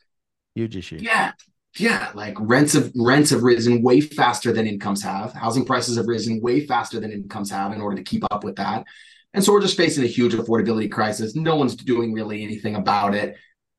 Huge 0.55 0.77
issue. 0.77 0.99
Yeah. 1.01 1.33
Yeah, 1.79 2.11
like 2.15 2.37
rents 2.39 2.75
have 2.75 2.93
rents 2.95 3.31
have 3.31 3.43
risen 3.43 3.83
way 3.83 4.01
faster 4.01 4.53
than 4.53 4.67
incomes 4.67 5.03
have. 5.03 5.33
Housing 5.33 5.65
prices 5.65 5.97
have 5.97 6.07
risen 6.07 6.41
way 6.43 6.67
faster 6.67 7.01
than 7.01 7.13
incomes 7.13 7.51
have 7.51 7.73
in 7.73 7.81
order 7.81 7.97
to 7.97 8.03
keep 8.03 8.25
up 8.31 8.45
with 8.45 8.57
that. 8.57 8.85
And 9.35 9.43
so 9.43 9.53
we're 9.53 9.63
just 9.63 9.77
facing 9.77 10.05
a 10.05 10.09
huge 10.09 10.35
affordability 10.35 10.91
crisis. 10.91 11.35
No 11.35 11.57
one's 11.57 11.75
doing 11.75 12.13
really 12.13 12.43
anything 12.43 12.75
about 12.75 13.15
it. 13.15 13.37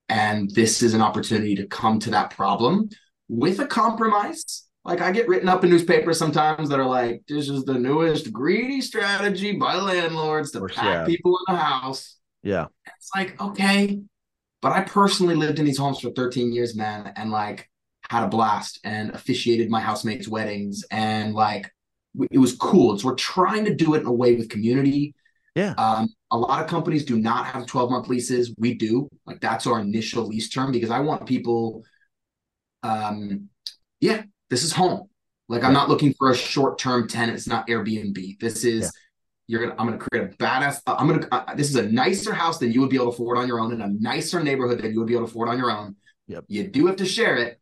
And 0.10 0.50
this 0.52 0.82
is 0.82 0.96
an 0.96 1.02
opportunity 1.02 1.56
to 1.56 1.68
come 1.68 2.00
to 2.00 2.10
that 2.12 2.32
problem 2.32 2.90
with 3.30 3.60
a 3.60 3.68
compromise. 3.68 4.66
Like 4.84 5.00
I 5.00 5.12
get 5.12 5.28
written 5.28 5.48
up 5.48 5.64
in 5.64 5.70
newspapers 5.70 6.18
sometimes 6.18 6.70
that 6.70 6.80
are 6.80 6.88
like, 6.88 7.22
this 7.28 7.48
is 7.48 7.64
the 7.64 7.76
newest 7.76 8.34
greedy 8.34 8.82
strategy 8.82 9.54
by 9.54 9.76
landlords 9.76 10.52
to 10.52 10.66
pack 10.66 10.84
yeah. 10.84 11.06
people 11.06 11.38
in 11.48 11.56
the 11.56 11.62
house. 11.62 12.18
Yeah. 12.42 12.66
It's 12.98 13.10
like, 13.16 13.40
okay. 13.40 14.02
But 14.62 14.72
I 14.74 14.82
personally 14.82 15.36
lived 15.36 15.60
in 15.60 15.66
these 15.66 15.78
homes 15.78 16.00
for 16.00 16.10
13 16.12 16.52
years, 16.52 16.76
man, 16.76 17.14
and 17.16 17.32
like 17.32 17.70
had 18.14 18.24
a 18.24 18.28
blast 18.28 18.80
and 18.84 19.12
officiated 19.12 19.70
my 19.70 19.82
housemates' 19.82 20.28
weddings 20.28 20.84
and 20.92 21.34
like 21.34 21.70
it 22.32 22.38
was 22.38 22.56
cool. 22.56 22.98
So 22.98 23.08
we're 23.08 23.16
trying 23.16 23.66
to 23.66 23.74
do 23.74 23.96
it 23.96 24.02
in 24.02 24.06
a 24.06 24.14
way 24.14 24.36
with 24.36 24.50
community 24.50 25.16
yeah. 25.56 25.74
Um, 25.78 26.10
a 26.32 26.38
lot 26.38 26.64
of 26.64 26.70
companies 26.70 27.06
do 27.06 27.18
not 27.18 27.46
have 27.48 27.66
12 27.66 27.92
month 27.92 28.08
leases. 28.08 28.54
We 28.58 28.74
do. 28.74 29.08
Like 29.26 29.40
that's 29.40 29.68
our 29.68 29.80
initial 29.80 30.26
lease 30.26 30.50
term 30.50 30.72
because 30.72 30.90
I 30.90 31.00
want 31.00 31.28
people, 31.28 31.84
um, 32.82 33.50
yeah, 34.00 34.24
this 34.50 34.64
is 34.64 34.74
home. 34.74 35.10
Like 35.50 35.64
I'm 35.64 35.74
not 35.74 35.90
looking 35.90 36.14
for 36.18 36.32
a 36.32 36.36
short 36.36 36.80
term 36.80 37.08
tenant. 37.08 37.38
It's 37.38 37.48
not 37.48 37.68
Airbnb. 37.68 38.40
This 38.40 38.64
is, 38.64 38.82
yeah. 38.82 38.90
you're 39.48 39.68
gonna, 39.68 39.80
I'm 39.80 39.88
gonna 39.88 40.00
create 40.00 40.34
a 40.34 40.38
badass, 40.38 40.82
uh, 40.88 40.96
I'm 40.98 41.08
gonna, 41.08 41.28
uh, 41.32 41.54
this 41.54 41.70
is 41.70 41.76
a 41.76 41.84
nicer 41.92 42.34
house 42.34 42.58
than 42.58 42.72
you 42.72 42.82
would 42.82 42.90
be 42.90 42.96
able 42.96 43.08
to 43.08 43.12
afford 43.12 43.38
on 43.38 43.48
your 43.48 43.60
own 43.60 43.72
in 43.72 43.82
a 43.82 43.90
nicer 43.90 44.42
neighborhood 44.42 44.82
than 44.82 44.92
you 44.92 45.00
would 45.00 45.08
be 45.08 45.14
able 45.14 45.28
to 45.28 45.32
afford 45.32 45.50
on 45.50 45.58
your 45.58 45.70
own. 45.70 45.96
Yep. 46.28 46.46
You 46.48 46.68
do 46.68 46.88
have 46.88 46.96
to 46.96 47.06
share 47.06 47.38
it. 47.38 47.60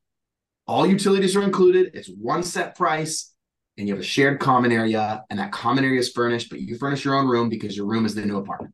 All 0.71 0.87
utilities 0.87 1.35
are 1.35 1.43
included. 1.43 1.91
It's 1.93 2.07
one 2.07 2.43
set 2.43 2.77
price 2.77 3.33
and 3.77 3.89
you 3.89 3.93
have 3.93 4.01
a 4.01 4.05
shared 4.05 4.39
common 4.39 4.71
area, 4.71 5.21
and 5.29 5.37
that 5.37 5.51
common 5.51 5.83
area 5.83 5.99
is 5.99 6.13
furnished, 6.13 6.49
but 6.49 6.61
you 6.61 6.77
furnish 6.77 7.03
your 7.03 7.15
own 7.15 7.27
room 7.27 7.49
because 7.49 7.75
your 7.75 7.87
room 7.87 8.05
is 8.05 8.15
the 8.15 8.25
new 8.25 8.37
apartment. 8.37 8.73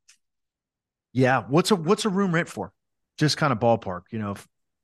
Yeah. 1.11 1.43
What's 1.47 1.71
a 1.71 1.75
what's 1.75 2.05
a 2.05 2.09
room 2.09 2.35
rent 2.35 2.49
for? 2.49 2.71
Just 3.17 3.37
kind 3.37 3.51
of 3.51 3.59
ballpark, 3.59 4.01
you 4.11 4.19
know. 4.19 4.35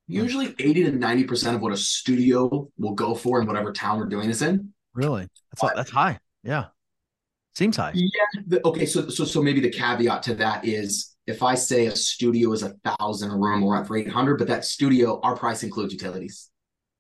Usually 0.08 0.56
80 0.58 0.86
to 0.86 0.92
90% 0.92 1.54
of 1.54 1.62
what 1.62 1.72
a 1.72 1.78
studio 1.78 2.68
will 2.80 2.94
go 2.94 3.14
for 3.14 3.40
in 3.40 3.46
whatever 3.46 3.72
town 3.72 4.00
we're 4.00 4.08
doing 4.08 4.28
this 4.28 4.42
in. 4.42 4.74
Really? 4.96 5.28
That's 5.52 5.76
that's 5.76 5.92
high. 5.92 6.18
Yeah. 6.44 6.66
Seems 7.54 7.78
high. 7.78 7.92
Yeah. 7.94 8.42
The, 8.48 8.68
okay. 8.68 8.88
So 8.88 9.10
so 9.10 9.24
so 9.24 9.44
maybe 9.44 9.60
the 9.60 9.70
caveat 9.70 10.24
to 10.24 10.34
that 10.36 10.66
is 10.66 11.16
if 11.28 11.44
I 11.44 11.54
say 11.54 11.86
a 11.86 11.96
studio 11.96 12.54
is 12.54 12.64
a 12.64 12.74
thousand 12.84 13.30
a 13.30 13.38
room, 13.38 13.62
we're 13.62 13.78
at 13.78 13.86
for 13.86 13.98
800, 13.98 14.40
but 14.40 14.48
that 14.48 14.66
studio, 14.66 15.20
our 15.22 15.36
price 15.36 15.62
includes 15.62 15.94
utilities. 15.94 16.50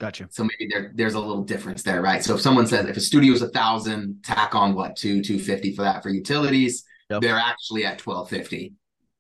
Gotcha. 0.04 0.28
So 0.32 0.44
maybe 0.44 0.70
there, 0.70 0.92
there's 0.94 1.14
a 1.14 1.20
little 1.22 1.46
difference 1.46 1.82
there, 1.82 2.02
right? 2.02 2.22
So 2.22 2.36
if 2.36 2.42
someone 2.42 2.68
says 2.68 2.88
if 2.88 2.98
a 2.98 3.00
studio 3.00 3.32
is 3.32 3.42
a 3.42 3.48
thousand, 3.48 4.22
tack 4.22 4.54
on 4.54 4.76
what 4.76 4.98
two 4.98 5.24
two 5.24 5.40
fifty 5.40 5.74
for 5.74 5.84
that 5.84 6.04
for 6.04 6.10
utilities, 6.10 6.84
yep. 7.10 7.22
they're 7.22 7.38
actually 7.38 7.86
at 7.86 8.00
twelve 8.00 8.30
fifty, 8.30 8.74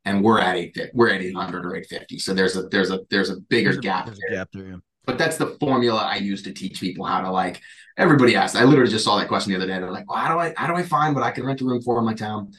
and 0.03 0.21
we're 0.21 0.41
at 0.41 0.57
eight 0.57 0.77
we're 0.93 1.09
at 1.09 1.21
eight 1.21 1.33
hundred 1.33 1.65
or 1.65 1.77
eight 1.77 1.85
fifty. 1.85 2.19
So 2.19 2.33
there's 2.33 2.57
a 2.57 2.63
there's 2.63 2.91
a 2.91 2.99
there's 3.09 3.29
a 3.29 3.37
bigger 3.37 3.71
there's 3.71 3.81
gap. 3.81 4.07
there's 4.07 4.19
there. 4.27 4.35
A 4.35 4.39
gap 4.41 4.49
there 4.51 4.67
yeah. 4.67 4.75
But 5.05 5.17
that's 5.17 5.37
the 5.37 5.55
formula 5.61 6.01
I 6.01 6.17
use 6.17 6.43
to 6.43 6.51
teach 6.51 6.81
people 6.81 7.05
how 7.05 7.21
to 7.21 7.31
like. 7.31 7.61
Everybody 7.95 8.35
asks. 8.35 8.57
I 8.57 8.65
literally 8.65 8.91
just 8.91 9.05
saw 9.05 9.17
that 9.19 9.29
question 9.29 9.53
the 9.53 9.57
other 9.57 9.67
day. 9.67 9.79
They're 9.79 9.89
like, 9.89 10.09
well, 10.09 10.19
how 10.19 10.33
do 10.33 10.39
I 10.41 10.53
how 10.57 10.67
do 10.67 10.75
I 10.75 10.83
find 10.83 11.15
what 11.15 11.23
I 11.23 11.31
can 11.31 11.45
rent 11.45 11.61
a 11.61 11.63
room 11.63 11.81
for 11.81 11.97
in 11.97 12.03
my 12.03 12.13
town? 12.13 12.51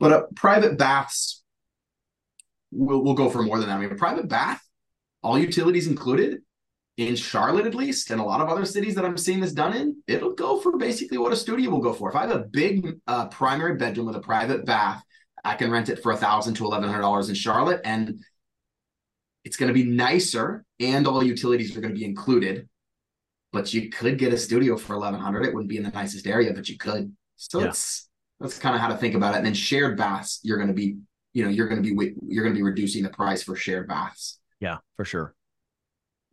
But 0.00 0.12
uh, 0.12 0.22
private 0.34 0.76
baths, 0.76 1.44
we'll 2.72 3.04
we'll 3.04 3.14
go 3.14 3.30
for 3.30 3.44
more 3.44 3.60
than 3.60 3.68
that. 3.68 3.76
I 3.76 3.80
mean, 3.80 3.92
a 3.92 3.94
private 3.94 4.26
bath, 4.26 4.60
all 5.22 5.38
utilities 5.38 5.86
included, 5.86 6.40
in 6.96 7.16
Charlotte, 7.16 7.66
at 7.66 7.74
least, 7.74 8.10
and 8.10 8.20
a 8.20 8.24
lot 8.24 8.40
of 8.40 8.48
other 8.48 8.64
cities 8.64 8.94
that 8.94 9.04
I'm 9.04 9.18
seeing 9.18 9.40
this 9.40 9.52
done 9.52 9.74
in, 9.74 9.96
it'll 10.06 10.34
go 10.34 10.60
for 10.60 10.76
basically 10.76 11.18
what 11.18 11.32
a 11.32 11.36
studio 11.36 11.70
will 11.70 11.80
go 11.80 11.92
for. 11.92 12.08
If 12.08 12.14
I 12.14 12.22
have 12.22 12.30
a 12.30 12.44
big 12.44 12.98
uh, 13.06 13.26
primary 13.28 13.74
bedroom 13.74 14.06
with 14.06 14.16
a 14.16 14.20
private 14.20 14.64
bath, 14.64 15.02
I 15.44 15.56
can 15.56 15.70
rent 15.70 15.88
it 15.88 16.02
for 16.02 16.12
a 16.12 16.16
thousand 16.16 16.54
to 16.54 16.64
eleven 16.64 16.88
hundred 16.88 17.02
dollars 17.02 17.28
in 17.28 17.34
Charlotte, 17.34 17.80
and 17.84 18.20
it's 19.44 19.56
going 19.56 19.68
to 19.68 19.74
be 19.74 19.84
nicer, 19.84 20.64
and 20.78 21.06
all 21.06 21.22
utilities 21.22 21.76
are 21.76 21.80
going 21.80 21.92
to 21.92 21.98
be 21.98 22.04
included. 22.04 22.68
But 23.52 23.74
you 23.74 23.90
could 23.90 24.16
get 24.16 24.32
a 24.32 24.38
studio 24.38 24.76
for 24.76 24.94
eleven 24.94 25.18
hundred. 25.18 25.46
It 25.46 25.52
wouldn't 25.52 25.68
be 25.68 25.76
in 25.76 25.82
the 25.82 25.90
nicest 25.90 26.26
area, 26.26 26.52
but 26.54 26.68
you 26.68 26.78
could. 26.78 27.14
So 27.36 27.60
yeah. 27.60 27.68
it's 27.68 28.08
that's 28.38 28.58
kind 28.58 28.74
of 28.74 28.80
how 28.80 28.88
to 28.88 28.96
think 28.96 29.14
about 29.16 29.34
it. 29.34 29.38
And 29.38 29.46
then 29.46 29.54
shared 29.54 29.98
baths, 29.98 30.40
you're 30.44 30.58
going 30.58 30.68
to 30.68 30.74
be, 30.74 30.96
you 31.32 31.44
know, 31.44 31.50
you're 31.50 31.68
going 31.68 31.82
to 31.82 31.94
be 31.94 32.14
you're 32.22 32.44
going 32.44 32.54
to 32.54 32.58
be 32.58 32.62
reducing 32.62 33.02
the 33.02 33.10
price 33.10 33.42
for 33.42 33.56
shared 33.56 33.88
baths. 33.88 34.38
Yeah, 34.60 34.78
for 34.96 35.04
sure 35.04 35.34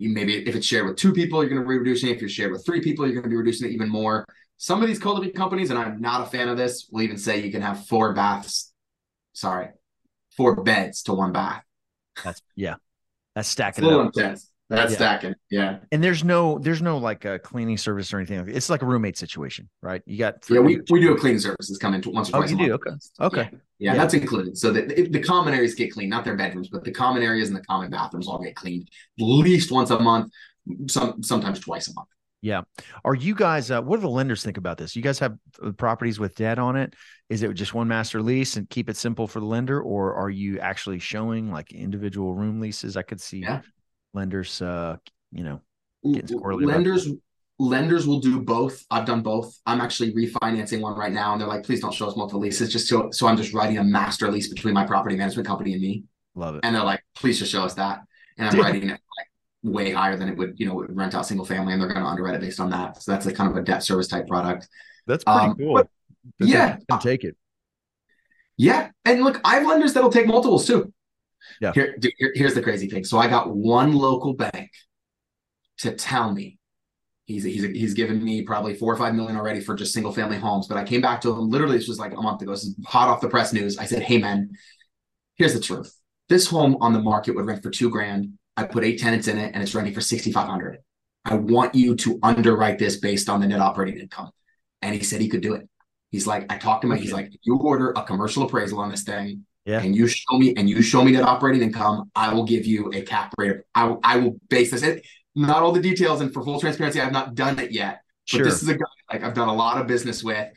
you 0.02 0.10
maybe 0.10 0.48
if 0.48 0.56
it's 0.56 0.66
shared 0.66 0.88
with 0.88 0.98
two 0.98 1.14
people, 1.14 1.42
you're 1.42 1.50
going 1.50 1.62
to 1.62 1.68
be 1.68 1.78
reducing 1.78 2.10
it. 2.10 2.14
If 2.14 2.22
you're 2.22 2.30
shared 2.30 2.52
with 2.52 2.66
three 2.66 2.82
people, 2.82 3.06
you're 3.06 3.14
going 3.14 3.24
to 3.24 3.30
be 3.30 3.36
reducing 3.36 3.70
it 3.70 3.74
even 3.74 3.88
more. 3.88 4.26
Some 4.58 4.82
of 4.82 4.88
these 4.88 5.00
co-living 5.00 5.34
companies, 5.34 5.70
and 5.70 5.80
I'm 5.80 6.02
not 6.02 6.22
a 6.22 6.26
fan 6.26 6.48
of 6.50 6.58
this, 6.58 6.88
will 6.92 7.02
even 7.02 7.18
say 7.18 7.40
you 7.40 7.52
can 7.52 7.62
have 7.62 7.86
four 7.86 8.14
baths. 8.14 8.74
Sorry, 9.34 9.70
four 10.36 10.62
beds 10.64 11.04
to 11.04 11.14
one 11.14 11.32
bath. 11.32 11.64
That's 12.24 12.42
yeah, 12.56 12.76
that's 13.36 13.48
stacking 13.48 13.86
it 13.86 13.94
up. 13.94 14.08
Intense. 14.08 14.51
That's 14.78 14.92
Yeah. 14.94 14.98
stacking. 14.98 15.36
Yeah. 15.50 15.80
And 15.92 16.04
there's 16.04 16.24
no 16.24 16.58
there's 16.60 16.82
no 16.82 16.98
like 16.98 17.26
a 17.26 17.40
cleaning 17.40 17.78
service 17.78 18.14
or 18.14 18.18
anything. 18.18 18.48
It's 18.48 18.70
like 18.70 18.82
a 18.82 18.86
roommate 18.86 19.18
situation, 19.18 19.70
right? 19.82 20.02
You 20.06 20.18
got 20.18 20.50
Yeah, 20.50 20.60
we, 20.62 20.80
we 20.90 21.00
do 21.02 21.14
a 21.14 21.18
cleaning 21.18 21.40
services 21.40 21.78
come 21.78 21.94
in 21.94 22.02
once 22.08 22.30
or 22.30 22.38
Oh, 22.38 22.40
twice 22.40 22.52
you 22.52 22.56
a 22.56 22.60
do? 22.60 22.70
month. 22.70 22.82
Okay. 23.20 23.42
Okay. 23.42 23.50
Yeah, 23.52 23.58
Yeah, 23.80 23.92
Yeah. 23.94 23.98
that's 23.98 24.14
included. 24.14 24.58
So 24.58 24.72
the, 24.72 24.84
the, 24.84 25.10
the 25.10 25.20
common 25.22 25.54
areas 25.54 25.76
get 25.76 25.92
cleaned, 25.92 26.10
not 26.10 26.24
their 26.24 26.38
bedrooms, 26.38 26.70
but 26.70 26.84
the 26.84 26.92
common 26.92 27.22
areas 27.22 27.50
and 27.50 27.58
the 27.58 27.64
common 27.64 27.92
bathrooms 27.92 28.28
all 28.28 28.40
get 28.42 28.56
cleaned 28.56 28.90
at 29.20 29.24
least 29.26 29.72
once 29.72 29.90
a 29.92 30.00
month, 30.00 30.32
some 30.88 31.22
sometimes 31.22 31.60
twice 31.60 31.90
a 31.90 31.94
month. 31.94 32.08
Yeah. 32.44 32.62
Are 33.06 33.14
you 33.14 33.36
guys? 33.36 33.70
Uh, 33.70 33.82
what 33.84 33.98
do 33.98 34.02
the 34.02 34.10
lenders 34.10 34.42
think 34.42 34.58
about 34.58 34.78
this? 34.80 34.96
You 34.96 35.04
guys 35.04 35.20
have 35.20 35.36
uh, 35.64 35.72
properties 35.74 36.20
with 36.20 36.34
debt 36.36 36.58
on 36.58 36.76
it. 36.76 36.96
Is 37.30 37.44
it 37.44 37.54
just 37.54 37.74
one 37.76 37.88
master 37.88 38.20
lease 38.22 38.58
and 38.58 38.68
keep 38.70 38.90
it 38.90 38.98
simple 38.98 39.28
for 39.28 39.40
the 39.40 39.46
lender, 39.46 39.80
or 39.80 40.16
are 40.16 40.30
you 40.30 40.60
actually 40.60 40.98
showing 40.98 41.52
like 41.52 41.72
individual 41.72 42.34
room 42.34 42.60
leases? 42.60 42.98
I 42.98 43.04
could 43.04 43.22
see 43.22 43.40
Yeah. 43.40 43.62
Lenders, 44.14 44.62
uh, 44.62 44.98
you 45.32 45.44
know, 45.44 45.62
lenders 46.04 47.08
lenders 47.60 48.08
will 48.08 48.20
do 48.20 48.42
both. 48.42 48.84
I've 48.90 49.06
done 49.06 49.22
both. 49.22 49.56
I'm 49.68 49.82
actually 49.82 50.14
refinancing 50.14 50.82
one 50.82 50.98
right 50.98 51.12
now, 51.14 51.32
and 51.34 51.40
they're 51.42 51.48
like, 51.48 51.64
please 51.64 51.80
don't 51.80 51.94
show 51.94 52.08
us 52.08 52.16
multiple 52.18 52.40
leases, 52.42 52.72
just 52.72 52.88
so 52.88 53.10
so 53.12 53.28
I'm 53.28 53.38
just 53.38 53.54
writing 53.54 53.78
a 53.78 53.84
master 53.84 54.32
lease 54.32 54.48
between 54.48 54.74
my 54.74 54.86
property 54.86 55.16
management 55.16 55.48
company 55.48 55.74
and 55.74 55.82
me. 55.82 56.04
love 56.34 56.56
it. 56.56 56.62
And 56.64 56.74
they're 56.76 56.84
like, 56.84 57.04
please 57.16 57.38
just 57.38 57.52
show 57.52 57.64
us 57.64 57.74
that. 57.76 58.02
And 58.38 58.48
I'm 58.48 58.56
Yeah. 58.56 58.64
writing 58.64 58.84
it 58.90 59.00
like 59.18 59.28
way 59.64 59.92
higher 59.92 60.16
than 60.18 60.30
it 60.30 60.38
would, 60.38 60.60
you 60.60 60.66
know, 60.66 60.84
rent 60.90 61.14
out 61.14 61.26
single 61.28 61.46
family, 61.46 61.74
and 61.74 61.82
they're 61.82 61.90
going 61.90 62.02
to 62.02 62.08
underwrite 62.08 62.36
it 62.36 62.42
based 62.42 62.60
on 62.60 62.70
that. 62.72 63.02
So 63.04 63.12
that's 63.12 63.26
a 63.28 63.34
kind 63.34 63.52
of 63.52 63.58
a 63.58 63.62
debt 63.62 63.84
service 63.84 64.08
type 64.08 64.28
product. 64.28 64.68
That's 65.08 65.24
pretty 65.24 65.40
Um, 65.40 65.56
cool. 65.58 65.74
but- 65.76 65.90
yeah. 66.40 66.78
take 67.00 67.24
it. 67.24 67.36
Yeah, 68.58 68.90
and 69.06 69.24
look, 69.24 69.42
I 69.44 69.56
have 69.56 69.68
lenders 69.68 69.94
that'll 69.94 70.12
take 70.12 70.26
multiples 70.28 70.66
too. 70.68 70.94
Yeah. 71.60 71.72
Here, 71.74 71.96
here- 72.18 72.32
here's 72.36 72.54
the 72.54 72.62
crazy 72.62 72.90
thing. 72.90 73.04
So 73.04 73.18
I 73.18 73.28
got 73.28 73.56
one 73.56 73.94
local 73.94 74.34
bank 74.34 74.72
to 75.80 75.92
tell 75.96 76.32
me 76.34 76.58
he's 77.26 77.44
he's 77.44 77.64
he's 77.64 77.94
given 77.94 78.24
me 78.24 78.44
probably 78.44 78.74
four 78.76 78.94
or 78.94 78.98
five 78.98 79.16
million 79.16 79.36
already 79.38 79.60
for 79.60 79.76
just 79.76 79.94
single 79.94 80.12
family 80.12 80.38
homes. 80.38 80.68
But 80.68 80.78
I 80.78 80.84
came 80.84 81.02
back 81.02 81.22
to 81.22 81.32
him 81.32 81.50
literally 81.50 81.78
this 81.78 81.88
was 81.88 82.00
like 82.00 82.14
a 82.14 82.22
month 82.22 82.42
ago. 82.42 82.52
This 82.52 82.64
is 82.64 82.76
hot 82.86 83.10
off 83.10 83.22
the 83.22 83.30
press 83.30 83.54
news. 83.54 83.78
I 83.78 83.86
said, 83.86 84.04
"Hey 84.04 84.18
man, 84.18 84.52
here's 85.36 85.54
the 85.54 85.60
truth. 85.60 85.96
This 86.30 86.48
home 86.48 86.78
on 86.82 86.94
the 86.94 87.00
market 87.02 87.36
would 87.36 87.46
rent 87.46 87.64
for 87.64 87.70
two 87.72 87.90
grand. 87.90 88.34
I 88.58 88.66
put 88.66 88.84
eight 88.84 89.00
tenants 89.00 89.28
in 89.28 89.38
it, 89.38 89.52
and 89.54 89.64
it's 89.64 89.74
renting 89.74 89.94
for 89.94 90.02
sixty 90.02 90.32
five 90.32 90.48
hundred. 90.48 90.80
I 91.26 91.36
want 91.36 91.76
you 91.76 91.96
to 91.96 92.20
underwrite 92.24 92.80
this 92.80 92.98
based 92.98 93.30
on 93.30 93.40
the 93.42 93.48
net 93.48 93.60
operating 93.62 94.00
income." 94.00 94.30
And 94.82 94.96
he 94.96 95.04
said 95.04 95.22
he 95.22 95.30
could 95.30 95.42
do 95.42 95.54
it. 95.54 95.68
He's 96.10 96.28
like, 96.28 96.52
I 96.52 96.58
talked 96.58 96.82
to 96.82 96.92
him. 96.92 96.98
He's 96.98 97.14
like, 97.14 97.32
you 97.44 97.56
order 97.58 97.92
a 97.96 98.04
commercial 98.04 98.44
appraisal 98.44 98.80
on 98.80 98.90
this 98.92 99.04
thing, 99.04 99.46
Yeah. 99.66 99.80
and 99.82 99.96
you 99.96 100.08
show 100.08 100.38
me 100.40 100.54
and 100.58 100.68
you 100.70 100.82
show 100.82 101.04
me 101.04 101.12
that 101.14 101.24
operating 101.24 101.62
income, 101.62 102.10
I 102.16 102.34
will 102.34 102.46
give 102.46 102.66
you 102.66 102.92
a 102.94 103.02
cap 103.02 103.34
rate. 103.38 103.58
I, 103.76 103.86
will- 103.86 104.00
I 104.04 104.18
will 104.18 104.38
base 104.50 104.72
this. 104.72 104.82
It, 104.84 105.06
not 105.36 105.62
all 105.64 105.72
the 105.72 105.82
details, 105.82 106.20
and 106.22 106.34
for 106.34 106.44
full 106.44 106.60
transparency, 106.60 107.00
I've 107.00 107.12
not 107.14 107.36
done 107.36 107.58
it 107.60 107.72
yet. 107.72 108.02
But 108.32 108.38
Sure. 108.38 108.46
this 108.46 108.62
is 108.64 108.70
a 108.70 108.74
guy 108.74 108.86
like 109.14 109.24
I've 109.24 109.34
done 109.34 109.48
a 109.50 109.54
lot 109.54 109.80
of 109.80 109.88
business 109.88 110.24
with, 110.24 110.48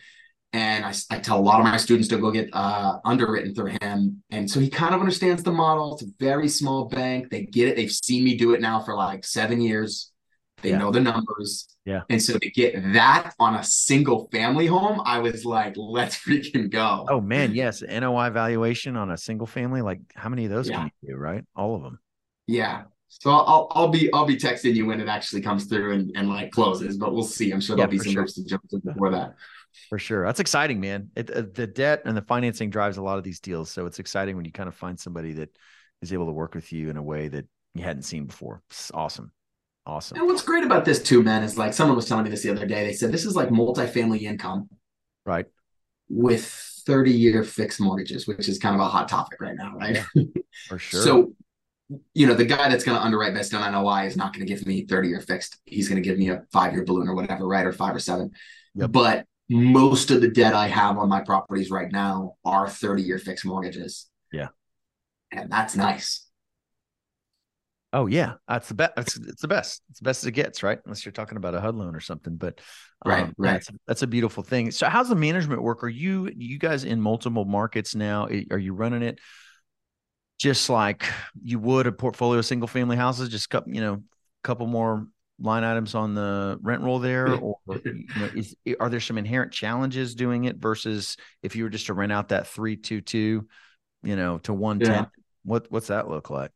and 0.52 0.84
I 0.84 1.18
tell 1.18 1.38
a 1.38 1.42
lot 1.42 1.58
of 1.60 1.64
my 1.64 1.76
students 1.76 2.08
to 2.08 2.18
go 2.18 2.30
get 2.30 2.48
uh, 2.52 2.98
underwritten 3.04 3.54
through 3.54 3.72
him, 3.82 4.22
and 4.30 4.50
so 4.50 4.58
he 4.60 4.68
kind 4.70 4.94
of 4.94 5.00
understands 5.00 5.42
the 5.42 5.52
model. 5.52 5.94
It's 5.94 6.02
a 6.02 6.06
very 6.18 6.48
small 6.48 6.86
bank. 6.86 7.30
They 7.30 7.42
get 7.44 7.68
it. 7.68 7.76
They've 7.76 7.90
seen 7.90 8.24
me 8.24 8.36
do 8.36 8.54
it 8.54 8.60
now 8.60 8.80
for 8.80 8.94
like 8.96 9.24
seven 9.24 9.60
years. 9.60 10.10
They 10.64 10.70
Yeah. 10.70 10.78
know 10.78 10.90
the 10.90 11.00
numbers. 11.00 11.68
Yeah. 11.84 12.00
And 12.08 12.20
so 12.20 12.38
to 12.38 12.50
get 12.50 12.74
that 12.94 13.34
on 13.38 13.54
a 13.54 13.62
single 13.62 14.28
family 14.32 14.66
home, 14.66 15.00
I 15.04 15.18
was 15.20 15.44
like, 15.44 15.74
let's 15.76 16.16
freaking 16.16 16.70
go. 16.70 17.06
Oh 17.08 17.20
man, 17.20 17.54
yes. 17.54 17.82
NOI 17.82 18.30
valuation 18.30 18.96
on 18.96 19.10
a 19.10 19.16
single 19.16 19.46
family. 19.46 19.82
Like 19.82 20.00
how 20.16 20.30
many 20.30 20.46
of 20.46 20.50
those 20.50 20.68
Yeah. 20.68 20.76
can 20.78 20.90
you 21.02 21.10
do? 21.10 21.16
Right, 21.16 21.44
all 21.54 21.76
of 21.76 21.82
them. 21.82 22.00
Yeah. 22.46 22.84
So 23.08 23.30
I'll 23.30 23.68
I'll 23.72 23.88
be 23.88 24.12
I'll 24.12 24.26
be 24.26 24.36
texting 24.36 24.74
you 24.74 24.86
when 24.86 25.00
it 25.00 25.06
actually 25.08 25.42
comes 25.42 25.66
through 25.66 25.92
and, 25.92 26.12
and 26.16 26.28
like 26.28 26.50
closes, 26.50 26.96
but 26.96 27.12
we'll 27.12 27.22
see. 27.22 27.52
I'm 27.52 27.60
sure 27.60 27.76
there'll 27.76 27.90
be 27.90 27.98
some 27.98 28.12
sure. 28.12 28.24
to 28.24 28.44
jump 28.44 28.64
before 28.84 29.10
that. 29.10 29.34
For 29.90 29.98
sure. 29.98 30.24
That's 30.24 30.40
exciting, 30.40 30.80
man. 30.80 31.10
It, 31.14 31.30
uh, 31.30 31.42
the 31.52 31.66
debt 31.66 32.02
and 32.06 32.16
the 32.16 32.22
financing 32.22 32.70
drives 32.70 32.96
a 32.96 33.02
lot 33.02 33.18
of 33.18 33.24
these 33.24 33.40
deals. 33.40 33.70
So 33.70 33.86
it's 33.86 33.98
exciting 33.98 34.34
when 34.36 34.44
you 34.44 34.52
kind 34.52 34.68
of 34.68 34.74
find 34.74 34.98
somebody 34.98 35.32
that 35.34 35.50
is 36.00 36.12
able 36.12 36.26
to 36.26 36.32
work 36.32 36.54
with 36.54 36.72
you 36.72 36.90
in 36.90 36.96
a 36.96 37.02
way 37.02 37.28
that 37.28 37.46
you 37.74 37.82
hadn't 37.84 38.02
seen 38.04 38.24
before. 38.26 38.62
It's 38.70 38.90
awesome. 38.94 39.32
Awesome. 39.86 40.18
And 40.18 40.26
what's 40.26 40.42
great 40.42 40.64
about 40.64 40.84
this 40.84 41.02
too, 41.02 41.22
man, 41.22 41.42
is 41.42 41.58
like 41.58 41.74
someone 41.74 41.96
was 41.96 42.06
telling 42.06 42.24
me 42.24 42.30
this 42.30 42.42
the 42.42 42.50
other 42.50 42.66
day. 42.66 42.86
They 42.86 42.92
said 42.94 43.12
this 43.12 43.26
is 43.26 43.36
like 43.36 43.50
multifamily 43.50 44.22
income 44.22 44.68
Right. 45.26 45.46
with 46.08 46.44
30 46.86 47.10
year 47.12 47.44
fixed 47.44 47.80
mortgages, 47.80 48.26
which 48.26 48.48
is 48.48 48.58
kind 48.58 48.74
of 48.74 48.80
a 48.80 48.88
hot 48.88 49.08
topic 49.08 49.40
right 49.40 49.54
now, 49.56 49.74
right? 49.76 49.98
For 50.68 50.78
sure. 50.78 51.02
So, 51.02 51.32
you 52.14 52.26
know, 52.26 52.34
the 52.34 52.46
guy 52.46 52.68
that's 52.70 52.82
going 52.84 52.96
to 52.98 53.04
underwrite 53.04 53.34
based 53.34 53.52
on 53.52 53.70
NOI 53.72 54.06
is 54.06 54.16
not 54.16 54.32
going 54.32 54.46
to 54.46 54.52
give 54.52 54.66
me 54.66 54.86
30 54.86 55.08
year 55.08 55.20
fixed. 55.20 55.58
He's 55.66 55.88
going 55.88 56.02
to 56.02 56.08
give 56.08 56.18
me 56.18 56.30
a 56.30 56.44
five 56.50 56.72
year 56.72 56.84
balloon 56.84 57.08
or 57.08 57.14
whatever, 57.14 57.46
right? 57.46 57.66
Or 57.66 57.72
five 57.72 57.94
or 57.94 57.98
seven. 57.98 58.30
Yep. 58.74 58.90
But 58.92 59.26
most 59.50 60.10
of 60.10 60.22
the 60.22 60.28
debt 60.28 60.54
I 60.54 60.68
have 60.68 60.96
on 60.96 61.10
my 61.10 61.20
properties 61.20 61.70
right 61.70 61.92
now 61.92 62.36
are 62.44 62.68
30 62.68 63.02
year 63.02 63.18
fixed 63.18 63.44
mortgages. 63.44 64.08
Yeah. 64.32 64.48
And 65.30 65.50
that's 65.52 65.76
nice. 65.76 66.23
Oh 67.94 68.06
yeah, 68.06 68.34
that's 68.46 68.68
the 68.68 68.74
best. 68.74 68.92
It's, 68.98 69.16
it's 69.16 69.40
the 69.40 69.48
best. 69.48 69.82
It's 69.88 70.00
the 70.00 70.04
best 70.04 70.24
as 70.24 70.26
it 70.26 70.32
gets, 70.32 70.62
right? 70.62 70.78
Unless 70.84 71.06
you're 71.06 71.12
talking 71.12 71.38
about 71.38 71.54
a 71.54 71.60
HUD 71.60 71.76
loan 71.76 71.96
or 71.96 72.00
something. 72.00 72.36
But 72.36 72.60
Right, 73.04 73.24
um, 73.24 73.34
right. 73.36 73.52
That's, 73.52 73.70
that's 73.86 74.02
a 74.02 74.06
beautiful 74.06 74.42
thing. 74.42 74.70
So 74.70 74.88
how's 74.88 75.08
the 75.08 75.14
management 75.14 75.62
work? 75.62 75.84
Are 75.84 75.88
you 75.88 76.30
you 76.34 76.58
guys 76.58 76.84
in 76.84 77.00
multiple 77.00 77.44
markets 77.44 77.94
now? 77.94 78.26
Are 78.50 78.58
you 78.58 78.72
running 78.72 79.02
it 79.02 79.18
just 80.38 80.70
like 80.70 81.04
you 81.42 81.58
would 81.58 81.86
a 81.86 81.92
portfolio 81.92 82.38
of 82.38 82.46
single 82.46 82.68
family 82.68 82.96
houses? 82.96 83.28
Just 83.28 83.50
couple, 83.50 83.74
you 83.74 83.82
know, 83.82 84.02
couple 84.42 84.66
more 84.66 85.06
line 85.38 85.64
items 85.64 85.94
on 85.94 86.14
the 86.14 86.58
rent 86.62 86.82
roll 86.82 86.98
there, 86.98 87.34
or 87.34 87.56
you 87.68 88.06
know, 88.16 88.30
is 88.34 88.56
are 88.80 88.88
there 88.88 89.00
some 89.00 89.18
inherent 89.18 89.52
challenges 89.52 90.14
doing 90.14 90.44
it 90.44 90.56
versus 90.56 91.18
if 91.42 91.56
you 91.56 91.64
were 91.64 91.70
just 91.70 91.86
to 91.86 91.94
rent 91.94 92.12
out 92.12 92.30
that 92.30 92.46
three 92.46 92.76
two 92.76 93.02
two, 93.02 93.46
you 94.02 94.16
know, 94.16 94.38
to 94.38 94.54
one 94.54 94.80
ten? 94.80 94.94
Yeah. 94.94 95.04
What 95.44 95.66
what's 95.70 95.88
that 95.88 96.08
look 96.08 96.30
like? 96.30 96.52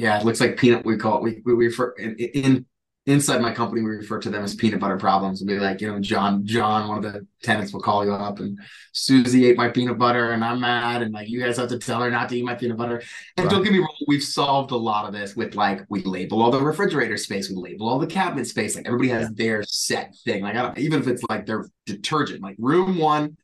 Yeah, 0.00 0.18
it 0.18 0.24
looks 0.24 0.40
like 0.40 0.56
peanut. 0.56 0.86
We 0.86 0.96
call 0.96 1.18
it. 1.18 1.22
We 1.22 1.42
we 1.44 1.66
refer 1.66 1.90
in, 1.98 2.14
in 2.14 2.66
inside 3.04 3.42
my 3.42 3.52
company. 3.52 3.82
We 3.82 3.90
refer 3.90 4.18
to 4.20 4.30
them 4.30 4.42
as 4.42 4.54
peanut 4.54 4.80
butter 4.80 4.96
problems. 4.96 5.42
We'll 5.44 5.58
be 5.58 5.60
like, 5.60 5.82
you 5.82 5.92
know, 5.92 6.00
John, 6.00 6.46
John, 6.46 6.88
one 6.88 7.04
of 7.04 7.12
the 7.12 7.26
tenants 7.42 7.74
will 7.74 7.82
call 7.82 8.06
you 8.06 8.12
up, 8.14 8.40
and 8.40 8.58
Susie 8.92 9.46
ate 9.46 9.58
my 9.58 9.68
peanut 9.68 9.98
butter, 9.98 10.32
and 10.32 10.42
I'm 10.42 10.60
mad, 10.60 11.02
and 11.02 11.12
like 11.12 11.28
you 11.28 11.38
guys 11.42 11.58
have 11.58 11.68
to 11.68 11.78
tell 11.78 12.00
her 12.00 12.10
not 12.10 12.30
to 12.30 12.38
eat 12.38 12.46
my 12.46 12.54
peanut 12.54 12.78
butter. 12.78 13.02
And 13.36 13.50
don't 13.50 13.62
get 13.62 13.72
me 13.72 13.80
wrong, 13.80 13.94
we've 14.08 14.22
solved 14.22 14.70
a 14.70 14.76
lot 14.76 15.04
of 15.04 15.12
this 15.12 15.36
with 15.36 15.54
like 15.54 15.82
we 15.90 16.02
label 16.02 16.40
all 16.40 16.50
the 16.50 16.62
refrigerator 16.62 17.18
space, 17.18 17.50
we 17.50 17.56
label 17.56 17.86
all 17.86 17.98
the 17.98 18.06
cabinet 18.06 18.46
space. 18.46 18.76
Like 18.76 18.86
everybody 18.86 19.10
has 19.10 19.30
their 19.34 19.62
set 19.64 20.14
thing. 20.24 20.42
Like 20.42 20.56
I 20.56 20.62
don't, 20.62 20.78
even 20.78 21.00
if 21.00 21.08
it's 21.08 21.22
like 21.28 21.44
their 21.44 21.66
detergent, 21.84 22.42
like 22.42 22.56
room 22.58 22.96
one. 22.96 23.36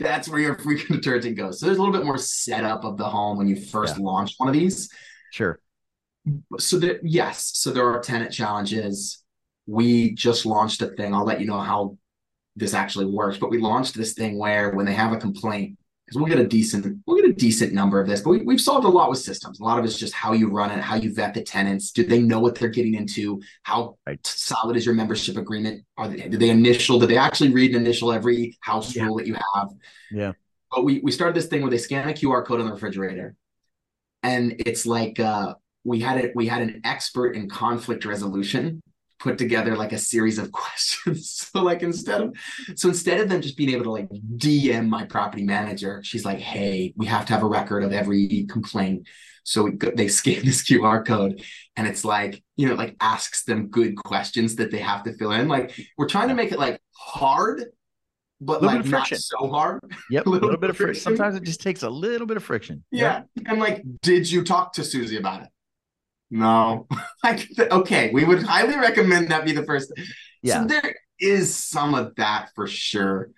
That's 0.00 0.28
where 0.28 0.40
your 0.40 0.56
freaking 0.56 0.88
detergent 0.96 1.36
goes. 1.36 1.60
So 1.60 1.66
there's 1.66 1.78
a 1.78 1.80
little 1.80 1.96
bit 1.96 2.04
more 2.04 2.18
setup 2.18 2.84
of 2.84 2.96
the 2.96 3.04
home 3.04 3.38
when 3.38 3.46
you 3.46 3.54
first 3.54 3.96
launch 3.96 4.34
one 4.38 4.48
of 4.48 4.52
these 4.52 4.90
Sure. 5.34 5.58
So 6.58 6.78
there 6.78 7.00
yes. 7.02 7.50
So 7.54 7.70
there 7.70 7.88
are 7.88 8.00
tenant 8.00 8.32
challenges. 8.32 9.22
We 9.66 10.14
just 10.14 10.44
launched 10.46 10.82
a 10.82 10.86
thing. 10.88 11.14
I'll 11.14 11.24
let 11.24 11.40
you 11.40 11.46
know 11.46 11.60
how 11.60 11.98
this 12.56 12.72
actually 12.72 13.06
works 13.06 13.36
but 13.36 13.50
we 13.50 13.58
launched 13.58 13.96
this 13.96 14.12
thing 14.14 14.38
where 14.38 14.70
when 14.70 14.86
they 14.86 14.92
have 14.94 15.12
a 15.12 15.16
complaint 15.16 15.76
because 16.06 16.16
we'll 16.16 16.28
get 16.28 16.38
a 16.38 16.46
decent 16.46 16.98
we'll 17.04 17.20
get 17.20 17.28
a 17.28 17.32
decent 17.32 17.72
number 17.72 18.00
of 18.00 18.06
this 18.06 18.20
but 18.20 18.30
we, 18.30 18.42
we've 18.42 18.60
solved 18.60 18.84
a 18.86 18.88
lot 18.88 19.10
with 19.10 19.18
systems. 19.18 19.58
A 19.58 19.64
lot 19.64 19.76
of 19.76 19.84
it's 19.84 19.98
just 19.98 20.14
how 20.14 20.32
you 20.32 20.48
run 20.48 20.70
it 20.70 20.78
how 20.80 20.94
you 20.94 21.12
vet 21.12 21.34
the 21.34 21.42
tenants. 21.42 21.90
Do 21.90 22.04
they 22.06 22.22
know 22.22 22.38
what 22.38 22.54
they're 22.54 22.68
getting 22.68 22.94
into? 22.94 23.40
How 23.64 23.96
Right. 24.06 24.24
solid 24.24 24.76
is 24.76 24.86
your 24.86 24.94
membership 24.94 25.36
agreement? 25.36 25.84
Are 25.96 26.06
they 26.06 26.28
did 26.28 26.38
they 26.38 26.50
initial 26.50 27.00
did 27.00 27.10
they 27.10 27.16
actually 27.18 27.50
read 27.52 27.74
and 27.74 27.84
initial 27.84 28.12
every 28.12 28.56
house 28.60 28.94
Yeah. 28.94 29.06
rule 29.06 29.16
that 29.16 29.26
you 29.26 29.34
have? 29.56 29.70
Yeah. 30.12 30.32
but 30.70 30.84
we 30.84 31.00
we 31.00 31.10
started 31.10 31.34
this 31.34 31.46
thing 31.46 31.60
where 31.62 31.72
they 31.72 31.78
scan 31.78 32.08
a 32.08 32.12
QR 32.12 32.44
code 32.46 32.60
on 32.60 32.66
the 32.66 32.72
refrigerator, 32.72 33.34
and 34.22 34.54
it's 34.64 34.86
like 34.86 35.18
uh, 35.18 35.54
we 35.84 36.00
had 36.00 36.18
it. 36.18 36.32
We 36.34 36.46
had 36.46 36.62
an 36.62 36.80
expert 36.84 37.36
in 37.36 37.48
conflict 37.48 38.04
resolution 38.04 38.82
put 39.20 39.38
together 39.38 39.74
like 39.76 39.92
a 39.92 39.98
series 39.98 40.38
of 40.38 40.52
questions. 40.62 41.30
so 41.30 41.62
like 41.62 41.82
instead 41.82 42.20
of 42.20 42.34
so 42.76 42.88
instead 42.88 43.20
of 43.20 43.28
them 43.28 43.40
just 43.40 43.56
being 43.56 43.70
able 43.70 43.84
to 43.84 43.90
like 43.90 44.08
DM 44.36 44.88
my 44.88 45.04
property 45.04 45.44
manager, 45.44 46.02
she's 46.04 46.24
like, 46.24 46.38
"Hey, 46.40 46.92
we 46.96 47.06
have 47.06 47.26
to 47.26 47.32
have 47.32 47.42
a 47.42 47.46
record 47.46 47.84
of 47.84 47.92
every 47.92 48.46
complaint." 48.50 49.06
So 49.44 49.64
we 49.64 49.72
they 49.94 50.08
scan 50.08 50.44
this 50.44 50.62
QR 50.62 51.04
code, 51.06 51.42
and 51.76 51.86
it's 51.86 52.04
like 52.04 52.42
you 52.56 52.68
know 52.68 52.74
like 52.74 52.96
asks 53.00 53.44
them 53.44 53.68
good 53.68 53.96
questions 53.96 54.56
that 54.56 54.70
they 54.70 54.78
have 54.78 55.02
to 55.04 55.12
fill 55.14 55.32
in. 55.32 55.48
Like 55.48 55.78
we're 55.98 56.08
trying 56.08 56.28
to 56.28 56.34
make 56.34 56.52
it 56.52 56.58
like 56.58 56.80
hard. 56.96 57.64
But 58.40 58.62
like 58.62 58.84
not 58.84 59.06
so 59.08 59.48
hard. 59.48 59.80
Yep. 60.10 60.26
A 60.26 60.28
Little 60.28 60.48
little 60.48 60.60
bit 60.60 60.68
of 60.68 60.76
friction. 60.76 60.94
friction. 61.02 61.16
Sometimes 61.16 61.36
it 61.36 61.44
just 61.44 61.60
takes 61.62 61.82
a 61.82 61.88
little 61.88 62.26
bit 62.26 62.36
of 62.36 62.42
friction. 62.44 62.84
Yeah. 62.90 63.22
And 63.46 63.58
like, 63.58 63.82
did 64.02 64.30
you 64.30 64.42
talk 64.44 64.74
to 64.74 64.84
Susie 64.84 65.16
about 65.16 65.42
it? 65.44 65.48
No. 66.34 66.88
like, 67.24 67.48
okay, 67.58 68.10
we 68.12 68.24
would 68.24 68.42
highly 68.42 68.76
recommend 68.76 69.30
that 69.30 69.44
be 69.44 69.52
the 69.52 69.62
first. 69.62 69.92
Yeah. 70.42 70.62
So 70.62 70.66
there 70.66 70.96
is 71.20 71.54
some 71.54 71.94
of 71.94 72.16
that 72.16 72.48
for 72.56 72.66
sure. 72.66 73.30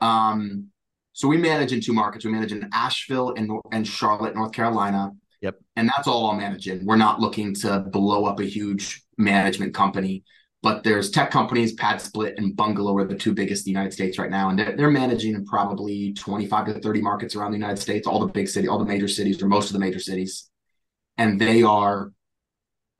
Um, 0.00 0.70
so 1.12 1.28
we 1.28 1.36
manage 1.36 1.72
in 1.72 1.80
two 1.80 1.92
markets. 1.92 2.24
We 2.24 2.32
manage 2.32 2.50
in 2.50 2.68
Asheville 2.72 3.34
and, 3.36 3.52
and 3.70 3.86
Charlotte, 3.86 4.34
North 4.34 4.50
Carolina. 4.50 5.12
Yep. 5.42 5.60
And 5.76 5.88
that's 5.88 6.08
all 6.08 6.26
I'll 6.26 6.36
manage 6.36 6.66
in. 6.66 6.84
We're 6.84 6.96
not 6.96 7.20
looking 7.20 7.54
to 7.56 7.78
blow 7.78 8.24
up 8.24 8.40
a 8.40 8.44
huge 8.44 9.04
management 9.16 9.72
company, 9.72 10.24
but 10.60 10.82
there's 10.82 11.12
tech 11.12 11.30
companies, 11.30 11.76
PadSplit 11.76 12.36
and 12.36 12.56
Bungalow 12.56 12.96
are 12.96 13.04
the 13.04 13.14
two 13.14 13.32
biggest 13.32 13.64
in 13.64 13.72
the 13.72 13.78
United 13.78 13.92
States 13.92 14.18
right 14.18 14.30
now. 14.30 14.48
And 14.48 14.58
they're, 14.58 14.76
they're 14.76 14.90
managing 14.90 15.36
in 15.36 15.44
probably 15.44 16.14
25 16.14 16.66
to 16.66 16.80
30 16.80 17.00
markets 17.00 17.36
around 17.36 17.52
the 17.52 17.58
United 17.58 17.80
States, 17.80 18.08
all 18.08 18.18
the 18.18 18.32
big 18.32 18.48
city, 18.48 18.66
all 18.66 18.80
the 18.80 18.84
major 18.84 19.06
cities 19.06 19.40
or 19.40 19.46
most 19.46 19.68
of 19.68 19.74
the 19.74 19.78
major 19.78 20.00
cities. 20.00 20.50
And 21.16 21.40
they 21.40 21.62
are 21.62 22.10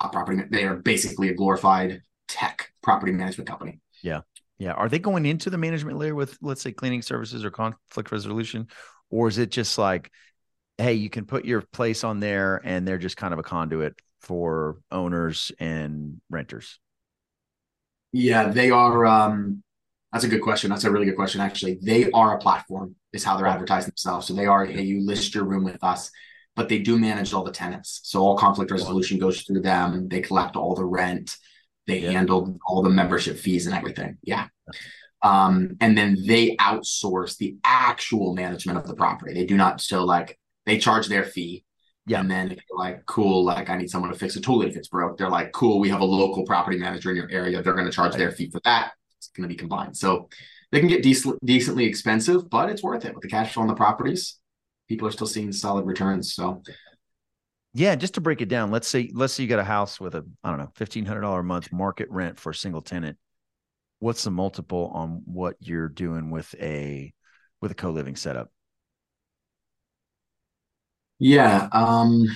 a 0.07 0.09
property, 0.11 0.43
they 0.51 0.65
are 0.65 0.77
basically 0.77 1.29
a 1.29 1.35
glorified 1.35 2.03
tech 2.29 2.71
property 2.83 3.13
management 3.13 3.49
company. 3.49 3.81
Yeah. 4.03 4.21
Yeah. 4.59 4.73
Are 4.73 4.89
they 4.89 4.99
going 4.99 5.27
into 5.27 5.51
the 5.51 5.59
management 5.59 5.99
layer 5.99 6.15
with, 6.15 6.39
let's 6.41 6.63
say, 6.63 6.73
cleaning 6.73 7.03
services 7.03 7.45
or 7.45 7.51
conflict 7.51 8.13
resolution? 8.13 8.69
Or 9.11 9.29
is 9.29 9.39
it 9.39 9.51
just 9.51 9.79
like, 9.79 10.11
hey, 10.79 10.95
you 10.95 11.11
can 11.11 11.25
put 11.25 11.45
your 11.45 11.61
place 11.61 12.05
on 12.05 12.21
there 12.21 12.61
and 12.65 12.87
they're 12.87 12.99
just 12.99 13.17
kind 13.17 13.33
of 13.33 13.39
a 13.39 13.43
conduit 13.43 13.95
for 14.21 14.79
owners 14.91 15.53
and 15.59 16.21
renters? 16.31 16.79
Yeah, 18.13 18.49
they 18.49 18.71
are. 18.71 19.05
Um, 19.07 19.63
that's 20.13 20.25
a 20.25 20.29
good 20.29 20.43
question. 20.43 20.71
That's 20.71 20.85
a 20.85 20.91
really 20.91 21.07
good 21.07 21.17
question, 21.17 21.41
actually. 21.41 21.79
They 21.83 22.11
are 22.13 22.37
a 22.37 22.39
platform, 22.39 22.95
is 23.13 23.25
how 23.25 23.37
they're 23.37 23.47
advertising 23.47 23.91
themselves. 23.91 24.29
So 24.29 24.35
they 24.35 24.47
are, 24.47 24.65
hey, 24.65 24.83
you 24.83 25.05
list 25.05 25.35
your 25.35 25.45
room 25.45 25.65
with 25.65 25.83
us, 25.83 26.11
but 26.57 26.69
they 26.69 26.79
do 26.79 26.99
manage 26.99 27.33
all 27.33 27.45
the 27.45 27.53
tenants. 27.53 28.01
So 28.05 28.21
all 28.21 28.39
conflict 28.39 28.71
resolution 28.71 29.19
goes 29.19 29.43
through 29.43 29.61
them. 29.61 30.09
They 30.09 30.21
collect 30.21 30.57
all 30.57 30.75
the 30.75 30.85
rent. 30.85 31.37
They 31.87 32.01
yeah. 32.01 32.13
handle 32.13 32.57
all 32.67 32.83
the 32.83 32.91
membership 32.91 33.39
fees 33.39 33.67
and 33.67 33.75
everything. 33.75 34.19
Yeah. 34.23 34.47
Um, 35.23 35.77
and 35.81 35.97
then 35.97 36.19
they 36.27 36.57
outsource 36.57 37.37
the 37.39 37.57
actual 37.65 38.35
management 38.35 38.79
of 38.79 38.87
the 38.87 38.95
property. 38.95 39.35
They 39.35 39.47
do 39.47 39.57
not 39.57 39.81
still 39.81 40.07
like 40.07 40.39
they 40.67 40.79
charge 40.79 41.09
their 41.09 41.25
fee. 41.25 41.65
Yeah. 42.07 42.21
And 42.21 42.31
then 42.31 42.57
like, 42.71 43.05
cool, 43.07 43.45
like 43.45 43.71
I 43.71 43.77
need 43.77 43.91
someone 43.91 44.13
to 44.13 44.19
fix 44.19 44.37
a 44.37 44.41
toilet 44.41 44.69
if 44.69 44.77
it's 44.77 44.89
broke, 44.89 45.17
they're 45.17 45.31
like, 45.31 45.53
cool, 45.53 45.81
we 45.81 45.89
have 45.89 46.03
a 46.03 46.05
local 46.05 46.45
property 46.45 46.79
manager 46.79 47.11
in 47.11 47.17
your 47.17 47.31
area. 47.31 47.63
They're 47.63 47.73
going 47.73 47.87
to 47.87 47.93
charge 47.93 48.13
right. 48.13 48.19
their 48.19 48.31
fee 48.31 48.51
for 48.51 48.61
that. 48.65 48.93
It's 49.19 49.29
going 49.29 49.49
to 49.49 49.53
be 49.53 49.59
combined. 49.59 49.97
So 49.97 50.29
they 50.71 50.81
can 50.81 50.89
get 50.89 51.03
decent, 51.03 51.39
decently 51.45 51.87
expensive, 51.87 52.51
but 52.51 52.69
it's 52.69 52.83
worth 52.83 53.07
it 53.07 53.15
with 53.15 53.23
the 53.23 53.29
cash 53.29 53.55
flow 53.55 53.63
on 53.63 53.69
the 53.69 53.75
properties. 53.75 54.39
People 54.89 55.09
are 55.09 55.13
still 55.13 55.27
seeing 55.27 55.53
solid 55.53 55.87
returns. 55.87 56.35
So 56.35 56.63
yeah, 57.75 57.97
just 57.97 58.15
to 58.15 58.21
break 58.21 58.41
it 58.41 58.49
down, 58.49 58.71
let's 58.71 58.87
say 58.87 59.11
let's 59.13 59.33
say 59.33 59.43
you 59.43 59.49
got 59.49 59.59
a 59.59 59.65
house 59.65 60.01
with 60.01 60.15
a 60.15 60.25
I 60.45 60.51
don't 60.51 60.61
know 60.61 60.71
fifteen 60.77 61.05
hundred 61.05 61.23
dollar 61.23 61.41
a 61.41 61.45
month 61.45 61.73
market 61.73 62.09
rent 62.11 62.39
for 62.39 62.51
a 62.51 62.55
single 62.55 62.81
tenant. 62.81 63.19
What's 63.99 64.23
the 64.23 64.31
multiple 64.31 64.91
on 64.95 65.23
what 65.25 65.57
you're 65.59 65.89
doing 65.89 66.31
with 66.31 66.55
a 66.61 67.13
with 67.61 67.73
a 67.73 67.75
co 67.75 67.91
living 67.91 68.15
setup? 68.15 68.53
Yeah. 71.19 71.69
Um, 71.73 72.27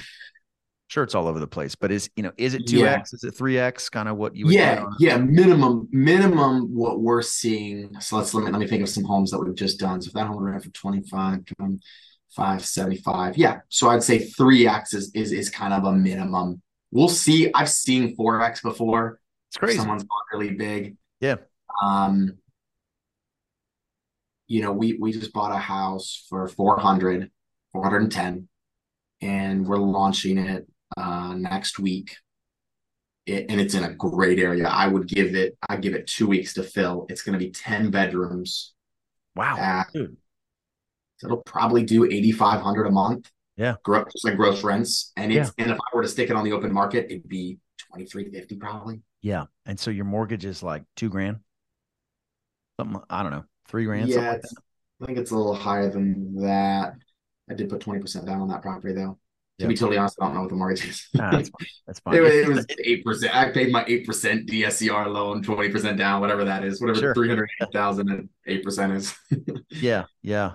sure, 0.88 1.04
it's 1.04 1.14
all 1.14 1.28
over 1.28 1.38
the 1.38 1.46
place, 1.46 1.76
but 1.76 1.92
is 1.92 2.10
you 2.16 2.22
know, 2.24 2.32
is 2.36 2.54
it 2.54 2.66
two 2.66 2.84
X? 2.84 3.12
Is 3.12 3.22
it 3.22 3.32
three 3.32 3.58
X? 3.58 3.88
Kind 3.90 4.08
of 4.08 4.16
what 4.16 4.34
you? 4.34 4.50
yeah, 4.50 4.86
yeah. 4.98 5.18
Minimum, 5.18 5.88
minimum. 5.92 6.74
What 6.74 7.00
we're 7.00 7.22
seeing. 7.22 8.00
So 8.00 8.16
let's 8.16 8.34
let 8.34 8.44
me 8.44 8.50
let 8.50 8.58
me 8.58 8.66
think 8.66 8.82
of 8.82 8.88
some 8.88 9.04
homes 9.04 9.30
that 9.30 9.38
we've 9.38 9.54
just 9.54 9.78
done. 9.78 10.02
So 10.02 10.08
if 10.08 10.14
that 10.14 10.26
home 10.26 10.42
ran 10.42 10.60
for 10.60 10.70
twenty 10.70 11.02
five, 11.02 11.44
five 12.30 12.64
seventy 12.64 12.96
five. 12.96 13.36
Yeah. 13.36 13.60
So 13.68 13.88
I'd 13.88 14.02
say 14.02 14.18
three 14.18 14.66
X 14.66 14.94
is, 14.94 15.10
is 15.14 15.32
is 15.32 15.50
kind 15.50 15.72
of 15.72 15.84
a 15.84 15.92
minimum. 15.92 16.62
We'll 16.90 17.08
see. 17.08 17.50
I've 17.54 17.70
seen 17.70 18.14
four 18.16 18.42
X 18.42 18.60
before. 18.62 19.20
It's 19.50 19.56
crazy. 19.56 19.78
Someone's 19.78 20.04
not 20.04 20.38
really 20.38 20.54
big. 20.54 20.96
Yeah. 21.20 21.36
Um. 21.82 22.38
You 24.46 24.62
know, 24.62 24.72
we 24.72 24.94
we 24.94 25.12
just 25.12 25.32
bought 25.32 25.52
a 25.52 25.58
house 25.58 26.24
for 26.30 26.48
400, 26.48 27.30
410 27.72 28.48
and 29.20 29.66
we're 29.66 29.76
launching 29.76 30.38
it 30.38 30.66
uh, 30.96 31.34
next 31.34 31.78
week. 31.78 32.16
It, 33.26 33.46
and 33.50 33.60
it's 33.60 33.74
in 33.74 33.84
a 33.84 33.92
great 33.92 34.38
area. 34.38 34.66
I 34.66 34.86
would 34.88 35.06
give 35.06 35.34
it. 35.34 35.56
I 35.68 35.76
give 35.76 35.94
it 35.94 36.06
two 36.06 36.26
weeks 36.26 36.54
to 36.54 36.62
fill. 36.62 37.06
It's 37.10 37.22
going 37.22 37.38
to 37.38 37.44
be 37.44 37.50
ten 37.50 37.90
bedrooms. 37.90 38.72
Wow. 39.36 39.84
so 39.92 40.08
it'll 41.22 41.42
probably 41.42 41.82
do 41.84 42.04
eighty 42.04 42.32
five 42.32 42.60
hundred 42.60 42.86
a 42.86 42.90
month. 42.90 43.30
Yeah. 43.56 43.74
Gross 43.82 44.12
like 44.24 44.36
gross 44.36 44.62
rents, 44.62 45.12
and 45.16 45.32
it's 45.32 45.52
yeah. 45.58 45.64
and 45.64 45.72
if 45.72 45.78
I 45.78 45.96
were 45.96 46.02
to 46.02 46.08
stick 46.08 46.30
it 46.30 46.36
on 46.36 46.44
the 46.44 46.52
open 46.52 46.72
market, 46.72 47.06
it'd 47.10 47.28
be 47.28 47.58
twenty 47.76 48.06
three 48.06 48.30
fifty 48.30 48.56
probably. 48.56 49.00
Yeah, 49.20 49.46
and 49.66 49.78
so 49.78 49.90
your 49.90 50.04
mortgage 50.04 50.44
is 50.44 50.62
like 50.62 50.84
two 50.94 51.08
grand. 51.08 51.38
Something 52.78 53.02
I 53.10 53.22
don't 53.22 53.32
know, 53.32 53.44
three 53.66 53.84
grand. 53.84 54.08
Yeah, 54.08 54.32
like 54.32 54.42
I 55.02 55.06
think 55.06 55.18
it's 55.18 55.30
a 55.30 55.36
little 55.36 55.54
higher 55.54 55.90
than 55.90 56.36
that. 56.42 56.94
I 57.50 57.54
did 57.54 57.68
put 57.70 57.80
20% 57.80 58.26
down 58.26 58.40
on 58.40 58.48
that 58.48 58.62
property 58.62 58.94
though. 58.94 59.18
To 59.58 59.64
yep. 59.64 59.70
be 59.70 59.74
totally 59.76 59.98
honest, 59.98 60.16
I 60.20 60.26
don't 60.26 60.34
know 60.34 60.42
what 60.42 60.50
the 60.50 60.56
mortgage 60.56 60.86
is. 60.86 61.08
Nah, 61.14 61.32
that's 61.32 61.48
fine. 61.58 61.68
That's 61.86 62.00
fine. 62.00 62.14
it, 62.14 62.22
it, 62.22 62.48
was 62.48 62.66
eight 62.84 63.04
percent. 63.04 63.34
I 63.34 63.50
paid 63.50 63.72
my 63.72 63.84
eight 63.88 64.06
percent 64.06 64.48
DSCR 64.48 65.12
loan, 65.12 65.42
twenty 65.42 65.68
percent 65.68 65.98
down, 65.98 66.20
whatever 66.20 66.44
that 66.44 66.62
is, 66.62 66.80
whatever 66.80 67.00
sure. 67.00 67.14
three 67.14 67.28
hundred 67.28 67.50
eight 67.60 67.72
thousand 67.72 68.08
and 68.08 68.28
eight 68.46 68.62
percent 68.62 68.92
is. 68.92 69.16
yeah, 69.70 70.04
yeah, 70.22 70.52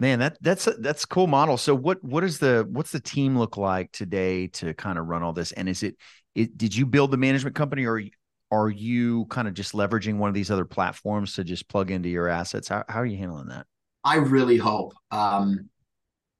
man, 0.00 0.18
that 0.20 0.38
that's 0.40 0.68
that's 0.78 1.04
cool 1.04 1.26
model. 1.26 1.56
So 1.56 1.74
what 1.74 2.02
what 2.02 2.24
is 2.24 2.38
the 2.38 2.66
what's 2.70 2.92
the 2.92 3.00
team 3.00 3.38
look 3.38 3.56
like 3.56 3.92
today 3.92 4.48
to 4.48 4.74
kind 4.74 4.98
of 4.98 5.06
run 5.06 5.22
all 5.22 5.32
this? 5.32 5.52
And 5.52 5.68
is 5.68 5.82
it, 5.82 5.96
it 6.34 6.56
did 6.56 6.74
you 6.74 6.86
build 6.86 7.10
the 7.10 7.16
management 7.16 7.56
company 7.56 7.86
or 7.86 8.02
are 8.50 8.70
you 8.70 9.26
kind 9.26 9.48
of 9.48 9.54
just 9.54 9.72
leveraging 9.72 10.16
one 10.16 10.28
of 10.28 10.34
these 10.34 10.50
other 10.50 10.64
platforms 10.64 11.34
to 11.34 11.44
just 11.44 11.68
plug 11.68 11.90
into 11.90 12.08
your 12.08 12.28
assets? 12.28 12.68
How 12.68 12.84
how 12.88 13.00
are 13.00 13.06
you 13.06 13.18
handling 13.18 13.48
that? 13.48 13.66
I 14.04 14.16
really 14.16 14.58
hope. 14.58 14.92
Um, 15.10 15.70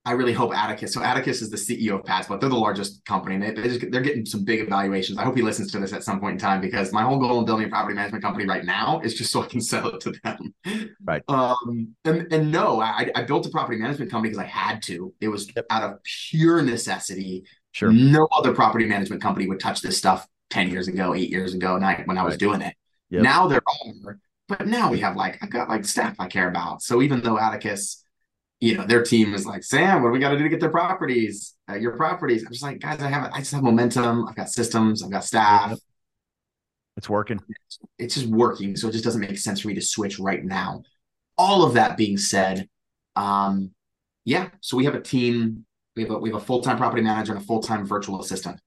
I 0.06 0.12
really 0.12 0.34
hope 0.34 0.54
Atticus. 0.54 0.92
So 0.92 1.02
Atticus 1.02 1.40
is 1.40 1.48
the 1.48 1.56
CEO 1.56 1.94
of 1.94 2.02
PadSplit. 2.02 2.38
They're 2.38 2.50
the 2.50 2.56
largest 2.56 3.04
company, 3.06 3.36
and 3.36 3.42
they, 3.42 3.50
they 3.52 3.68
just, 3.68 3.90
they're 3.90 4.02
getting 4.02 4.26
some 4.26 4.44
big 4.44 4.60
evaluations. 4.60 5.16
I 5.16 5.24
hope 5.24 5.34
he 5.34 5.42
listens 5.42 5.72
to 5.72 5.78
this 5.78 5.94
at 5.94 6.04
some 6.04 6.20
point 6.20 6.34
in 6.34 6.38
time 6.38 6.60
because 6.60 6.92
my 6.92 7.02
whole 7.02 7.18
goal 7.18 7.38
in 7.38 7.46
building 7.46 7.66
a 7.66 7.70
property 7.70 7.94
management 7.94 8.22
company 8.22 8.44
right 8.44 8.66
now 8.66 9.00
is 9.02 9.14
just 9.14 9.32
so 9.32 9.42
I 9.42 9.46
can 9.46 9.60
sell 9.62 9.88
it 9.88 10.00
to 10.00 10.12
them. 10.22 10.54
Right. 11.02 11.22
Um. 11.28 11.94
And 12.04 12.30
and 12.32 12.52
no, 12.52 12.80
I 12.80 13.10
I 13.14 13.22
built 13.22 13.46
a 13.46 13.50
property 13.50 13.78
management 13.78 14.10
company 14.10 14.30
because 14.30 14.44
I 14.44 14.48
had 14.48 14.82
to. 14.84 15.14
It 15.20 15.28
was 15.28 15.50
yep. 15.56 15.64
out 15.70 15.82
of 15.82 15.98
pure 16.02 16.60
necessity. 16.60 17.44
Sure. 17.72 17.90
No 17.90 18.28
other 18.30 18.54
property 18.54 18.84
management 18.84 19.22
company 19.22 19.46
would 19.48 19.58
touch 19.58 19.80
this 19.80 19.96
stuff 19.96 20.26
ten 20.50 20.68
years 20.70 20.86
ago, 20.86 21.14
eight 21.14 21.30
years 21.30 21.54
ago, 21.54 21.74
when 21.74 21.82
I, 21.82 22.02
when 22.04 22.18
I 22.18 22.24
was 22.24 22.36
doing 22.36 22.60
it. 22.60 22.74
Yep. 23.08 23.22
Now 23.22 23.48
they're 23.48 23.62
all. 23.66 23.94
But 24.48 24.66
now 24.66 24.90
we 24.90 25.00
have 25.00 25.16
like 25.16 25.42
I've 25.42 25.50
got 25.50 25.70
like 25.70 25.86
staff 25.86 26.16
I 26.18 26.28
care 26.28 26.48
about. 26.48 26.82
So 26.82 27.00
even 27.00 27.22
though 27.22 27.38
Atticus 27.38 28.03
you 28.64 28.74
know, 28.76 28.86
their 28.86 29.02
team 29.02 29.34
is 29.34 29.44
like, 29.44 29.62
Sam, 29.62 30.02
what 30.02 30.08
do 30.08 30.12
we 30.12 30.18
got 30.18 30.30
to 30.30 30.38
do 30.38 30.42
to 30.44 30.48
get 30.48 30.58
their 30.58 30.70
properties, 30.70 31.54
uh, 31.68 31.74
your 31.74 31.96
properties? 31.96 32.44
I'm 32.44 32.50
just 32.50 32.62
like, 32.62 32.80
guys, 32.80 33.00
I 33.02 33.08
have, 33.08 33.30
I 33.30 33.40
just 33.40 33.52
have 33.52 33.62
momentum. 33.62 34.26
I've 34.26 34.34
got 34.34 34.48
systems. 34.48 35.02
I've 35.02 35.10
got 35.10 35.22
staff. 35.22 35.78
It's 36.96 37.10
working. 37.10 37.40
It's 37.98 38.14
just 38.14 38.26
working. 38.26 38.74
So 38.74 38.88
it 38.88 38.92
just 38.92 39.04
doesn't 39.04 39.20
make 39.20 39.36
sense 39.36 39.60
for 39.60 39.68
me 39.68 39.74
to 39.74 39.82
switch 39.82 40.18
right 40.18 40.42
now. 40.42 40.82
All 41.36 41.62
of 41.62 41.74
that 41.74 41.98
being 41.98 42.16
said, 42.16 42.68
um, 43.16 43.72
yeah. 44.24 44.48
So 44.62 44.78
we 44.78 44.86
have 44.86 44.94
a 44.94 45.00
team. 45.00 45.66
We 45.94 46.02
have 46.04 46.12
a 46.12 46.18
we 46.18 46.30
have 46.30 46.40
a 46.40 46.44
full 46.44 46.62
time 46.62 46.78
property 46.78 47.02
manager 47.02 47.32
and 47.32 47.42
a 47.42 47.44
full 47.44 47.60
time 47.60 47.84
virtual 47.84 48.22
assistant. 48.22 48.60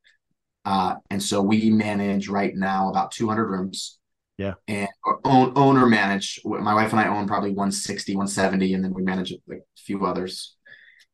Uh, 0.64 0.95
and 1.10 1.24
so 1.24 1.41
we 1.41 1.72
manage 1.72 2.28
right 2.28 2.56
now 2.56 2.89
about 2.89 3.12
200 3.12 3.48
rooms. 3.48 3.98
Yeah. 4.38 4.53
And 4.67 4.88
own 5.25 5.53
owner 5.55 5.88
manage. 5.88 6.39
My 6.45 6.73
wife 6.73 6.91
and 6.91 6.99
I 6.99 7.07
own 7.07 7.27
probably 7.27 7.49
160, 7.49 8.13
170, 8.13 8.73
and 8.73 8.83
then 8.83 8.93
we 8.93 9.01
manage 9.01 9.33
like 9.47 9.59
a 9.59 9.81
few 9.81 10.05
others. 10.05 10.55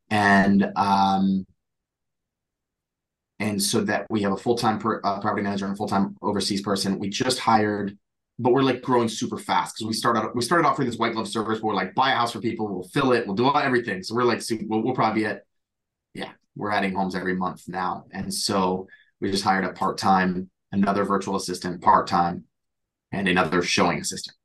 And 0.09 0.67
um 0.75 1.45
and 3.39 3.61
so 3.61 3.81
that 3.81 4.05
we 4.09 4.21
have 4.21 4.31
a 4.31 4.37
full-time 4.37 4.79
per, 4.79 5.01
uh, 5.03 5.19
property 5.19 5.41
manager 5.41 5.65
and 5.65 5.73
a 5.73 5.77
full-time 5.77 6.15
overseas 6.21 6.61
person. 6.61 6.99
We 6.99 7.09
just 7.09 7.39
hired, 7.39 7.97
but 8.39 8.53
we're 8.53 8.61
like 8.61 8.81
growing 8.81 9.09
super 9.09 9.37
fast 9.37 9.75
because 9.75 9.87
we 9.87 9.93
started 9.93 10.31
we 10.35 10.41
started 10.41 10.67
offering 10.67 10.87
this 10.87 10.97
white 10.97 11.13
glove 11.13 11.27
service 11.27 11.61
where 11.61 11.73
we're 11.73 11.81
like 11.81 11.95
buy 11.95 12.11
a 12.11 12.15
house 12.15 12.33
for 12.33 12.39
people, 12.39 12.67
we'll 12.67 12.87
fill 12.89 13.13
it, 13.13 13.25
we'll 13.25 13.35
do 13.35 13.45
all, 13.45 13.57
everything. 13.57 14.03
So 14.03 14.15
we're 14.15 14.23
like 14.23 14.41
we'll, 14.67 14.83
we'll 14.83 14.95
probably 14.95 15.25
at 15.25 15.43
yeah, 16.13 16.31
we're 16.55 16.71
adding 16.71 16.93
homes 16.93 17.15
every 17.15 17.35
month 17.35 17.63
now, 17.67 18.05
and 18.11 18.33
so 18.33 18.87
we 19.19 19.31
just 19.31 19.43
hired 19.43 19.65
a 19.65 19.73
part-time 19.73 20.49
another 20.71 21.05
virtual 21.05 21.35
assistant 21.35 21.81
part-time 21.81 22.43
and 23.13 23.27
another 23.27 23.61
showing 23.61 23.99
assistant. 23.99 24.35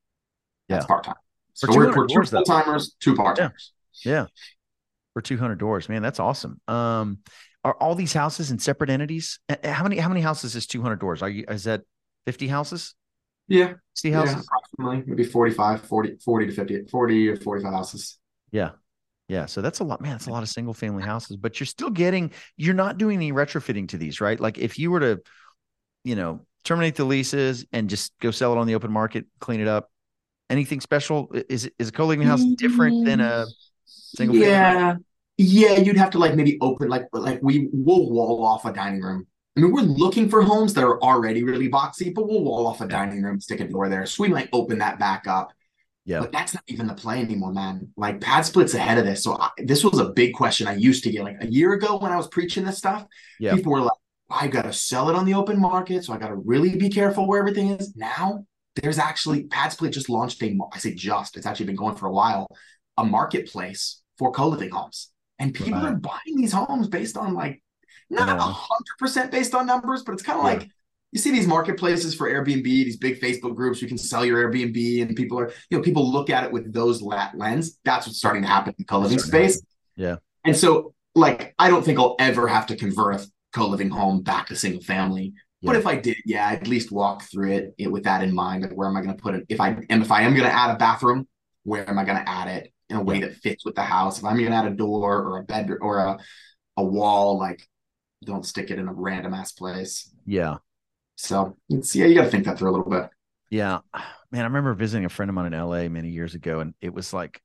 That's 0.68 0.84
yeah. 0.84 0.86
part 0.86 1.04
time. 1.04 1.14
So 1.54 1.66
we're, 1.74 1.96
we're 1.96 2.06
two 2.06 2.22
full 2.22 2.44
timers, 2.44 2.94
two 3.00 3.16
part 3.16 3.36
timers. 3.36 3.72
Yeah. 4.04 4.12
yeah. 4.12 4.26
For 5.14 5.22
200 5.22 5.56
doors, 5.56 5.88
man, 5.88 6.02
that's 6.02 6.20
awesome. 6.20 6.60
Um, 6.68 7.18
are 7.64 7.74
all 7.74 7.96
these 7.96 8.12
houses 8.12 8.52
in 8.52 8.60
separate 8.60 8.90
entities? 8.90 9.40
How 9.64 9.82
many, 9.82 9.96
how 9.96 10.08
many 10.08 10.20
houses 10.20 10.54
is 10.54 10.66
200 10.66 11.00
doors? 11.00 11.22
Are 11.22 11.28
you, 11.28 11.44
is 11.48 11.64
that 11.64 11.82
50 12.26 12.46
houses? 12.46 12.94
Yeah. 13.48 13.74
60 13.94 14.12
houses? 14.12 14.34
Yeah, 14.36 14.42
approximately 14.42 15.10
maybe 15.10 15.24
45, 15.24 15.82
40, 15.82 16.16
40 16.24 16.46
to 16.46 16.52
50, 16.52 16.82
40 16.88 17.28
or 17.30 17.36
45 17.36 17.72
houses. 17.72 18.18
Yeah. 18.52 18.70
Yeah. 19.26 19.46
So 19.46 19.60
that's 19.60 19.80
a 19.80 19.84
lot, 19.84 20.00
man. 20.00 20.12
That's 20.12 20.26
a 20.26 20.30
lot 20.30 20.44
of 20.44 20.48
single 20.48 20.74
family 20.74 21.02
houses, 21.02 21.36
but 21.36 21.58
you're 21.58 21.66
still 21.66 21.90
getting, 21.90 22.30
you're 22.56 22.74
not 22.74 22.98
doing 22.98 23.16
any 23.16 23.32
retrofitting 23.32 23.88
to 23.88 23.98
these, 23.98 24.20
right? 24.20 24.38
Like 24.38 24.58
if 24.58 24.78
you 24.78 24.92
were 24.92 25.00
to, 25.00 25.20
you 26.04 26.14
know, 26.14 26.46
terminate 26.64 26.96
the 26.96 27.04
leases 27.04 27.66
and 27.72 27.88
just 27.88 28.12
go 28.20 28.30
sell 28.30 28.52
it 28.52 28.58
on 28.58 28.66
the 28.66 28.74
open 28.74 28.92
market, 28.92 29.26
clean 29.40 29.60
it 29.60 29.68
up. 29.68 29.90
Anything 30.50 30.80
special? 30.80 31.30
Is 31.48 31.70
is 31.78 31.88
a 31.88 31.92
co-living 31.92 32.26
house 32.26 32.42
different 32.56 33.04
than 33.04 33.20
a 33.20 33.46
mm. 33.46 33.46
single? 33.86 34.36
Yeah, 34.36 34.72
family? 34.72 35.04
Yeah, 35.36 35.78
you'd 35.78 35.96
have 35.96 36.10
to 36.10 36.18
like 36.18 36.34
maybe 36.34 36.58
open 36.60 36.88
like 36.88 37.06
like 37.12 37.40
we 37.42 37.68
will 37.72 38.10
wall 38.10 38.44
off 38.44 38.64
a 38.64 38.72
dining 38.72 39.02
room. 39.02 39.26
I 39.56 39.60
mean, 39.60 39.72
we're 39.72 39.82
looking 39.82 40.28
for 40.28 40.40
homes 40.42 40.72
that 40.74 40.84
are 40.84 41.02
already 41.02 41.42
really 41.42 41.68
boxy, 41.68 42.14
but 42.14 42.28
we'll 42.28 42.42
wall 42.42 42.66
off 42.66 42.80
a 42.80 42.86
dining 42.86 43.22
room, 43.22 43.40
stick 43.40 43.60
a 43.60 43.68
door 43.68 43.88
there. 43.88 44.06
So 44.06 44.22
we 44.22 44.28
might 44.28 44.48
open 44.52 44.78
that 44.78 44.98
back 44.98 45.26
up. 45.26 45.52
Yeah. 46.04 46.20
But 46.20 46.32
that's 46.32 46.54
not 46.54 46.62
even 46.68 46.86
the 46.86 46.94
play 46.94 47.20
anymore, 47.20 47.52
man. 47.52 47.92
Like 47.96 48.20
PadSplit's 48.20 48.74
ahead 48.74 48.96
of 48.96 49.04
this. 49.04 49.22
So 49.22 49.36
I, 49.38 49.50
this 49.58 49.84
was 49.84 49.98
a 49.98 50.06
big 50.06 50.32
question 50.32 50.66
I 50.66 50.74
used 50.74 51.04
to 51.04 51.10
get 51.10 51.22
like 51.22 51.36
a 51.40 51.46
year 51.46 51.74
ago 51.74 51.98
when 51.98 52.12
I 52.12 52.16
was 52.16 52.28
preaching 52.28 52.64
this 52.64 52.78
stuff. 52.78 53.04
Yeah. 53.38 53.54
People 53.54 53.72
were 53.72 53.82
like, 53.82 53.98
I 54.30 54.48
got 54.48 54.62
to 54.62 54.72
sell 54.72 55.08
it 55.08 55.16
on 55.16 55.24
the 55.24 55.34
open 55.34 55.60
market. 55.60 56.04
So 56.04 56.12
I 56.12 56.18
got 56.18 56.28
to 56.28 56.36
really 56.36 56.76
be 56.76 56.90
careful 56.90 57.26
where 57.26 57.38
everything 57.40 57.70
is. 57.70 57.96
Now 57.96 58.44
there's 58.76 58.98
actually 58.98 59.44
PadSplit 59.44 59.92
just 59.92 60.08
launched 60.08 60.42
a, 60.42 60.56
I 60.72 60.78
say 60.78 60.94
just, 60.94 61.36
it's 61.36 61.46
actually 61.46 61.66
been 61.66 61.76
going 61.76 61.96
for 61.96 62.06
a 62.06 62.12
while, 62.12 62.46
a 62.96 63.04
marketplace 63.04 64.02
for 64.18 64.30
co-living 64.32 64.70
homes. 64.70 65.10
And 65.38 65.54
people 65.54 65.72
Right. 65.72 65.92
are 65.92 65.96
buying 65.96 66.36
these 66.36 66.52
homes 66.52 66.88
based 66.88 67.16
on 67.16 67.34
like, 67.34 67.62
not 68.10 68.28
hundred 68.38 68.98
percent 68.98 69.30
based 69.30 69.54
on 69.54 69.66
numbers, 69.66 70.02
but 70.02 70.12
it's 70.12 70.22
kind 70.22 70.38
of 70.38 70.44
Yeah. 70.44 70.52
like 70.58 70.70
you 71.12 71.18
see 71.18 71.30
these 71.30 71.46
marketplaces 71.46 72.14
for 72.14 72.28
Airbnb, 72.30 72.64
these 72.64 72.98
big 72.98 73.20
Facebook 73.20 73.54
groups, 73.54 73.80
you 73.80 73.88
can 73.88 73.96
sell 73.96 74.26
your 74.26 74.44
Airbnb, 74.44 75.02
and 75.02 75.16
people 75.16 75.38
are, 75.38 75.50
you 75.70 75.78
know, 75.78 75.82
people 75.82 76.10
look 76.10 76.28
at 76.28 76.44
it 76.44 76.52
with 76.52 76.72
those 76.72 77.00
lat 77.00 77.36
lens. 77.36 77.78
That's 77.84 78.06
what's 78.06 78.18
starting 78.18 78.42
to 78.42 78.48
happen 78.48 78.70
in 78.70 78.74
the 78.78 78.84
co-living 78.84 79.18
space. 79.18 79.62
Yeah. 79.96 80.16
And 80.44 80.54
so, 80.54 80.94
like, 81.14 81.54
I 81.58 81.70
don't 81.70 81.82
think 81.82 81.98
I'll 81.98 82.16
ever 82.18 82.46
have 82.46 82.66
to 82.66 82.76
convert 82.76 83.26
co-living 83.52 83.90
home 83.90 84.22
back 84.22 84.48
to 84.48 84.56
single 84.56 84.82
family. 84.82 85.34
But 85.60 85.74
if 85.74 85.86
I 85.86 85.96
did, 85.96 86.16
yeah, 86.24 86.48
I'd 86.48 86.60
at 86.60 86.68
least 86.68 86.92
walk 86.92 87.24
through 87.24 87.50
it, 87.52 87.74
it 87.78 87.90
with 87.90 88.04
that 88.04 88.22
in 88.22 88.32
mind. 88.32 88.62
Like, 88.62 88.72
where 88.72 88.88
am 88.88 88.96
I 88.96 89.02
going 89.02 89.16
to 89.16 89.20
put 89.20 89.34
it? 89.34 89.44
If 89.48 89.60
I 89.60 89.76
and 89.90 90.02
if 90.02 90.12
I 90.12 90.22
am 90.22 90.34
going 90.34 90.48
to 90.48 90.54
add 90.54 90.70
a 90.70 90.78
bathroom, 90.78 91.26
where 91.64 91.88
am 91.88 91.98
I 91.98 92.04
going 92.04 92.18
to 92.18 92.28
add 92.28 92.48
it 92.48 92.72
in 92.88 92.96
a 92.96 93.02
way 93.02 93.20
that 93.20 93.34
fits 93.34 93.64
with 93.64 93.74
the 93.74 93.82
house? 93.82 94.18
If 94.18 94.24
I'm 94.24 94.36
going 94.36 94.50
to 94.50 94.56
add 94.56 94.66
a 94.66 94.74
door 94.74 95.20
or 95.20 95.38
a 95.38 95.42
bed 95.42 95.68
or 95.80 95.98
a 95.98 96.18
a 96.76 96.84
wall, 96.84 97.38
like, 97.38 97.66
don't 98.24 98.46
stick 98.46 98.70
it 98.70 98.78
in 98.78 98.86
a 98.86 98.92
random 98.92 99.34
ass 99.34 99.50
place. 99.50 100.12
Yeah. 100.24 100.58
So 101.16 101.56
it's 101.68 101.94
yeah, 101.96 102.06
you 102.06 102.14
got 102.14 102.24
to 102.24 102.30
think 102.30 102.44
that 102.44 102.58
through 102.58 102.70
a 102.70 102.76
little 102.76 102.90
bit. 102.90 103.10
Yeah. 103.50 103.80
Man, 104.30 104.42
I 104.42 104.44
remember 104.44 104.74
visiting 104.74 105.06
a 105.06 105.08
friend 105.08 105.30
of 105.30 105.34
mine 105.34 105.52
in 105.52 105.58
LA 105.58 105.88
many 105.88 106.10
years 106.10 106.34
ago, 106.34 106.60
and 106.60 106.74
it 106.82 106.92
was 106.92 107.14
like 107.14 107.42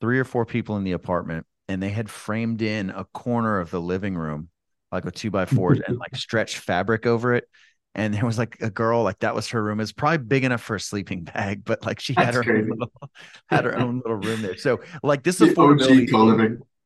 three 0.00 0.20
or 0.20 0.24
four 0.24 0.46
people 0.46 0.76
in 0.76 0.84
the 0.84 0.92
apartment, 0.92 1.44
and 1.68 1.82
they 1.82 1.90
had 1.90 2.08
framed 2.08 2.62
in 2.62 2.90
a 2.90 3.04
corner 3.04 3.58
of 3.58 3.70
the 3.72 3.80
living 3.80 4.16
room, 4.16 4.48
like 4.92 5.04
a 5.04 5.10
two 5.10 5.30
by 5.30 5.44
fours, 5.46 5.80
and 5.86 5.98
like 5.98 6.16
stretch 6.16 6.58
fabric 6.58 7.06
over 7.06 7.34
it. 7.34 7.48
And 7.94 8.14
there 8.14 8.24
was 8.24 8.38
like 8.38 8.58
a 8.60 8.70
girl, 8.70 9.02
like 9.02 9.18
that 9.20 9.34
was 9.34 9.48
her 9.48 9.62
room. 9.62 9.80
It's 9.80 9.92
probably 9.92 10.18
big 10.18 10.44
enough 10.44 10.62
for 10.62 10.76
a 10.76 10.80
sleeping 10.80 11.24
bag, 11.24 11.64
but 11.64 11.84
like 11.84 12.00
she 12.00 12.14
had 12.14 12.34
That's 12.34 12.36
her 12.36 12.52
own 12.52 12.68
little, 12.68 12.92
had 13.48 13.64
her 13.64 13.76
own 13.76 13.96
little 14.04 14.16
room 14.18 14.42
there. 14.42 14.56
So 14.56 14.80
like 15.02 15.22
this 15.24 15.38
The 15.38 15.46
affordability, 15.46 16.08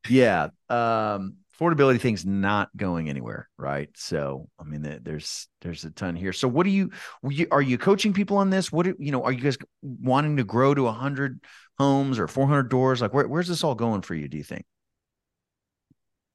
yeah, 0.09 0.49
um, 0.69 1.37
affordability 1.59 2.01
thing's 2.01 2.25
not 2.25 2.71
going 2.77 3.09
anywhere, 3.09 3.49
right? 3.59 3.91
So 3.95 4.49
I 4.59 4.65
mean, 4.65 5.01
there's 5.03 5.49
there's 5.61 5.85
a 5.85 5.91
ton 5.91 6.17
here. 6.17 6.33
So 6.33 6.49
what 6.49 6.65
do 6.65 6.71
you, 6.71 6.91
you 7.29 7.47
are 7.51 7.63
you 7.63 7.79
coaching 7.79 8.13
people 8.13 8.37
on 8.39 8.51
this? 8.51 8.73
What 8.73 8.85
do, 8.85 8.95
you 8.99 9.13
know? 9.13 9.23
Are 9.25 9.33
you 9.33 9.41
guys 9.41 9.59
wanting 9.83 10.37
to 10.39 10.45
grow 10.45 10.75
to 10.75 10.87
hundred 10.89 11.41
homes 11.79 12.19
or 12.19 12.27
four 12.29 12.47
hundred 12.47 12.71
doors? 12.71 13.01
Like 13.01 13.15
where, 13.15 13.29
where's 13.29 13.49
this 13.49 13.65
all 13.65 13.75
going 13.75 14.03
for 14.03 14.15
you? 14.15 14.29
Do 14.29 14.39
you 14.39 14.45
think? 14.45 14.65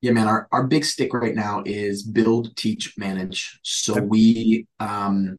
Yeah, 0.02 0.12
man, 0.12 0.28
our, 0.28 0.48
our 0.52 0.68
big 0.68 0.86
stick 0.86 1.14
right 1.14 1.34
now 1.34 1.64
is 1.66 2.04
build, 2.04 2.56
teach, 2.56 2.94
manage. 2.98 3.60
So 3.64 3.96
Okay. 3.96 4.02
we 4.02 4.68
um 4.80 5.38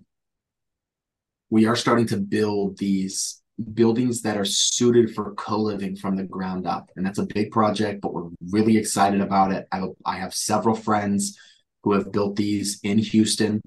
we 1.50 1.66
are 1.66 1.76
starting 1.76 2.06
to 2.08 2.16
build 2.16 2.78
these 2.78 3.40
buildings 3.74 4.22
that 4.22 4.36
are 4.36 4.44
suited 4.44 5.14
for 5.14 5.34
co-living 5.34 5.96
from 5.96 6.16
the 6.16 6.22
ground 6.24 6.66
up. 6.66 6.90
And 6.96 7.04
that's 7.04 7.18
a 7.18 7.26
big 7.26 7.50
project, 7.50 8.00
but 8.00 8.12
we're 8.14 8.28
really 8.50 8.76
excited 8.76 9.20
about 9.20 9.52
it. 9.52 9.66
I 9.72 9.84
I 10.04 10.16
have 10.16 10.34
several 10.34 10.74
friends 10.76 11.38
who 11.82 11.92
have 11.92 12.12
built 12.12 12.36
these 12.36 12.80
in 12.82 12.98
Houston. 12.98 13.60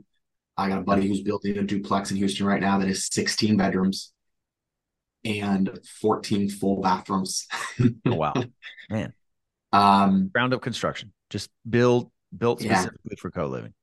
I 0.57 0.69
got 0.69 0.79
a 0.79 0.83
buddy 0.83 1.07
who's 1.07 1.21
building 1.21 1.57
a 1.57 1.63
duplex 1.63 2.11
in 2.11 2.17
Houston 2.17 2.45
right 2.45 2.61
now 2.61 2.79
that 2.79 2.89
is 2.89 3.07
16 3.11 3.57
bedrooms 3.57 4.13
and 5.23 5.79
14 6.01 6.49
full 6.49 6.81
bathrooms. 6.81 7.47
Oh 8.09 8.15
wow, 8.15 8.41
man, 8.89 9.13
um 9.73 10.29
ground 10.33 10.53
up 10.53 10.61
construction, 10.61 11.11
just 11.29 11.49
build 11.69 12.11
built 12.37 12.61
Yeah. 12.61 12.75
specifically 12.75 13.15
for 13.17 13.31
co 13.31 13.47
living. 13.47 13.73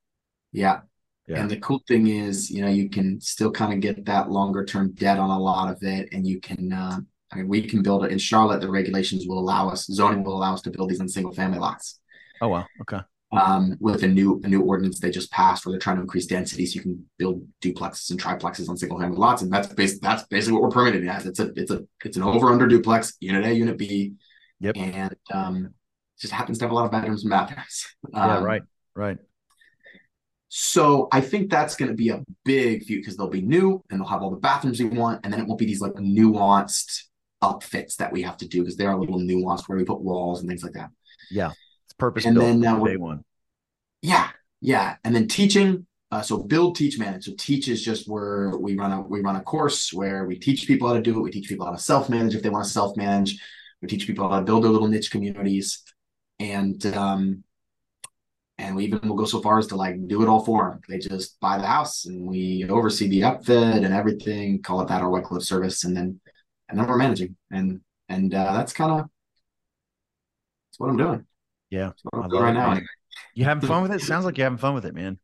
yeah, 0.53 0.81
Yeah. 1.27 1.41
And 1.43 1.51
the 1.51 1.59
cool 1.61 1.83
thing 1.89 2.07
is, 2.09 2.51
you 2.51 2.63
know, 2.63 2.69
you 2.71 2.89
can 2.89 3.21
still 3.21 3.51
kind 3.51 3.73
of 3.73 3.81
get 3.81 4.05
that 4.07 4.31
longer 4.31 4.65
term 4.65 4.93
debt 4.95 5.19
on 5.19 5.31
a 5.31 5.39
lot 5.39 5.71
of 5.71 5.83
it. 5.83 6.09
And 6.13 6.27
you 6.27 6.41
can, 6.41 6.73
uh, 6.73 7.01
I 7.33 7.37
mean, 7.37 7.49
we 7.49 7.63
can 7.69 7.83
build 7.83 8.05
it 8.05 8.13
in 8.13 8.19
Charlotte. 8.19 8.61
The 8.63 8.71
regulations 8.71 9.27
will 9.29 9.39
allow 9.39 9.69
us, 9.69 9.85
zoning 9.87 10.25
will 10.25 10.37
allow 10.39 10.55
us 10.55 10.63
to 10.63 10.71
build 10.71 10.89
these 10.91 11.01
on 11.01 11.09
single 11.09 11.33
family 11.35 11.59
lots. 11.59 12.01
Oh 12.41 12.49
wow, 12.49 12.67
okay, 12.83 13.01
Um, 13.31 13.77
with 13.79 14.03
a 14.05 14.09
new 14.09 14.41
a 14.43 14.49
new 14.49 14.63
ordinance 14.63 15.01
they 15.01 15.11
just 15.11 15.31
passed 15.31 15.67
where 15.67 15.73
they're 15.73 15.79
trying 15.81 15.97
to 15.97 16.03
increase 16.03 16.27
density, 16.27 16.65
so 16.65 16.77
you 16.77 16.81
can 16.83 17.05
build 17.19 17.47
duplexes 17.61 18.11
and 18.11 18.19
triplexes 18.23 18.71
on 18.71 18.77
single 18.79 18.99
family 18.99 19.19
lots, 19.19 19.43
and 19.43 19.53
that's 19.53 19.69
basically 19.69 20.09
that's 20.09 20.23
basically 20.29 20.55
what 20.55 20.63
we're 20.63 20.71
permitted 20.71 21.07
as. 21.07 21.27
It's 21.27 21.39
a 21.41 21.53
it's 21.55 21.71
a 21.71 21.85
it's 22.07 22.17
an 22.17 22.23
over 22.23 22.49
under 22.51 22.67
duplex, 22.67 23.15
unit 23.21 23.45
A, 23.45 23.53
unit 23.53 23.77
B, 23.77 24.15
Yep. 24.61 24.77
and 24.77 25.15
um, 25.31 25.75
just 26.21 26.33
happens 26.33 26.59
to 26.59 26.65
have 26.65 26.73
a 26.73 26.75
lot 26.75 26.85
of 26.87 26.91
bedrooms 26.93 27.23
and 27.25 27.31
bathrooms. 27.31 27.87
yeah, 28.25 28.39
Um, 28.39 28.45
right, 28.45 28.63
right, 28.95 29.19
So 30.49 31.09
I 31.13 31.21
think 31.21 31.51
that's 31.51 31.77
going 31.77 31.91
to 31.91 31.95
be 31.95 32.09
a 32.09 32.23
big 32.45 32.87
view 32.87 32.99
because 32.99 33.17
they'll 33.17 33.29
be 33.29 33.43
new 33.43 33.83
and 33.91 34.01
they'll 34.01 34.09
have 34.09 34.23
all 34.23 34.31
the 34.31 34.37
bathrooms 34.39 34.81
you 34.81 34.89
want, 34.89 35.21
and 35.25 35.33
then 35.33 35.41
it 35.41 35.47
won't 35.47 35.59
be 35.59 35.67
these 35.67 35.81
like 35.81 35.95
nuanced 35.95 37.05
upfits 37.43 37.97
that 37.97 38.13
we 38.13 38.23
have 38.23 38.37
to 38.39 38.49
do 38.49 38.63
because 38.63 38.77
they 38.77 38.87
are 38.87 38.95
a 38.95 38.99
little 39.01 39.19
nuanced 39.21 39.69
where 39.69 39.79
we 39.79 39.85
put 39.85 40.01
walls 40.01 40.41
and 40.41 40.49
things 40.49 40.63
like 40.63 40.73
that. 40.73 40.91
yeah. 41.31 41.53
It's 41.87 41.95
purpose 41.95 42.25
And 42.25 42.41
then, 42.41 42.67
from 42.67 42.83
day 42.83 42.97
one. 42.97 43.25
Yeah, 44.03 44.29
yeah, 44.61 44.97
and 45.05 45.15
then 45.15 45.29
teaching. 45.29 45.87
Uh, 46.11 46.23
so 46.23 46.39
build, 46.39 46.75
teach, 46.77 46.99
manage. 46.99 47.25
So 47.27 47.33
teach 47.39 47.69
is 47.69 47.83
just 47.85 48.09
where 48.09 48.57
we 48.59 48.77
run 48.77 48.93
a 48.93 49.03
we 49.03 49.21
run 49.21 49.37
a 49.37 49.43
course 49.43 49.93
where 49.93 50.25
we 50.25 50.39
teach 50.39 50.67
people 50.67 50.89
how 50.89 50.95
to 50.95 51.03
do 51.03 51.19
it. 51.19 51.23
We 51.23 51.31
teach 51.31 51.49
people 51.49 51.67
how 51.67 51.73
to 51.73 51.79
self 51.79 52.09
manage 52.09 52.35
if 52.35 52.43
they 52.43 52.49
want 52.49 52.65
to 52.65 52.71
self 52.71 52.97
manage. 52.97 53.39
We 53.83 53.89
teach 53.89 54.07
people 54.07 54.29
how 54.29 54.39
to 54.39 54.45
build 54.45 54.65
their 54.65 54.71
little 54.71 54.89
niche 54.89 55.11
communities, 55.11 55.83
and 56.41 56.85
um, 56.87 57.45
and 58.59 58.75
we 58.75 58.85
even 58.87 59.09
will 59.09 59.17
go 59.17 59.25
so 59.25 59.41
far 59.41 59.59
as 59.59 59.69
to 59.69 59.77
like 59.77 60.07
do 60.09 60.23
it 60.23 60.29
all 60.29 60.45
for 60.45 60.71
them. 60.71 60.81
They 60.89 60.99
just 60.99 61.39
buy 61.41 61.59
the 61.59 61.67
house 61.67 62.07
and 62.07 62.27
we 62.27 62.67
oversee 62.69 63.09
the 63.09 63.21
upfit 63.23 63.85
and 63.85 63.95
everything. 63.95 64.63
Call 64.63 64.81
it 64.81 64.89
that 64.89 65.01
our 65.03 65.11
white 65.11 65.25
glove 65.25 65.45
service, 65.45 65.85
and 65.85 65.97
then 65.97 66.21
and 66.69 66.79
then 66.79 66.87
we're 66.87 66.99
managing, 66.99 67.37
and 67.51 67.81
and 68.09 68.35
uh, 68.35 68.53
that's 68.55 68.73
kind 68.73 68.93
of 68.93 68.99
that's 68.99 70.79
what 70.79 70.91
I'm 70.91 70.97
doing. 70.97 71.25
Yeah, 71.71 71.93
I'm 72.13 72.29
doing 72.29 72.43
right 72.43 72.51
it, 72.51 72.55
now. 72.55 72.75
man. 72.75 72.87
You 73.35 73.45
having 73.45 73.67
fun 73.69 73.83
with 73.83 73.93
it? 73.93 74.01
Sounds 74.01 74.25
like 74.25 74.39
you're 74.39 74.47
having 74.47 74.59
fun 74.59 74.75
with 74.75 74.87
it, 74.87 74.95
man. 74.95 75.19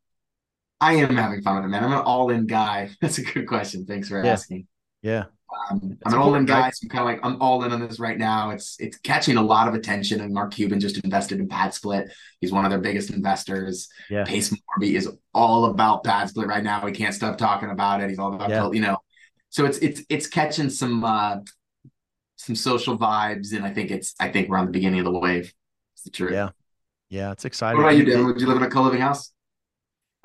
I 0.79 0.93
am 0.95 1.15
having 1.15 1.41
fun 1.41 1.55
with 1.55 1.65
it, 1.65 1.69
man. 1.69 1.83
I'm 1.83 1.91
an 1.91 1.99
all-in 1.99 2.47
guy. 2.47 2.91
That's 3.01 3.17
a 3.17 3.23
good 3.23 3.47
question. 3.47 3.85
Thanks 3.85 4.09
for 4.09 4.23
Yeah. 4.23 4.33
asking. 4.33 4.67
Yeah, 5.01 5.25
Um, 5.69 5.97
I'm 6.05 6.13
an 6.13 6.19
all-in 6.19 6.41
important, 6.41 6.47
guy, 6.47 6.69
so 6.71 6.79
I'm 6.83 6.89
kind 6.89 7.01
of 7.01 7.05
like 7.05 7.19
I'm 7.23 7.41
all 7.41 7.63
in 7.63 7.71
on 7.71 7.79
this 7.79 7.99
right 7.99 8.17
now. 8.17 8.49
It's 8.49 8.75
it's 8.79 8.97
catching 8.97 9.37
a 9.37 9.41
lot 9.41 9.67
of 9.67 9.73
attention, 9.73 10.21
and 10.21 10.33
Mark 10.33 10.53
Cuban 10.53 10.79
just 10.79 10.97
invested 11.03 11.39
in 11.39 11.47
PadSplit. 11.47 12.09
He's 12.41 12.51
one 12.51 12.65
of 12.65 12.71
their 12.71 12.79
biggest 12.79 13.11
investors. 13.11 13.87
yeah, 14.09 14.23
Pace 14.25 14.49
Morby 14.51 14.95
is 14.95 15.09
all 15.33 15.65
about 15.65 16.03
PadSplit 16.03 16.47
right 16.47 16.63
now. 16.63 16.85
He 16.85 16.91
can't 16.93 17.13
stop 17.13 17.37
talking 17.37 17.69
about 17.69 18.01
it. 18.01 18.09
He's 18.09 18.19
all 18.19 18.33
about 18.33 18.49
Yeah. 18.49 18.69
you 18.71 18.81
know. 18.81 18.97
So 19.49 19.65
it's 19.65 19.77
it's 19.77 20.01
it's 20.09 20.27
catching 20.27 20.69
some 20.69 21.03
uh 21.03 21.37
some 22.37 22.55
social 22.55 22.97
vibes, 22.97 23.53
and 23.55 23.63
I 23.65 23.71
think 23.71 23.91
it's 23.91 24.13
I 24.19 24.29
think 24.29 24.49
we're 24.49 24.57
on 24.57 24.65
the 24.65 24.71
beginning 24.71 24.99
of 24.99 25.05
the 25.05 25.17
wave. 25.17 25.53
It's 25.93 26.03
the 26.03 26.09
truth. 26.09 26.33
yeah, 26.33 26.49
yeah. 27.09 27.31
It's 27.31 27.45
exciting. 27.45 27.81
What 27.81 27.87
about 27.89 27.97
you, 27.97 28.05
Dan? 28.05 28.25
Would 28.25 28.41
you 28.41 28.47
live 28.47 28.57
in 28.57 28.63
a 28.63 28.69
co-living 28.69 29.01
house? 29.01 29.31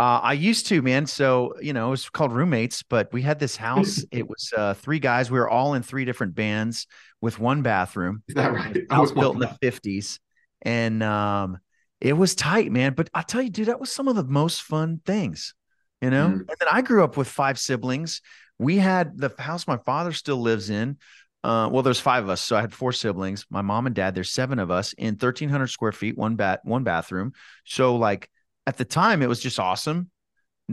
Uh, 0.00 0.18
I 0.22 0.32
used 0.32 0.68
to, 0.68 0.80
man. 0.80 1.04
So, 1.04 1.52
you 1.60 1.74
know, 1.74 1.88
it 1.88 1.90
was 1.90 2.08
called 2.08 2.32
roommates, 2.32 2.82
but 2.82 3.12
we 3.12 3.20
had 3.20 3.38
this 3.38 3.54
house. 3.54 4.02
It 4.10 4.26
was 4.26 4.50
uh, 4.56 4.72
three 4.72 4.98
guys. 4.98 5.30
We 5.30 5.38
were 5.38 5.48
all 5.48 5.74
in 5.74 5.82
three 5.82 6.06
different 6.06 6.34
bands 6.34 6.86
with 7.20 7.38
one 7.38 7.60
bathroom. 7.60 8.22
Is 8.26 8.34
that 8.34 8.50
right? 8.50 8.78
I 8.88 8.98
was 8.98 9.12
built 9.12 9.34
in 9.34 9.40
the 9.40 9.54
fifties, 9.60 10.18
and 10.62 11.02
um, 11.02 11.58
it 12.00 12.14
was 12.14 12.34
tight, 12.34 12.72
man. 12.72 12.94
But 12.94 13.10
I 13.12 13.20
tell 13.20 13.42
you, 13.42 13.50
dude, 13.50 13.68
that 13.68 13.78
was 13.78 13.92
some 13.92 14.08
of 14.08 14.16
the 14.16 14.24
most 14.24 14.62
fun 14.62 15.02
things, 15.04 15.54
you 16.00 16.08
know. 16.08 16.28
Mm. 16.28 16.38
And 16.38 16.56
then 16.58 16.68
I 16.72 16.80
grew 16.80 17.04
up 17.04 17.18
with 17.18 17.28
five 17.28 17.58
siblings. 17.58 18.22
We 18.58 18.78
had 18.78 19.18
the 19.18 19.34
house 19.38 19.66
my 19.66 19.76
father 19.76 20.12
still 20.12 20.40
lives 20.40 20.70
in. 20.70 20.96
Uh, 21.44 21.68
well, 21.70 21.82
there's 21.82 22.00
five 22.00 22.24
of 22.24 22.30
us, 22.30 22.40
so 22.40 22.56
I 22.56 22.62
had 22.62 22.72
four 22.72 22.92
siblings. 22.92 23.44
My 23.50 23.60
mom 23.60 23.84
and 23.84 23.94
dad. 23.94 24.14
There's 24.14 24.30
seven 24.30 24.60
of 24.60 24.70
us 24.70 24.94
in 24.94 25.14
1,300 25.16 25.66
square 25.66 25.92
feet, 25.92 26.16
one 26.16 26.36
bat, 26.36 26.60
one 26.64 26.84
bathroom. 26.84 27.34
So, 27.66 27.96
like 27.96 28.30
at 28.70 28.76
the 28.76 28.84
time, 28.84 29.20
it 29.20 29.28
was 29.28 29.40
just 29.40 29.58
awesome. 29.58 30.12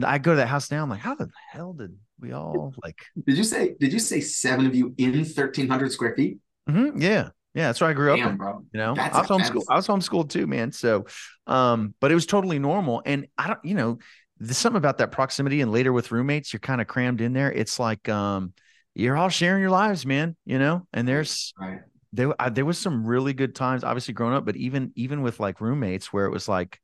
I 0.00 0.18
go 0.18 0.30
to 0.30 0.36
that 0.36 0.46
house 0.46 0.70
now. 0.70 0.84
I'm 0.84 0.88
like, 0.88 1.00
how 1.00 1.16
the 1.16 1.28
hell 1.50 1.72
did 1.72 1.96
we 2.20 2.30
all 2.32 2.72
like? 2.84 2.94
Did 3.26 3.36
you 3.36 3.42
say? 3.42 3.74
Did 3.80 3.92
you 3.92 3.98
say 3.98 4.20
seven 4.20 4.66
of 4.66 4.74
you 4.76 4.94
in 4.98 5.24
thirteen 5.24 5.68
hundred 5.68 5.90
square 5.90 6.14
feet? 6.14 6.38
Mhm, 6.70 7.02
yeah, 7.02 7.30
yeah. 7.54 7.66
That's 7.66 7.80
where 7.80 7.90
I 7.90 7.94
grew 7.94 8.12
up. 8.12 8.20
In. 8.20 8.36
bro. 8.36 8.64
You 8.72 8.78
know, 8.78 8.94
That's 8.94 9.16
I 9.16 9.22
was 9.22 9.28
homeschooled. 9.28 9.64
I 9.68 9.74
was 9.74 9.88
homeschooled 9.88 10.28
too, 10.30 10.46
man. 10.46 10.70
So, 10.70 11.06
um, 11.48 11.92
but 12.00 12.12
it 12.12 12.14
was 12.14 12.26
totally 12.26 12.60
normal. 12.60 13.02
And 13.04 13.26
I 13.36 13.48
don't, 13.48 13.64
you 13.64 13.74
know, 13.74 13.98
there's 14.38 14.58
something 14.58 14.78
about 14.78 14.98
that 14.98 15.10
proximity. 15.10 15.60
And 15.60 15.72
later 15.72 15.92
with 15.92 16.12
roommates, 16.12 16.52
you're 16.52 16.60
kind 16.60 16.80
of 16.80 16.86
crammed 16.86 17.20
in 17.20 17.32
there. 17.32 17.50
It's 17.50 17.80
like, 17.80 18.08
um, 18.08 18.52
you're 18.94 19.16
all 19.16 19.28
sharing 19.30 19.60
your 19.60 19.70
lives, 19.70 20.06
man. 20.06 20.36
You 20.46 20.60
know, 20.60 20.86
and 20.92 21.08
there's 21.08 21.52
Right. 21.60 21.80
there 22.12 22.32
I, 22.40 22.50
there 22.50 22.64
was 22.64 22.78
some 22.78 23.04
really 23.04 23.32
good 23.32 23.56
times, 23.56 23.82
obviously 23.82 24.14
growing 24.14 24.34
up, 24.34 24.44
but 24.44 24.54
even 24.54 24.92
even 24.94 25.22
with 25.22 25.40
like 25.40 25.60
roommates 25.60 26.12
where 26.12 26.26
it 26.26 26.30
was 26.30 26.46
like, 26.46 26.78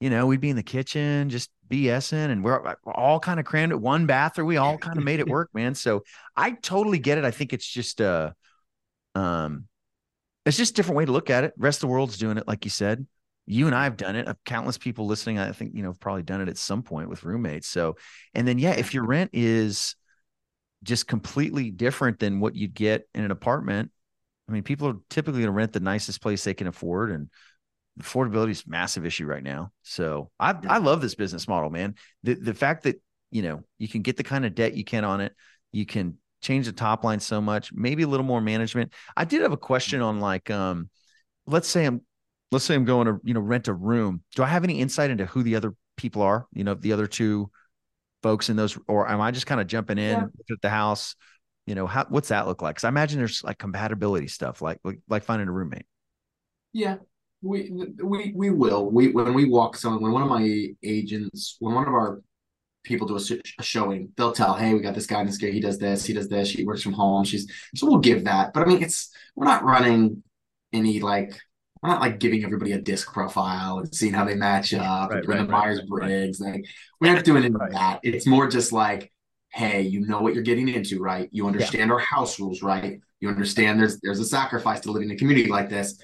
you 0.00 0.10
know, 0.10 0.26
we'd 0.26 0.40
be 0.40 0.50
in 0.50 0.56
the 0.56 0.62
kitchen 0.62 1.28
just 1.28 1.50
BSing, 1.70 2.30
and 2.30 2.42
we're, 2.42 2.62
we're 2.84 2.94
all 2.94 3.20
kind 3.20 3.38
of 3.38 3.46
crammed 3.46 3.72
at 3.72 3.80
one 3.80 4.06
bathroom. 4.06 4.48
We 4.48 4.56
all 4.56 4.78
kind 4.78 4.98
of 4.98 5.04
made 5.04 5.20
it 5.20 5.28
work, 5.28 5.50
man. 5.54 5.74
So 5.74 6.04
I 6.36 6.52
totally 6.52 6.98
get 6.98 7.18
it. 7.18 7.24
I 7.24 7.30
think 7.30 7.52
it's 7.52 7.66
just 7.66 8.00
a, 8.00 8.34
um 9.14 9.66
it's 10.46 10.56
just 10.56 10.72
a 10.72 10.74
different 10.74 10.96
way 10.96 11.04
to 11.04 11.12
look 11.12 11.30
at 11.30 11.44
it. 11.44 11.52
rest 11.58 11.78
of 11.78 11.80
the 11.82 11.86
world's 11.88 12.16
doing 12.16 12.38
it, 12.38 12.48
like 12.48 12.64
you 12.64 12.70
said. 12.70 13.06
You 13.46 13.66
and 13.66 13.74
I 13.74 13.84
have 13.84 13.96
done 13.96 14.16
it. 14.16 14.26
Uh, 14.26 14.34
countless 14.46 14.78
people 14.78 15.06
listening, 15.06 15.38
I 15.38 15.52
think, 15.52 15.74
you 15.74 15.82
know, 15.82 15.92
probably 15.92 16.22
done 16.22 16.40
it 16.40 16.48
at 16.48 16.56
some 16.56 16.82
point 16.82 17.08
with 17.08 17.24
roommates. 17.24 17.68
So, 17.68 17.96
and 18.34 18.48
then 18.48 18.58
yeah, 18.58 18.72
if 18.72 18.94
your 18.94 19.04
rent 19.04 19.30
is 19.32 19.96
just 20.82 21.06
completely 21.06 21.70
different 21.70 22.18
than 22.18 22.40
what 22.40 22.54
you'd 22.54 22.74
get 22.74 23.06
in 23.14 23.24
an 23.24 23.30
apartment. 23.30 23.90
I 24.48 24.52
mean, 24.52 24.62
people 24.62 24.88
are 24.88 24.96
typically 25.10 25.40
going 25.40 25.52
to 25.52 25.56
rent 25.56 25.72
the 25.72 25.80
nicest 25.80 26.20
place 26.20 26.42
they 26.42 26.54
can 26.54 26.66
afford, 26.66 27.10
and 27.10 27.28
affordability 28.02 28.50
is 28.50 28.64
a 28.66 28.70
massive 28.70 29.04
issue 29.06 29.26
right 29.26 29.42
now. 29.42 29.72
So 29.82 30.30
I 30.38 30.54
I 30.68 30.78
love 30.78 31.00
this 31.00 31.14
business 31.14 31.48
model, 31.48 31.70
man. 31.70 31.94
The 32.22 32.34
the 32.34 32.54
fact 32.54 32.84
that 32.84 33.00
you 33.30 33.42
know 33.42 33.62
you 33.78 33.88
can 33.88 34.02
get 34.02 34.16
the 34.16 34.24
kind 34.24 34.44
of 34.44 34.54
debt 34.54 34.74
you 34.74 34.84
can 34.84 35.04
on 35.04 35.20
it, 35.20 35.34
you 35.72 35.86
can 35.86 36.18
change 36.40 36.66
the 36.66 36.72
top 36.72 37.04
line 37.04 37.20
so 37.20 37.40
much, 37.40 37.72
maybe 37.72 38.02
a 38.02 38.08
little 38.08 38.24
more 38.24 38.40
management. 38.40 38.92
I 39.16 39.24
did 39.24 39.42
have 39.42 39.52
a 39.52 39.58
question 39.58 40.00
on 40.00 40.20
like, 40.20 40.50
um, 40.50 40.88
let's 41.46 41.68
say 41.68 41.84
I'm 41.84 42.02
let's 42.50 42.64
say 42.64 42.74
I'm 42.74 42.84
going 42.84 43.06
to 43.06 43.20
you 43.24 43.34
know 43.34 43.40
rent 43.40 43.68
a 43.68 43.74
room. 43.74 44.22
Do 44.34 44.42
I 44.42 44.46
have 44.46 44.64
any 44.64 44.80
insight 44.80 45.10
into 45.10 45.26
who 45.26 45.42
the 45.42 45.56
other 45.56 45.74
people 45.96 46.22
are? 46.22 46.46
You 46.52 46.64
know, 46.64 46.74
the 46.74 46.92
other 46.92 47.06
two 47.06 47.50
folks 48.22 48.48
in 48.48 48.56
those, 48.56 48.78
or 48.88 49.08
am 49.08 49.20
I 49.20 49.30
just 49.30 49.46
kind 49.46 49.60
of 49.60 49.66
jumping 49.66 49.98
in, 49.98 50.18
yeah. 50.18 50.24
at 50.50 50.62
the 50.62 50.70
house? 50.70 51.14
You 51.66 51.74
know, 51.74 51.86
how 51.86 52.06
what's 52.08 52.28
that 52.28 52.46
look 52.46 52.62
like? 52.62 52.76
Because 52.76 52.84
I 52.84 52.88
imagine 52.88 53.18
there's 53.18 53.44
like 53.44 53.58
compatibility 53.58 54.28
stuff, 54.28 54.62
like 54.62 54.80
like 55.08 55.24
finding 55.24 55.48
a 55.48 55.52
roommate. 55.52 55.86
Yeah, 56.72 56.96
we 57.42 57.70
we 58.02 58.32
we 58.34 58.50
will. 58.50 58.90
We 58.90 59.08
when 59.08 59.34
we 59.34 59.46
walk 59.46 59.76
someone, 59.76 60.02
when 60.02 60.12
one 60.12 60.22
of 60.22 60.28
my 60.28 60.68
agents, 60.82 61.56
when 61.60 61.74
one 61.74 61.88
of 61.88 61.94
our 61.94 62.20
people 62.82 63.06
do 63.06 63.16
a, 63.16 63.40
a, 63.58 63.62
showing, 63.62 64.10
they'll 64.16 64.32
tell, 64.32 64.54
"Hey, 64.54 64.74
we 64.74 64.80
got 64.80 64.94
this 64.94 65.06
guy 65.06 65.20
in 65.20 65.26
this 65.26 65.38
guy. 65.38 65.50
He 65.50 65.60
does 65.60 65.78
this. 65.78 66.04
He 66.04 66.12
does 66.12 66.28
this. 66.28 66.50
He 66.50 66.64
works 66.64 66.82
from 66.82 66.92
home. 66.92 67.24
She's 67.24 67.50
so 67.74 67.86
we'll 67.86 67.98
give 67.98 68.24
that. 68.24 68.52
But 68.52 68.62
I 68.62 68.66
mean, 68.66 68.82
it's 68.82 69.10
we're 69.34 69.46
not 69.46 69.64
running 69.64 70.22
any 70.72 71.00
like 71.00 71.32
we're 71.82 71.90
not 71.90 72.00
like 72.00 72.18
giving 72.18 72.44
everybody 72.44 72.72
a 72.72 72.80
disc 72.80 73.12
profile 73.12 73.78
and 73.78 73.94
seeing 73.94 74.12
how 74.12 74.24
they 74.24 74.34
match 74.34 74.74
up 74.74 75.10
right, 75.10 75.20
and 75.20 75.28
right, 75.28 75.38
the 75.38 75.44
Myers 75.44 75.80
Briggs. 75.82 76.40
Right. 76.40 76.52
Like 76.52 76.64
we're 77.00 77.14
not 77.14 77.24
doing 77.24 77.44
any 77.44 77.54
of 77.54 77.70
that. 77.72 78.00
It's 78.02 78.26
more 78.26 78.48
just 78.48 78.72
like, 78.72 79.10
hey, 79.48 79.82
you 79.82 80.06
know 80.06 80.20
what 80.20 80.34
you're 80.34 80.42
getting 80.42 80.68
into, 80.68 81.00
right? 81.00 81.28
You 81.32 81.46
understand 81.46 81.88
yeah. 81.88 81.94
our 81.94 82.00
house 82.00 82.38
rules, 82.38 82.62
right? 82.62 83.00
You 83.20 83.28
understand 83.28 83.80
there's 83.80 83.98
there's 84.00 84.20
a 84.20 84.26
sacrifice 84.26 84.80
to 84.80 84.92
living 84.92 85.08
in 85.08 85.16
a 85.16 85.18
community 85.18 85.48
like 85.48 85.70
this. 85.70 85.98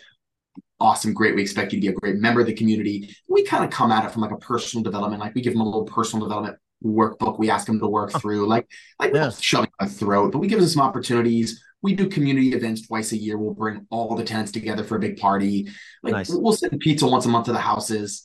Awesome, 0.78 1.14
great. 1.14 1.34
We 1.34 1.42
expect 1.42 1.72
you 1.72 1.80
to 1.80 1.86
be 1.86 1.92
a 1.92 1.94
great 1.94 2.16
member 2.16 2.40
of 2.40 2.46
the 2.46 2.54
community. 2.54 3.14
We 3.28 3.44
kind 3.44 3.64
of 3.64 3.70
come 3.70 3.90
at 3.90 4.04
it 4.04 4.10
from 4.10 4.22
like 4.22 4.32
a 4.32 4.36
personal 4.36 4.84
development, 4.84 5.20
like 5.20 5.34
we 5.34 5.40
give 5.40 5.54
them 5.54 5.62
a 5.62 5.64
little 5.64 5.84
personal 5.84 6.26
development 6.26 6.58
workbook 6.84 7.38
we 7.38 7.48
ask 7.48 7.66
them 7.66 7.80
to 7.80 7.86
work 7.86 8.12
through, 8.20 8.46
like 8.46 8.68
like 9.00 9.14
yeah. 9.14 9.30
shoving 9.30 9.70
a 9.80 9.88
throat, 9.88 10.32
but 10.32 10.38
we 10.38 10.46
give 10.46 10.60
them 10.60 10.68
some 10.68 10.82
opportunities 10.82 11.64
we 11.82 11.94
do 11.94 12.08
community 12.08 12.52
events 12.52 12.86
twice 12.86 13.12
a 13.12 13.16
year. 13.16 13.38
We'll 13.38 13.54
bring 13.54 13.86
all 13.90 14.16
the 14.16 14.24
tenants 14.24 14.50
together 14.50 14.82
for 14.82 14.96
a 14.96 15.00
big 15.00 15.18
party. 15.18 15.68
Like 16.02 16.12
nice. 16.12 16.30
we'll 16.30 16.52
send 16.52 16.78
pizza 16.80 17.06
once 17.06 17.26
a 17.26 17.28
month 17.28 17.46
to 17.46 17.52
the 17.52 17.60
houses. 17.60 18.24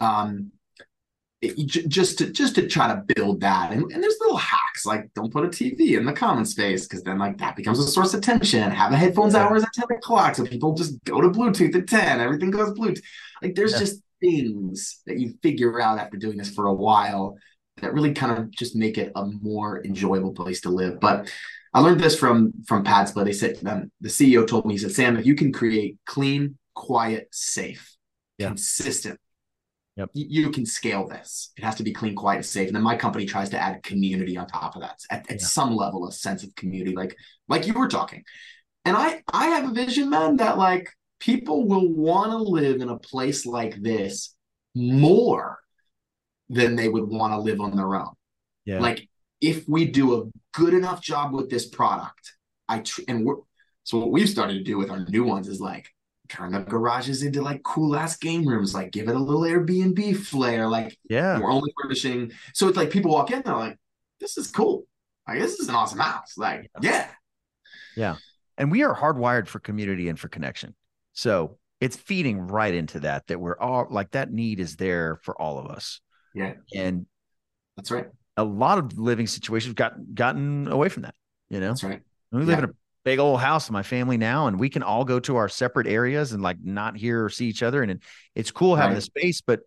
Um, 0.00 0.50
it, 1.46 1.88
just 1.88 2.18
to 2.18 2.30
just 2.30 2.54
to 2.54 2.66
try 2.66 2.88
to 2.88 3.02
build 3.14 3.40
that 3.40 3.72
and, 3.72 3.90
and 3.92 4.02
there's 4.02 4.16
little 4.20 4.36
hacks 4.36 4.86
like 4.86 5.12
don't 5.14 5.32
put 5.32 5.44
a 5.44 5.48
tv 5.48 5.96
in 5.96 6.04
the 6.04 6.12
common 6.12 6.44
space 6.44 6.86
because 6.86 7.02
then 7.02 7.18
like 7.18 7.38
that 7.38 7.56
becomes 7.56 7.78
a 7.78 7.86
source 7.86 8.14
of 8.14 8.20
tension 8.20 8.70
have 8.70 8.92
a 8.92 8.96
headphones 8.96 9.34
yeah. 9.34 9.46
hours 9.46 9.62
at 9.62 9.72
10 9.74 9.96
o'clock 9.96 10.34
so 10.34 10.44
people 10.44 10.74
just 10.74 11.02
go 11.04 11.20
to 11.20 11.28
bluetooth 11.28 11.74
at 11.74 11.86
10 11.86 12.20
everything 12.20 12.50
goes 12.50 12.70
bluetooth 12.72 13.02
like 13.42 13.54
there's 13.54 13.72
yeah. 13.72 13.78
just 13.78 14.02
things 14.20 15.02
that 15.06 15.18
you 15.18 15.34
figure 15.42 15.80
out 15.80 15.98
after 15.98 16.16
doing 16.16 16.36
this 16.36 16.50
for 16.50 16.66
a 16.66 16.74
while 16.74 17.36
that 17.82 17.92
really 17.92 18.14
kind 18.14 18.38
of 18.38 18.50
just 18.50 18.74
make 18.74 18.96
it 18.96 19.12
a 19.14 19.26
more 19.26 19.84
enjoyable 19.84 20.32
place 20.32 20.60
to 20.60 20.70
live 20.70 20.98
but 21.00 21.30
I 21.74 21.80
learned 21.80 22.00
this 22.00 22.18
from 22.18 22.54
from 22.66 22.84
PadSplit. 22.84 23.26
They 23.26 23.32
said 23.34 23.58
um, 23.66 23.92
the 24.00 24.08
CEO 24.08 24.46
told 24.46 24.64
me 24.64 24.72
he 24.72 24.78
said, 24.78 24.92
Sam, 24.92 25.18
if 25.18 25.26
you 25.26 25.34
can 25.34 25.52
create 25.52 25.98
clean, 26.06 26.56
quiet, 26.74 27.28
safe, 27.32 27.94
yeah. 28.38 28.48
consistent, 28.48 29.20
yep. 29.96 30.10
you 30.12 30.50
can 30.50 30.66
scale 30.66 31.08
this. 31.08 31.50
It 31.56 31.64
has 31.64 31.74
to 31.76 31.82
be 31.82 31.92
clean, 31.92 32.14
quiet, 32.14 32.36
and 32.36 32.46
safe. 32.46 32.68
And 32.68 32.76
then 32.76 32.82
my 32.82 32.96
company 32.96 33.26
tries 33.26 33.50
to 33.50 33.58
add 33.58 33.82
community 33.82 34.36
on 34.36 34.46
top 34.46 34.76
of 34.76 34.82
that. 34.82 35.00
At, 35.10 35.30
at 35.30 35.40
yeah. 35.40 35.46
some 35.46 35.74
level, 35.74 36.06
a 36.06 36.12
sense 36.12 36.42
of 36.42 36.54
community, 36.54 36.94
like 36.94 37.16
like 37.48 37.66
you 37.66 37.72
were 37.74 37.88
talking. 37.88 38.22
And 38.84 38.96
I 38.96 39.22
I 39.32 39.46
have 39.48 39.70
a 39.70 39.74
vision, 39.74 40.10
man, 40.10 40.36
that 40.36 40.58
like 40.58 40.90
people 41.18 41.66
will 41.66 41.92
want 41.92 42.30
to 42.30 42.38
live 42.38 42.80
in 42.80 42.88
a 42.88 42.98
place 42.98 43.46
like 43.46 43.82
this 43.82 44.34
more 44.74 45.58
than 46.48 46.76
they 46.76 46.88
would 46.88 47.08
want 47.08 47.32
to 47.32 47.38
live 47.38 47.60
on 47.60 47.76
their 47.76 47.94
own. 47.96 48.12
Yeah. 48.64 48.80
Like 48.80 49.08
if 49.40 49.68
we 49.68 49.86
do 49.86 50.20
a 50.20 50.24
good 50.52 50.74
enough 50.74 51.00
job 51.00 51.32
with 51.32 51.50
this 51.50 51.66
product, 51.66 52.34
I 52.68 52.80
tr- 52.80 53.02
and 53.08 53.24
we're 53.24 53.36
so 53.84 53.98
what 53.98 54.10
we've 54.10 54.28
started 54.28 54.54
to 54.54 54.64
do 54.64 54.78
with 54.78 54.90
our 54.90 55.04
new 55.06 55.24
ones 55.24 55.48
is 55.48 55.60
like 55.60 55.88
turn 56.28 56.52
the 56.52 56.60
garages 56.60 57.22
into 57.22 57.42
like 57.42 57.62
cool 57.62 57.96
ass 57.96 58.16
game 58.16 58.46
rooms, 58.46 58.74
like 58.74 58.92
give 58.92 59.08
it 59.08 59.16
a 59.16 59.18
little 59.18 59.42
Airbnb 59.42 60.16
flair. 60.18 60.68
Like, 60.68 60.96
yeah, 61.08 61.38
we're 61.38 61.50
only 61.50 61.72
furnishing. 61.80 62.32
So 62.54 62.68
it's 62.68 62.76
like 62.76 62.90
people 62.90 63.10
walk 63.10 63.30
in, 63.30 63.42
they're 63.42 63.54
like, 63.54 63.78
this 64.20 64.36
is 64.38 64.50
cool. 64.50 64.86
Like, 65.26 65.40
this 65.40 65.58
is 65.58 65.68
an 65.68 65.74
awesome 65.74 65.98
house. 65.98 66.34
Like, 66.36 66.70
yeah. 66.80 67.08
Yeah. 67.96 68.16
And 68.58 68.70
we 68.70 68.84
are 68.84 68.94
hardwired 68.94 69.48
for 69.48 69.58
community 69.58 70.08
and 70.08 70.18
for 70.18 70.28
connection. 70.28 70.74
So 71.12 71.58
it's 71.80 71.96
feeding 71.96 72.46
right 72.46 72.74
into 72.74 73.00
that, 73.00 73.26
that 73.26 73.40
we're 73.40 73.58
all 73.58 73.86
like 73.90 74.12
that 74.12 74.32
need 74.32 74.60
is 74.60 74.76
there 74.76 75.18
for 75.22 75.40
all 75.40 75.58
of 75.58 75.66
us. 75.66 76.00
Yeah. 76.34 76.54
And 76.74 77.06
that's 77.76 77.90
right 77.90 78.06
a 78.36 78.44
lot 78.44 78.78
of 78.78 78.98
living 78.98 79.26
situations 79.26 79.74
got 79.74 79.94
gotten 80.14 80.68
away 80.68 80.88
from 80.88 81.04
that. 81.04 81.14
You 81.48 81.60
know, 81.60 81.68
that's 81.68 81.84
right. 81.84 82.00
we 82.32 82.40
yeah. 82.40 82.46
live 82.46 82.58
in 82.58 82.64
a 82.66 82.72
big 83.06 83.20
old 83.20 83.40
house, 83.40 83.68
of 83.68 83.72
my 83.72 83.84
family 83.84 84.16
now, 84.16 84.48
and 84.48 84.58
we 84.58 84.68
can 84.68 84.82
all 84.82 85.04
go 85.04 85.20
to 85.20 85.36
our 85.36 85.48
separate 85.48 85.86
areas 85.86 86.32
and 86.32 86.42
like 86.42 86.56
not 86.60 86.96
hear 86.96 87.24
or 87.24 87.30
see 87.30 87.46
each 87.46 87.62
other. 87.62 87.80
And 87.80 88.02
it's 88.34 88.50
cool 88.50 88.74
having 88.74 88.94
right. 88.94 88.96
the 88.96 89.00
space, 89.00 89.40
but 89.40 89.60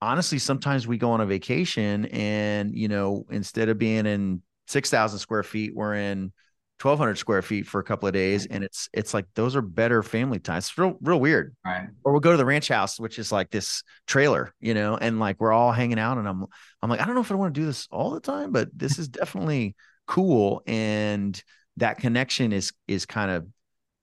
honestly, 0.00 0.40
sometimes 0.40 0.84
we 0.84 0.98
go 0.98 1.12
on 1.12 1.20
a 1.20 1.26
vacation 1.26 2.06
and 2.06 2.76
you 2.76 2.88
know, 2.88 3.24
instead 3.30 3.68
of 3.68 3.78
being 3.78 4.04
in 4.04 4.42
six 4.66 4.90
thousand 4.90 5.20
square 5.20 5.44
feet, 5.44 5.76
we're 5.76 5.94
in 5.94 6.32
1200 6.80 7.16
square 7.16 7.42
feet 7.42 7.68
for 7.68 7.78
a 7.78 7.84
couple 7.84 8.08
of 8.08 8.12
days 8.12 8.46
and 8.46 8.64
it's 8.64 8.88
it's 8.92 9.14
like 9.14 9.26
those 9.36 9.54
are 9.54 9.62
better 9.62 10.02
family 10.02 10.40
times 10.40 10.64
it's 10.64 10.76
real 10.76 10.96
real 11.00 11.20
weird 11.20 11.54
right 11.64 11.86
or 12.02 12.10
we'll 12.10 12.20
go 12.20 12.32
to 12.32 12.36
the 12.36 12.44
ranch 12.44 12.66
house 12.66 12.98
which 12.98 13.20
is 13.20 13.30
like 13.30 13.48
this 13.50 13.84
trailer 14.08 14.52
you 14.58 14.74
know 14.74 14.96
and 14.96 15.20
like 15.20 15.36
we're 15.38 15.52
all 15.52 15.70
hanging 15.70 16.00
out 16.00 16.18
and 16.18 16.26
i'm 16.26 16.44
i'm 16.82 16.90
like 16.90 17.00
i 17.00 17.04
don't 17.04 17.14
know 17.14 17.20
if 17.20 17.30
i 17.30 17.36
want 17.36 17.54
to 17.54 17.60
do 17.60 17.64
this 17.64 17.86
all 17.92 18.10
the 18.10 18.18
time 18.18 18.50
but 18.50 18.68
this 18.76 18.98
is 18.98 19.06
definitely 19.06 19.76
cool 20.08 20.60
and 20.66 21.44
that 21.76 21.98
connection 21.98 22.52
is 22.52 22.72
is 22.86 23.06
kind 23.06 23.30
of 23.30 23.46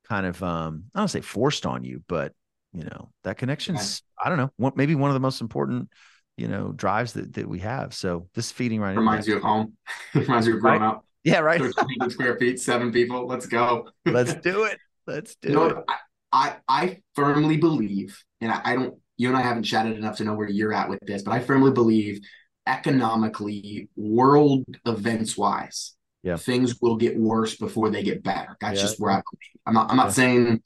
kind 0.07 0.25
of 0.25 0.41
um 0.41 0.85
i 0.95 0.99
don't 0.99 1.07
say 1.07 1.21
forced 1.21 1.65
on 1.65 1.83
you 1.83 2.03
but 2.07 2.33
you 2.73 2.83
know 2.83 3.09
that 3.23 3.37
connection's 3.37 4.01
right. 4.19 4.25
i 4.25 4.29
don't 4.29 4.37
know 4.37 4.71
maybe 4.75 4.95
one 4.95 5.09
of 5.09 5.13
the 5.13 5.19
most 5.19 5.41
important 5.41 5.89
you 6.37 6.47
know 6.47 6.71
drives 6.71 7.13
that, 7.13 7.33
that 7.33 7.47
we 7.47 7.59
have 7.59 7.93
so 7.93 8.27
this 8.33 8.51
feeding 8.51 8.79
right 8.79 8.97
reminds 8.97 9.27
you 9.27 9.35
of 9.35 9.43
home 9.43 9.73
reminds 10.13 10.47
you 10.47 10.55
of 10.55 10.61
growing 10.61 10.81
right? 10.81 10.87
up 10.87 11.05
yeah, 11.23 11.39
right. 11.39 11.61
square 12.09 12.37
feet, 12.37 12.59
seven 12.59 12.91
people. 12.91 13.27
Let's 13.27 13.45
go. 13.45 13.89
Let's 14.05 14.33
do 14.35 14.63
it. 14.63 14.79
Let's 15.05 15.35
do 15.35 15.49
you 15.49 15.55
know 15.55 15.65
it. 15.65 15.77
I, 15.87 15.95
I, 16.31 16.55
I 16.67 16.97
firmly 17.15 17.57
believe, 17.57 18.21
and 18.41 18.51
I, 18.51 18.61
I 18.63 18.75
don't. 18.75 18.95
You 19.17 19.27
and 19.27 19.37
I 19.37 19.41
haven't 19.41 19.63
chatted 19.63 19.97
enough 19.97 20.17
to 20.17 20.23
know 20.23 20.33
where 20.33 20.47
you're 20.47 20.73
at 20.73 20.89
with 20.89 20.99
this, 21.01 21.23
but 21.23 21.33
I 21.33 21.39
firmly 21.39 21.71
believe, 21.71 22.21
economically, 22.65 23.89
world 23.97 24.63
events 24.85 25.37
wise, 25.37 25.93
yeah. 26.23 26.37
things 26.37 26.79
will 26.81 26.97
get 26.97 27.17
worse 27.17 27.55
before 27.55 27.89
they 27.89 28.03
get 28.03 28.23
better. 28.23 28.57
That's 28.59 28.77
yeah. 28.77 28.81
just 28.81 28.99
where 28.99 29.11
I 29.11 29.15
believe. 29.15 29.61
I'm 29.65 29.73
not. 29.73 29.91
I'm 29.91 29.97
not 29.97 30.07
yeah. 30.07 30.11
saying 30.11 30.63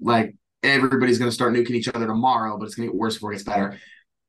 like 0.00 0.34
everybody's 0.62 1.18
going 1.18 1.30
to 1.30 1.34
start 1.34 1.54
nuking 1.54 1.70
each 1.70 1.88
other 1.88 2.06
tomorrow, 2.06 2.58
but 2.58 2.66
it's 2.66 2.74
going 2.74 2.88
to 2.88 2.92
get 2.92 2.98
worse 2.98 3.14
before 3.14 3.32
it 3.32 3.36
gets 3.36 3.44
better. 3.44 3.78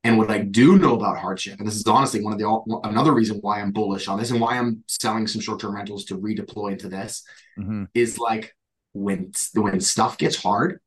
And 0.04 0.18
what 0.18 0.30
I 0.30 0.38
do 0.38 0.78
know 0.78 0.94
about 0.94 1.18
hardship, 1.18 1.58
and 1.58 1.66
this 1.66 1.74
is 1.74 1.84
honestly 1.86 2.22
one 2.22 2.32
of 2.32 2.38
the 2.38 2.80
another 2.84 3.12
reason 3.12 3.38
why 3.40 3.60
I'm 3.60 3.72
bullish 3.72 4.06
on 4.06 4.18
this 4.18 4.30
and 4.30 4.40
why 4.40 4.56
I'm 4.56 4.84
selling 4.86 5.26
some 5.26 5.40
short 5.40 5.60
term 5.60 5.74
rentals 5.74 6.04
to 6.06 6.18
redeploy 6.18 6.72
into 6.72 6.88
this, 6.88 7.24
mm-hmm. 7.58 7.84
is 7.92 8.18
like 8.18 8.54
when 8.92 9.32
when 9.54 9.80
stuff 9.80 10.16
gets 10.16 10.40
hard, 10.40 10.80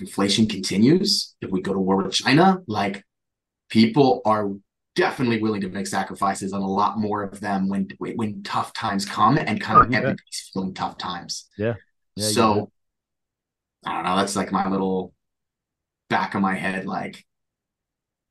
inflation 0.00 0.46
continues. 0.46 1.34
If 1.42 1.50
we 1.50 1.60
go 1.60 1.74
to 1.74 1.78
war 1.78 1.96
with 1.96 2.14
China, 2.14 2.58
like 2.66 3.04
people 3.68 4.22
are 4.24 4.50
definitely 4.98 5.40
willing 5.40 5.60
to 5.60 5.68
make 5.68 5.86
sacrifices 5.86 6.52
on 6.52 6.60
a 6.60 6.66
lot 6.66 6.98
more 6.98 7.22
of 7.22 7.38
them 7.38 7.68
when 7.68 7.88
when 8.16 8.42
tough 8.42 8.72
times 8.72 9.04
come 9.06 9.38
and 9.38 9.60
kind 9.60 9.80
of 9.80 9.86
oh, 9.90 9.96
everybody's 9.96 10.50
feeling 10.52 10.74
tough 10.74 10.98
times. 10.98 11.48
Yeah. 11.56 11.74
yeah 12.16 12.26
so 12.28 12.72
I 13.86 13.94
don't 13.94 14.02
know. 14.02 14.16
That's 14.16 14.34
like 14.34 14.50
my 14.50 14.68
little 14.68 15.14
back 16.10 16.34
of 16.34 16.42
my 16.42 16.56
head, 16.56 16.84
like 16.84 17.24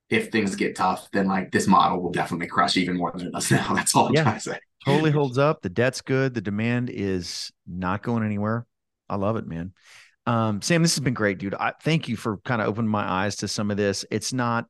if 0.10 0.30
things 0.30 0.58
get 0.58 0.76
tough, 0.76 1.08
then 1.14 1.28
like 1.28 1.52
this 1.52 1.68
model 1.68 2.02
will 2.02 2.12
definitely 2.12 2.48
crush 2.48 2.76
even 2.76 2.98
more 2.98 3.14
than 3.16 3.28
it 3.28 3.34
does 3.34 3.50
now. 3.50 3.74
That's 3.74 3.96
all 3.96 4.08
I'm 4.08 4.14
Yeah. 4.14 4.24
trying 4.24 4.36
to 4.36 4.42
say. 4.42 4.60
totally 4.86 5.12
holds 5.12 5.38
up. 5.38 5.62
The 5.62 5.70
debt's 5.70 6.02
good. 6.02 6.34
The 6.34 6.42
demand 6.42 6.90
is 6.90 7.50
not 7.66 8.04
going 8.04 8.26
anywhere. 8.26 8.66
I 9.10 9.16
love 9.16 9.38
it, 9.38 9.48
man. 9.48 9.72
Um, 10.26 10.62
Sam, 10.62 10.82
this 10.82 10.96
has 10.96 11.04
been 11.04 11.14
great, 11.14 11.38
dude. 11.38 11.56
I 11.56 11.72
thank 11.82 12.10
you 12.10 12.18
for 12.18 12.38
kind 12.40 12.62
of 12.62 12.68
opening 12.68 12.92
my 12.92 13.10
eyes 13.10 13.38
to 13.38 13.48
some 13.48 13.72
of 13.72 13.78
this. 13.78 14.04
It's 14.12 14.34
not, 14.34 14.66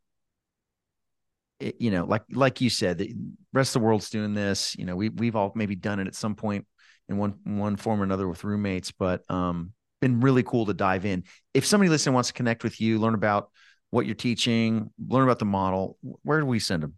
it, 1.59 1.75
you 1.79 1.91
know, 1.91 2.05
like 2.05 2.23
like 2.31 2.61
you 2.61 2.69
said, 2.69 2.97
the 2.97 3.13
rest 3.53 3.75
of 3.75 3.81
the 3.81 3.85
world's 3.85 4.09
doing 4.09 4.33
this. 4.33 4.75
You 4.77 4.85
know, 4.85 4.95
we 4.95 5.09
we've 5.09 5.35
all 5.35 5.51
maybe 5.55 5.75
done 5.75 5.99
it 5.99 6.07
at 6.07 6.15
some 6.15 6.35
point 6.35 6.65
in 7.09 7.17
one 7.17 7.35
one 7.43 7.75
form 7.75 8.01
or 8.01 8.03
another 8.03 8.27
with 8.27 8.43
roommates, 8.43 8.91
but 8.91 9.29
um, 9.29 9.71
been 10.01 10.19
really 10.19 10.43
cool 10.43 10.65
to 10.65 10.73
dive 10.73 11.05
in. 11.05 11.23
If 11.53 11.65
somebody 11.65 11.89
listening 11.89 12.13
wants 12.13 12.29
to 12.29 12.33
connect 12.33 12.63
with 12.63 12.79
you, 12.79 12.99
learn 12.99 13.13
about 13.13 13.49
what 13.89 14.05
you're 14.05 14.15
teaching, 14.15 14.91
learn 15.07 15.23
about 15.23 15.39
the 15.39 15.45
model, 15.45 15.97
where 16.23 16.39
do 16.39 16.45
we 16.45 16.59
send 16.59 16.83
them? 16.83 16.95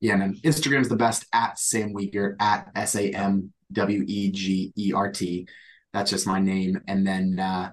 Yeah, 0.00 0.16
man. 0.16 0.34
Instagram's 0.42 0.88
the 0.88 0.96
best 0.96 1.26
at 1.32 1.58
Sam 1.58 1.94
Wegert 1.94 2.36
at 2.40 2.70
S 2.74 2.96
A 2.96 3.10
M 3.10 3.52
W 3.72 4.04
E 4.06 4.30
G 4.30 4.72
E 4.76 4.92
R 4.94 5.12
T. 5.12 5.46
That's 5.92 6.10
just 6.10 6.26
my 6.26 6.40
name. 6.40 6.80
And 6.86 7.06
then 7.06 7.38
uh, 7.38 7.72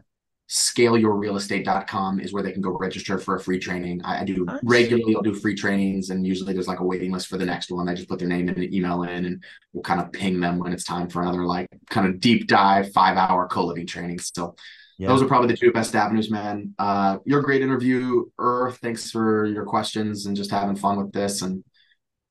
scaleyourrealestate.com 0.49 2.19
is 2.19 2.33
where 2.33 2.43
they 2.43 2.51
can 2.51 2.61
go 2.61 2.71
register 2.77 3.17
for 3.17 3.35
a 3.35 3.39
free 3.39 3.59
training. 3.59 4.01
I, 4.03 4.21
I 4.21 4.23
do 4.23 4.45
Nice. 4.45 4.59
regularly, 4.63 5.15
I'll 5.15 5.21
do 5.21 5.33
free 5.33 5.55
trainings, 5.55 6.09
and 6.09 6.25
usually 6.25 6.53
there's 6.53 6.67
like 6.67 6.79
a 6.79 6.83
waiting 6.85 7.11
list 7.11 7.27
for 7.27 7.37
the 7.37 7.45
next 7.45 7.69
one. 7.71 7.89
I 7.89 7.93
just 7.95 8.07
put 8.09 8.19
their 8.19 8.27
name 8.27 8.47
and 8.49 8.73
email 8.73 9.03
in, 9.03 9.25
and 9.25 9.43
we'll 9.73 9.83
kind 9.83 9.99
of 10.01 10.11
ping 10.11 10.39
them 10.39 10.59
when 10.59 10.73
it's 10.73 10.83
time 10.83 11.09
for 11.09 11.21
another 11.21 11.45
like 11.45 11.67
kind 11.89 12.07
of 12.07 12.19
deep 12.19 12.47
dive 12.47 12.91
five 12.93 13.17
hour 13.17 13.47
co 13.47 13.65
living 13.65 13.85
training. 13.87 14.19
So 14.19 14.55
Yeah. 14.97 15.07
those 15.09 15.21
are 15.21 15.27
probably 15.27 15.49
the 15.49 15.57
two 15.57 15.71
best 15.71 15.95
avenues, 15.95 16.31
man. 16.31 16.73
Uh, 16.79 17.17
you're 17.25 17.41
a 17.41 17.43
great 17.43 17.61
interviewer. 17.61 18.71
Thanks 18.81 19.11
for 19.11 19.45
your 19.45 19.65
questions 19.65 20.25
and 20.25 20.35
just 20.35 20.51
having 20.51 20.75
fun 20.75 20.97
with 20.97 21.11
this. 21.11 21.41
And 21.41 21.63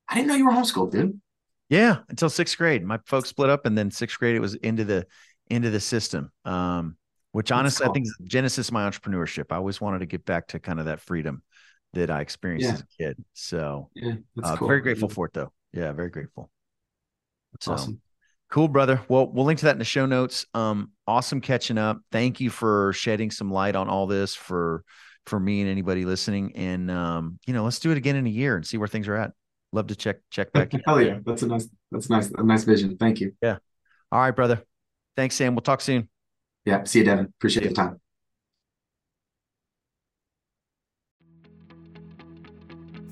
I 0.09 0.15
didn't 0.15 0.29
know 0.29 0.35
you 0.35 0.47
were 0.47 0.53
homeschooled, 0.53 0.93
dude. 0.93 1.21
Yeah, 1.69 1.99
until 2.09 2.31
sixth 2.31 2.57
grade. 2.57 2.85
My 2.85 2.99
folks 3.07 3.29
split 3.29 3.51
up, 3.51 3.67
and 3.67 3.77
then 3.77 3.91
sixth 3.91 4.19
grade 4.19 4.37
it 4.37 4.41
was 4.41 4.55
into 4.55 4.85
the 4.85 5.07
into 5.49 5.71
the 5.71 5.81
system. 5.81 6.31
Um, 6.45 6.97
which 7.37 7.53
honestly, 7.53 7.87
I 7.87 7.93
think 7.93 8.07
is 8.07 8.17
genesis 8.25 8.69
of 8.69 8.73
my 8.73 8.89
entrepreneurship. 8.89 9.47
I 9.51 9.57
always 9.57 9.79
wanted 9.79 9.99
to 9.99 10.07
get 10.07 10.25
back 10.25 10.49
to 10.49 10.59
kind 10.59 10.81
of 10.81 10.87
that 10.87 11.01
freedom 11.01 11.43
that 11.93 12.11
I 12.11 12.23
experienced 12.23 12.65
Yeah. 12.67 12.73
as 12.73 12.81
a 12.81 12.87
kid. 12.97 13.25
So 13.35 13.91
Yeah, 13.95 14.15
uh, 14.43 14.57
cool. 14.57 14.69
very 14.69 14.81
grateful 14.81 15.11
for 15.11 15.27
it, 15.27 15.35
though. 15.35 15.53
Yeah, 15.75 15.93
very 15.93 16.09
grateful. 16.09 16.51
That's 17.53 17.67
So 17.67 17.73
awesome. 17.75 18.01
cool, 18.51 18.69
brother. 18.69 19.03
Well, 19.09 19.31
we'll 19.31 19.45
link 19.45 19.59
to 19.59 19.67
that 19.67 19.73
in 19.73 19.79
the 19.79 19.85
show 19.85 20.07
notes. 20.07 20.47
Um, 20.55 20.93
awesome 21.07 21.43
catching 21.43 21.77
up. 21.77 22.01
Thank 22.11 22.41
you 22.41 22.49
for 22.49 22.95
shedding 22.95 23.31
some 23.31 23.51
light 23.51 23.77
on 23.77 23.87
all 23.91 24.07
this 24.07 24.35
for 24.35 24.83
for 25.27 25.39
me 25.39 25.61
and 25.61 25.69
anybody 25.69 26.07
listening. 26.07 26.57
And 26.57 26.91
um, 26.91 27.39
you 27.47 27.53
know, 27.53 27.65
let's 27.65 27.81
do 27.81 27.91
it 27.91 27.99
again 27.99 28.17
in 28.17 28.27
a 28.27 28.31
year 28.31 28.57
and 28.57 28.67
see 28.67 28.79
where 28.79 28.89
things 28.89 29.09
are 29.09 29.17
at. 29.17 29.33
Love 29.73 29.89
to 29.89 29.95
check 29.95 30.17
check 30.31 30.55
back 30.55 30.73
in. 30.73 30.83
Hell 30.87 31.03
yeah, 31.03 31.19
that's 31.23 31.43
a 31.43 31.49
nice, 31.49 31.69
that's 31.91 32.09
nice, 32.09 32.31
a 32.31 32.43
nice 32.43 32.65
vision. 32.65 32.97
Thank 32.97 33.21
you. 33.21 33.35
Yeah. 33.43 33.59
All 34.11 34.21
right, 34.21 34.31
brother. 34.35 34.63
Thanks, 35.17 35.35
Sam. 35.35 35.55
We'll 35.55 35.61
talk 35.61 35.83
soon. 35.83 36.09
Yeah, 36.67 36.85
see 36.85 36.99
you, 36.99 37.07
Devin. 37.07 37.33
Appreciate 37.39 37.65
your 37.65 37.73
time. 37.73 37.99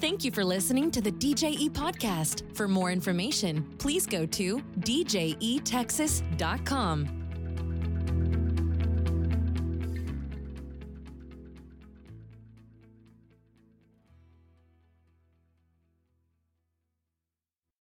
Thank 0.00 0.22
you 0.22 0.30
for 0.32 0.44
listening 0.44 0.90
to 0.90 1.00
the 1.00 1.12
DJE 1.12 1.70
podcast. 1.70 2.54
For 2.54 2.68
more 2.68 2.90
information, 2.90 3.62
please 3.78 4.06
go 4.06 4.26
to 4.26 4.58
djetexas.com. 4.80 7.23